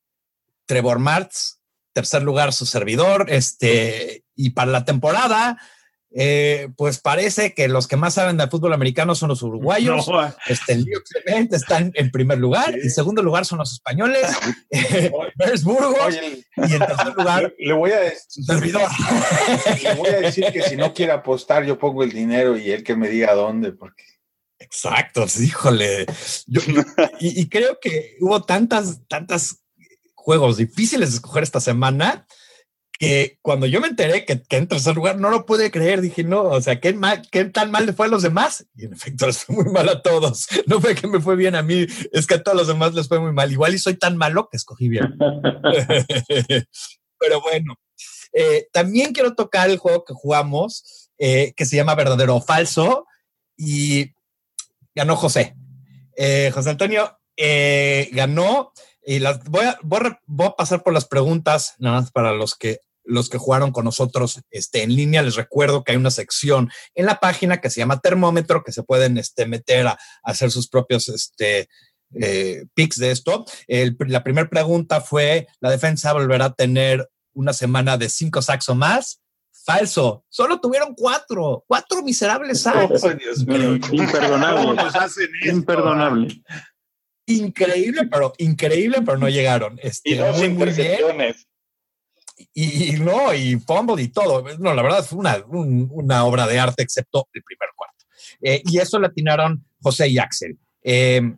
Trevor 0.66 0.99
Martz, 0.99 1.61
tercer 1.94 2.24
lugar 2.24 2.54
su 2.54 2.66
servidor, 2.66 3.26
este, 3.30 4.24
y 4.36 4.52
para 4.52 4.72
la 4.72 4.86
temporada, 4.86 5.58
eh, 6.14 6.68
pues 6.76 7.00
parece 7.00 7.54
que 7.54 7.70
los 7.70 7.88
que 7.88 7.96
más 7.96 8.16
saben 8.16 8.36
de 8.36 8.48
fútbol 8.48 8.74
americano 8.74 9.16
son 9.16 9.30
los 9.30 9.42
uruguayos. 9.44 10.06
este, 10.46 10.74
el 10.74 10.84
Lío 10.84 11.00
Clemente 11.04 11.56
están 11.56 11.92
en 11.96 12.12
primer 12.12 12.38
lugar. 12.38 12.74
En 12.74 12.92
segundo 12.92 13.24
lugar 13.24 13.46
son 13.46 13.60
los 13.60 13.72
españoles, 13.72 14.28
eh, 14.70 15.12
y 16.58 16.74
en 16.74 16.80
tercer 16.80 17.14
lugar, 17.16 17.54
le, 17.58 17.74
voy 17.74 17.92
a 17.92 18.00
decir, 18.02 18.44
le 19.84 19.94
voy 19.96 20.10
a 20.10 20.20
decir 20.20 20.46
que 20.52 20.64
si 20.64 20.76
no 20.76 20.94
quiere 20.94 21.14
apostar, 21.14 21.66
yo 21.66 21.80
pongo 21.80 22.04
el 22.04 22.12
dinero 22.12 22.58
y 22.58 22.72
él 22.72 22.84
que 22.84 22.96
me 22.96 23.08
diga 23.08 23.34
dónde, 23.34 23.72
porque. 23.72 24.04
Exacto, 24.60 25.26
híjole. 25.39 26.06
y, 27.20 27.42
y 27.42 27.50
creo 27.50 27.80
que 27.82 28.18
hubo 28.20 28.44
tantas, 28.44 29.02
tantas 29.08 29.62
juegos 30.22 30.58
difíciles 30.58 31.12
de 31.12 31.16
escoger 31.16 31.44
esta 31.44 31.60
semana 31.60 32.26
que 33.02 33.40
cuando 33.42 33.66
yo 33.66 33.82
me 33.82 33.88
enteré 33.88 34.26
que, 34.26 34.44
que, 34.44 34.58
en 34.58 34.68
tercer 34.68 34.96
lugar 34.96 35.18
no 35.18 35.32
lo 35.32 35.48
pude 35.48 35.72
creer, 35.72 36.02
dije, 36.02 36.24
no, 36.24 36.44
o 36.44 36.62
sea, 36.62 36.80
¿qué, 36.80 36.94
mal, 36.94 37.28
qué 37.32 37.46
tan 37.46 37.72
mal 37.72 37.88
le 37.88 37.94
fue 37.94 38.06
a 38.06 38.10
los 38.10 38.22
demás? 38.22 38.68
Y 38.76 38.86
en 38.86 38.94
efecto, 38.94 39.26
les 39.28 39.44
fue 39.44 39.56
muy 39.56 39.74
mal 39.74 39.90
a 39.90 40.04
todos. 40.04 40.48
No 40.68 40.80
fue 40.80 40.94
que 40.94 41.08
me 41.08 41.20
fue 41.20 41.36
bien 41.36 41.56
a 41.56 41.64
mí, 41.64 41.88
es 42.12 42.28
que 42.28 42.36
a 42.36 42.44
todos 42.44 42.56
los 42.56 42.68
demás 42.68 42.94
les 42.94 43.08
fue 43.08 43.20
muy 43.20 43.32
mal. 43.32 43.52
Igual 43.52 43.74
y 43.74 43.80
soy 43.80 43.96
tan 43.96 44.18
malo 44.18 44.50
que 44.52 44.58
escogí 44.58 44.88
bien. 44.88 45.18
Pero 47.18 47.42
bueno, 47.42 47.76
eh, 48.34 48.68
también 48.72 49.14
quiero 49.14 49.34
tocar 49.34 49.72
el 49.72 49.80
juego 49.80 50.06
que 50.06 50.14
jugamos, 50.14 51.10
eh, 51.18 51.54
que 51.58 51.66
se 51.66 51.78
llama 51.78 51.96
Verdadero 51.96 52.36
o 52.36 52.42
Falso, 52.42 53.08
y 53.58 54.14
ganó 54.94 55.16
José. 55.16 55.56
Eh, 56.16 56.52
José 56.54 56.70
Antonio 56.70 57.18
ganó. 58.12 58.74
Y 59.04 59.20
las 59.20 59.43
voy 59.45 59.66
a, 59.66 59.78
voy 59.82 59.99
voy 60.26 60.47
a 60.47 60.56
pasar 60.56 60.84
por 60.84 60.93
las 60.93 61.06
preguntas, 61.06 61.76
nada 61.80 62.02
más 62.02 62.12
para 62.12 62.34
los 62.34 62.56
que 62.56 62.80
los 63.04 63.30
que 63.30 63.38
jugaron 63.38 63.72
con 63.72 63.86
nosotros 63.86 64.41
este, 64.52 64.84
en 64.84 64.95
línea, 64.95 65.22
les 65.22 65.36
recuerdo 65.36 65.84
que 65.84 65.91
hay 65.91 65.97
una 65.97 66.12
sección 66.12 66.70
en 66.95 67.06
la 67.06 67.20
página 67.20 67.60
que 67.60 67.70
se 67.70 67.80
llama 67.80 67.99
termómetro, 67.99 68.64
que 68.64 68.72
se 68.72 68.84
pueden 68.84 69.18
este, 69.18 69.45
meter 69.45 69.88
a, 69.88 69.97
hacer 70.24 70.52
sus 70.52 70.68
propios 70.68 71.10
este, 71.10 71.68
eh, 72.20 72.66
picks 72.74 72.97
de 72.97 73.12
esto. 73.12 73.45
la 73.68 74.24
primera 74.24 74.49
pregunta 74.49 75.02
fue, 75.02 75.47
¿la 75.60 75.70
defensa 75.70 76.14
volverá 76.14 76.45
a 76.45 76.54
tener 76.54 77.10
una 77.34 77.54
semana 77.54 77.97
de 77.97 78.10
cinco 78.10 78.41
sacks 78.41 78.70
o 78.70 78.76
más? 78.76 79.20
Falso, 79.64 80.26
solo 80.28 80.60
tuvieron 80.60 80.95
cuatro, 80.95 81.64
cuatro 81.68 82.02
miserables 82.02 82.62
sacks. 82.62 83.04
Imperdonable. 83.91 84.84
Imperdonable 85.43 86.43
increíble, 87.38 88.08
pero 88.12 88.34
increíble, 88.38 89.02
pero 89.06 89.18
no 89.18 89.30
llegaron. 89.30 89.80
Este, 89.82 90.12
y 90.12 90.16
dos 90.16 90.38
muy, 90.38 90.48
intercepciones. 90.48 91.48
Y, 92.54 92.94
no, 92.94 93.34
y 93.34 93.60
fumble 93.60 94.02
y 94.02 94.08
todo. 94.08 94.44
No, 94.58 94.74
la 94.74 94.82
verdad 94.82 95.06
fue 95.06 95.20
una, 95.20 95.44
una 95.48 96.26
obra 96.26 96.48
de 96.48 96.60
arte, 96.60 96.84
excepto 96.84 97.28
el 97.34 97.44
primer 97.44 97.70
cuarto. 97.76 98.06
Eh, 98.42 98.62
y 98.66 98.80
eso 98.80 99.00
le 99.00 99.08
atinaron 99.08 99.66
José 99.82 100.08
y 100.10 100.18
Axel. 100.18 100.58
Em, 100.82 101.38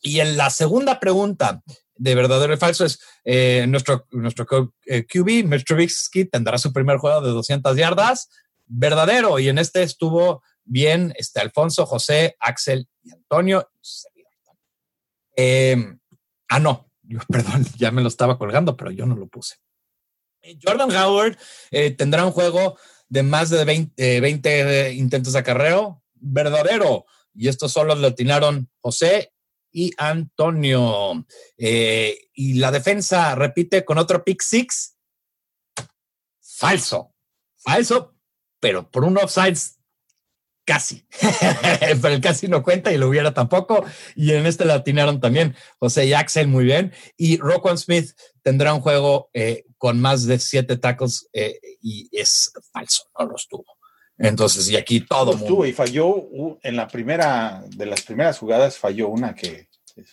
Y 0.00 0.20
en 0.20 0.36
la 0.36 0.50
segunda 0.50 1.00
pregunta 1.00 1.62
de 1.96 2.14
verdadero 2.14 2.52
y 2.52 2.56
falso 2.56 2.84
es 2.84 2.98
eh, 3.24 3.66
nuestro, 3.68 4.06
nuestro 4.10 4.72
eh, 4.86 5.04
QB, 5.04 5.46
Mitch 5.46 5.64
Trubisky, 5.64 6.24
tendrá 6.24 6.58
su 6.58 6.72
primer 6.72 6.98
juego 6.98 7.20
de 7.20 7.30
200 7.30 7.76
yardas. 7.76 8.28
Verdadero. 8.66 9.38
Y 9.38 9.48
en 9.48 9.58
este 9.58 9.82
estuvo 9.82 10.42
bien 10.64 11.12
este, 11.16 11.40
Alfonso, 11.40 11.86
José, 11.86 12.36
Axel 12.40 12.88
y 13.02 13.12
Antonio. 13.12 13.68
Eh, 15.36 15.76
ah, 16.48 16.60
no, 16.60 16.90
perdón, 17.28 17.64
ya 17.76 17.90
me 17.90 18.02
lo 18.02 18.08
estaba 18.08 18.38
colgando, 18.38 18.76
pero 18.76 18.90
yo 18.90 19.06
no 19.06 19.16
lo 19.16 19.26
puse. 19.26 19.56
Jordan 20.62 20.94
Howard 20.94 21.38
tendrá 21.96 22.26
un 22.26 22.32
juego 22.32 22.76
de 23.08 23.22
más 23.22 23.48
de 23.48 23.64
20, 23.64 24.20
20 24.20 24.92
intentos 24.92 25.32
de 25.32 25.38
acarreo. 25.38 26.02
Verdadero. 26.14 27.06
Y 27.34 27.48
estos 27.48 27.72
solo 27.72 27.94
lo 27.94 28.08
atinaron 28.08 28.70
José 28.80 29.32
y 29.70 29.92
Antonio. 29.98 31.26
Eh, 31.58 32.28
y 32.32 32.54
la 32.54 32.70
defensa 32.70 33.34
repite 33.34 33.84
con 33.84 33.98
otro 33.98 34.24
pick 34.24 34.40
six. 34.40 34.96
Falso, 36.40 37.14
falso, 37.56 38.14
pero 38.60 38.88
por 38.90 39.04
un 39.04 39.18
offside 39.18 39.58
casi. 40.64 41.06
pero 42.02 42.14
el 42.14 42.20
casi 42.20 42.48
no 42.48 42.62
cuenta 42.62 42.92
y 42.92 42.98
lo 42.98 43.08
hubiera 43.08 43.34
tampoco. 43.34 43.84
Y 44.14 44.32
en 44.32 44.46
este 44.46 44.64
la 44.64 44.74
atinaron 44.74 45.20
también 45.20 45.54
José 45.78 46.06
y 46.06 46.12
Axel 46.12 46.48
muy 46.48 46.64
bien. 46.64 46.92
Y 47.16 47.38
Roquan 47.38 47.78
Smith 47.78 48.12
tendrá 48.42 48.74
un 48.74 48.80
juego 48.80 49.30
eh, 49.32 49.64
con 49.78 50.00
más 50.00 50.26
de 50.26 50.38
siete 50.38 50.76
tackles 50.76 51.28
eh, 51.32 51.58
y 51.80 52.08
es 52.12 52.52
falso, 52.72 53.04
no 53.18 53.26
los 53.26 53.48
tuvo. 53.48 53.66
Entonces, 54.18 54.68
y 54.70 54.76
aquí 54.76 55.00
todo 55.00 55.36
mundo. 55.36 55.66
y 55.66 55.72
falló 55.72 56.28
en 56.62 56.76
la 56.76 56.86
primera, 56.86 57.64
de 57.68 57.86
las 57.86 58.02
primeras 58.02 58.38
jugadas, 58.38 58.78
falló 58.78 59.08
una 59.08 59.34
que, 59.34 59.68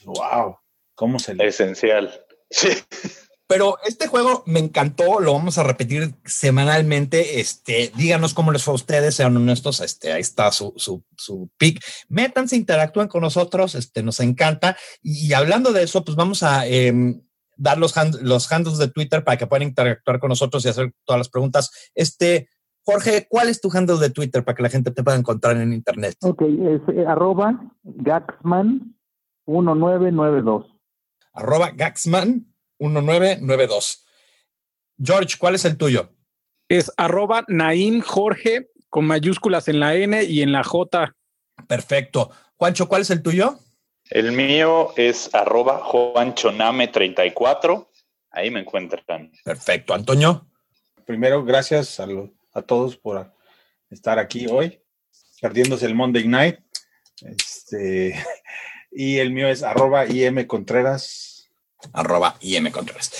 wow, 0.05 0.57
¿cómo 0.95 1.19
se 1.19 1.35
le. 1.35 1.47
Esencial. 1.47 2.25
Sí. 2.49 2.69
Pero 3.51 3.75
este 3.85 4.07
juego 4.07 4.43
me 4.45 4.59
encantó, 4.59 5.19
lo 5.19 5.33
vamos 5.33 5.57
a 5.57 5.63
repetir 5.63 6.15
semanalmente. 6.23 7.41
Este, 7.41 7.91
díganos 7.97 8.33
cómo 8.33 8.53
les 8.53 8.63
fue 8.63 8.71
a 8.71 8.75
ustedes, 8.75 9.15
sean 9.15 9.35
honestos. 9.35 9.81
Este, 9.81 10.13
ahí 10.13 10.21
está 10.21 10.53
su, 10.53 10.71
su, 10.77 11.03
su 11.17 11.49
pick. 11.57 11.83
Métanse, 12.07 12.55
interactúen 12.55 13.09
con 13.09 13.19
nosotros, 13.19 13.75
este, 13.75 14.03
nos 14.03 14.21
encanta. 14.21 14.77
Y, 15.03 15.33
hablando 15.33 15.73
de 15.73 15.83
eso, 15.83 16.05
pues 16.05 16.15
vamos 16.15 16.43
a 16.43 16.65
em, 16.65 17.23
dar 17.57 17.77
los, 17.77 17.93
los 18.21 18.49
handles 18.49 18.77
de 18.77 18.87
Twitter 18.87 19.25
para 19.25 19.35
que 19.35 19.47
puedan 19.47 19.67
interactuar 19.67 20.21
con 20.21 20.29
nosotros 20.29 20.63
y 20.63 20.69
hacer 20.69 20.93
todas 21.03 21.19
las 21.19 21.27
preguntas. 21.27 21.91
Este, 21.93 22.47
Jorge, 22.85 23.27
¿cuál 23.29 23.49
es 23.49 23.59
tu 23.59 23.69
handle 23.69 23.97
de 23.97 24.11
Twitter 24.11 24.45
para 24.45 24.55
que 24.55 24.63
la 24.63 24.69
gente 24.69 24.91
te 24.91 25.03
pueda 25.03 25.17
encontrar 25.17 25.57
en 25.57 25.73
internet? 25.73 26.15
Ok, 26.21 26.43
es 26.43 26.79
eh, 26.95 27.05
arroba 27.05 27.69
Gaxman1992. 27.83 30.67
Arroba 31.33 31.71
Gaxman1992. 32.81 34.03
George, 35.03 35.37
¿cuál 35.37 35.55
es 35.55 35.65
el 35.65 35.77
tuyo? 35.77 36.09
Es 36.67 36.91
arroba 36.97 37.43
Naim 37.47 38.01
Jorge 38.01 38.69
con 38.89 39.05
mayúsculas 39.05 39.67
en 39.67 39.79
la 39.79 39.95
N 39.95 40.23
y 40.23 40.41
en 40.41 40.51
la 40.51 40.63
J. 40.63 41.15
Perfecto. 41.67 42.31
Juancho, 42.57 42.87
¿cuál 42.87 43.03
es 43.03 43.09
el 43.09 43.21
tuyo? 43.21 43.59
El 44.09 44.31
mío 44.33 44.93
es 44.97 45.33
arroba 45.33 45.81
JuanchoName34. 45.83 47.87
Ahí 48.31 48.51
me 48.51 48.61
encuentran. 48.61 49.31
Perfecto. 49.43 49.93
Antonio. 49.93 50.47
Primero, 51.05 51.43
gracias 51.43 51.99
a 51.99 52.07
a 52.53 52.61
todos 52.61 52.97
por 52.97 53.33
estar 53.89 54.19
aquí 54.19 54.47
hoy, 54.47 54.81
perdiéndose 55.41 55.85
el 55.85 55.95
Monday 55.95 56.27
Night. 56.27 56.59
Este, 57.21 58.15
y 58.91 59.17
el 59.17 59.31
mío 59.31 59.47
es 59.47 59.63
arroba 59.63 60.05
IM 60.05 60.45
Contreras. 60.47 61.30
Arroba 61.93 62.35
IM 62.41 62.71
Contreras. 62.71 63.11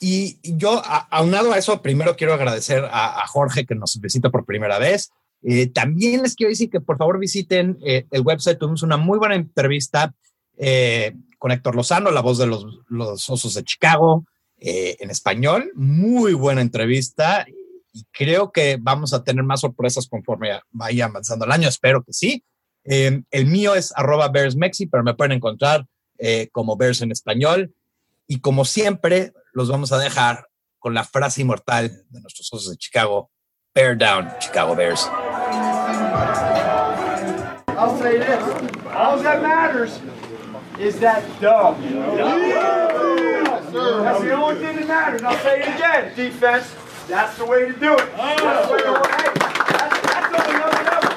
Y 0.00 0.38
yo, 0.42 0.82
aunado 1.10 1.52
a 1.52 1.58
eso, 1.58 1.80
primero 1.80 2.16
quiero 2.16 2.34
agradecer 2.34 2.84
a, 2.90 3.24
Jorge 3.28 3.64
que 3.64 3.74
nos 3.74 4.00
visita 4.00 4.30
por 4.30 4.44
primera 4.44 4.78
vez. 4.78 5.10
Eh, 5.42 5.66
también 5.68 6.22
les 6.22 6.34
quiero 6.34 6.50
decir 6.50 6.70
que 6.70 6.80
por 6.80 6.98
favor 6.98 7.18
visiten 7.18 7.78
eh, 7.84 8.06
el 8.10 8.22
website. 8.22 8.58
Tuvimos 8.58 8.82
una 8.82 8.96
muy 8.96 9.18
buena 9.18 9.36
entrevista 9.36 10.14
eh, 10.56 11.14
con 11.38 11.52
Héctor 11.52 11.76
Lozano, 11.76 12.10
la 12.10 12.20
voz 12.20 12.38
de 12.38 12.46
los, 12.46 13.30
Osos 13.30 13.54
de 13.54 13.64
Chicago, 13.64 14.24
en 14.56 15.10
español. 15.10 15.72
Muy 15.74 16.34
buena 16.34 16.60
entrevista 16.60 17.44
y 17.92 18.04
creo 18.12 18.52
que 18.52 18.78
vamos 18.80 19.12
a 19.12 19.24
tener 19.24 19.42
más 19.42 19.60
sorpresas 19.60 20.06
conforme 20.06 20.60
vaya 20.70 21.06
avanzando 21.06 21.44
el 21.44 21.52
año. 21.52 21.68
Espero 21.68 22.04
que 22.04 22.12
sí. 22.12 22.44
El 22.84 23.46
mío 23.46 23.74
es 23.74 23.92
arroba 23.96 24.28
BearsMexi, 24.28 24.86
pero 24.86 25.02
me 25.02 25.14
pueden 25.14 25.32
encontrar 25.32 25.86
eh, 26.24 26.48
como 26.52 26.76
Bears 26.76 27.02
en 27.02 27.10
español. 27.10 27.74
Y 28.26 28.40
como 28.40 28.64
siempre, 28.64 29.32
los 29.52 29.68
vamos 29.68 29.92
a 29.92 29.98
dejar 29.98 30.46
con 30.78 30.94
la 30.94 31.04
frase 31.04 31.42
inmortal 31.42 31.90
de 32.10 32.20
nuestros 32.20 32.46
socios 32.46 32.72
de 32.72 32.76
Chicago, 32.78 33.30
Bear 33.74 33.96
Down, 33.96 34.28
Chicago 34.40 34.74
Bears. 34.74 35.08
I'll 37.68 37.98
say 37.98 38.18
this. 38.18 38.42
All 38.94 39.18
that 39.22 39.42
matters 39.42 39.98
is 40.78 40.98
that 41.00 41.22
dub. 41.40 41.80
That's 43.72 44.20
the 44.20 44.32
only 44.32 44.60
thing 44.60 44.76
that 44.76 44.86
matters. 44.86 45.22
I'll 45.22 45.38
say 45.38 45.60
it 45.60 45.68
again. 45.68 46.12
Defense, 46.14 46.74
That's 47.08 47.36
the 47.36 47.44
way 47.44 47.66
to 47.66 47.72
do 47.72 47.94
it. 47.94 48.08
That's 48.16 48.66
the 48.66 48.72
way 48.72 48.82
to 48.82 49.02
Hey, 49.08 49.32
that's, 49.34 50.00
that's 50.06 50.32
on 50.34 50.54
another 50.54 50.82
level. 50.84 51.10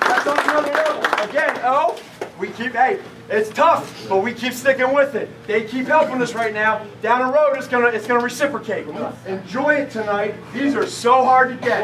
That's 0.00 0.26
on 0.26 0.38
another 0.38 0.72
level. 0.72 1.28
Again, 1.28 1.60
oh, 1.64 1.96
we 2.40 2.48
keep, 2.48 2.72
hey, 2.72 2.98
it's 3.28 3.50
tough, 3.50 4.08
but 4.08 4.24
we 4.24 4.32
keep 4.32 4.54
sticking 4.54 4.94
with 4.94 5.14
it. 5.14 5.28
They 5.46 5.64
keep 5.64 5.86
helping 5.86 6.20
us 6.22 6.34
right 6.34 6.54
now. 6.54 6.84
Down 7.02 7.26
the 7.26 7.32
road, 7.32 7.54
it's 7.56 7.68
gonna, 7.68 7.88
it's 7.88 8.06
gonna 8.06 8.24
reciprocate. 8.24 8.86
Enjoy 9.26 9.74
it 9.74 9.90
tonight. 9.90 10.34
These 10.54 10.74
are 10.74 10.86
so 10.86 11.22
hard 11.22 11.50
to 11.50 11.56
get. 11.56 11.82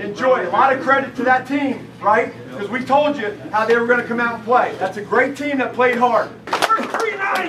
Enjoy 0.00 0.40
it. 0.40 0.48
A 0.48 0.50
lot 0.50 0.76
of 0.76 0.82
credit 0.82 1.14
to 1.16 1.22
that 1.22 1.46
team, 1.46 1.88
right? 2.00 2.34
Because 2.50 2.68
we 2.68 2.84
told 2.84 3.16
you 3.16 3.30
how 3.52 3.64
they 3.64 3.78
were 3.78 3.86
gonna 3.86 4.02
come 4.02 4.18
out 4.20 4.34
and 4.34 4.44
play. 4.44 4.74
That's 4.78 4.96
a 4.96 5.02
great 5.02 5.36
team 5.36 5.58
that 5.58 5.72
played 5.72 5.96
hard. 5.96 6.30
3 6.46 7.16
9 7.16 7.46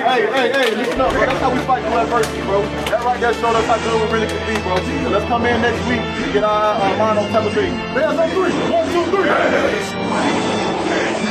Hey, 0.00 0.26
hey, 0.26 0.50
hey, 0.50 0.74
listen 0.76 1.00
up, 1.00 1.12
bro. 1.12 1.20
That's 1.20 1.40
how 1.40 1.52
we 1.52 1.60
fight 1.60 1.84
adversity, 1.84 2.40
bro. 2.42 2.79
That 3.00 3.06
right 3.06 3.20
there 3.20 3.32
showed 3.32 3.56
us 3.56 3.64
how 3.64 3.80
good 3.80 3.96
we 3.96 4.12
really 4.12 4.28
can 4.28 4.44
be, 4.44 4.60
bro. 4.60 4.76
So 4.76 5.08
let's 5.08 5.24
come 5.24 5.46
in 5.48 5.56
next 5.64 5.80
week 5.88 6.04
and 6.04 6.32
get 6.36 6.44
our, 6.44 6.76
our 6.76 6.96
mind 7.00 7.18
on 7.18 7.32
television. 7.32 7.72
Bears 7.96 8.12
on 8.12 8.28
three. 8.28 8.52
One, 8.68 8.84
two, 8.92 9.08
three. 9.08 9.24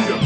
The 0.10 0.18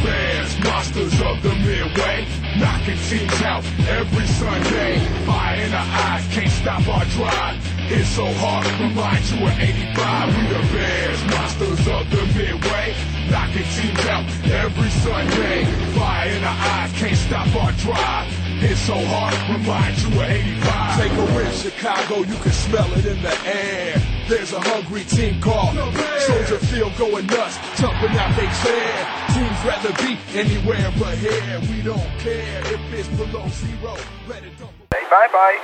monsters 0.64 1.20
of 1.20 1.44
the 1.44 1.52
Midway. 1.60 2.24
Knocking 2.56 2.96
teams 3.12 3.41
out 3.44 3.60
every 3.91 4.24
Sunday. 4.39 5.04
Fire 5.28 5.60
in 5.60 5.72
the 5.72 5.84
eyes, 5.84 6.24
can't 6.32 6.48
stop 6.50 6.88
our 6.88 7.04
drive. 7.12 7.60
It's 7.91 8.08
so 8.08 8.24
hard 8.39 8.64
to 8.64 8.72
remind 8.80 9.28
you 9.28 9.44
of 9.44 9.52
85. 9.52 10.32
We 10.32 10.48
the 10.48 10.64
Bears, 10.72 11.24
monsters 11.28 11.84
of 11.91 12.08
the 12.08 12.24
Midway. 12.39 12.96
Knocking 13.28 13.68
teams 13.76 14.06
out 14.08 14.24
every 14.48 14.91
Sunday. 15.04 15.68
Fire 15.91 16.30
in 16.30 16.39
the 16.39 16.48
eyes, 16.48 16.91
can't 16.94 17.18
stop 17.18 17.52
our 17.60 17.74
drive. 17.84 18.43
It's 18.66 18.80
so 18.80 18.95
hard 18.95 19.34
to 19.34 19.59
remind 19.59 19.99
you 19.99 20.07
of 20.07 20.22
85. 20.22 21.01
Take 21.01 21.11
a 21.11 21.36
win, 21.36 21.51
Chicago, 21.51 22.16
you 22.20 22.38
can 22.39 22.51
smell 22.51 22.93
it 22.93 23.05
in 23.05 23.22
the 23.22 23.36
air. 23.45 24.01
There's 24.30 24.53
a 24.53 24.59
hungry 24.61 25.03
team 25.03 25.41
called 25.41 25.76
Soldier 25.76 26.59
Field 26.72 26.95
going 26.97 27.28
nuts, 27.28 27.59
jumping 27.76 28.16
out 28.16 28.32
they 28.39 28.47
chair. 28.64 28.95
Teams 29.36 29.59
rather 29.68 29.91
be 29.99 30.18
anywhere 30.32 30.93
but 30.97 31.18
here. 31.18 31.59
We 31.70 31.82
don't 31.82 32.07
care 32.20 32.61
if 32.74 32.93
it's 32.93 33.09
below 33.09 33.47
zero. 33.49 33.97
Let 34.30 34.43
it 34.43 34.57
dump. 34.57 34.72
Hey, 34.95 35.03
bye 35.11 35.28
bye. 35.34 35.59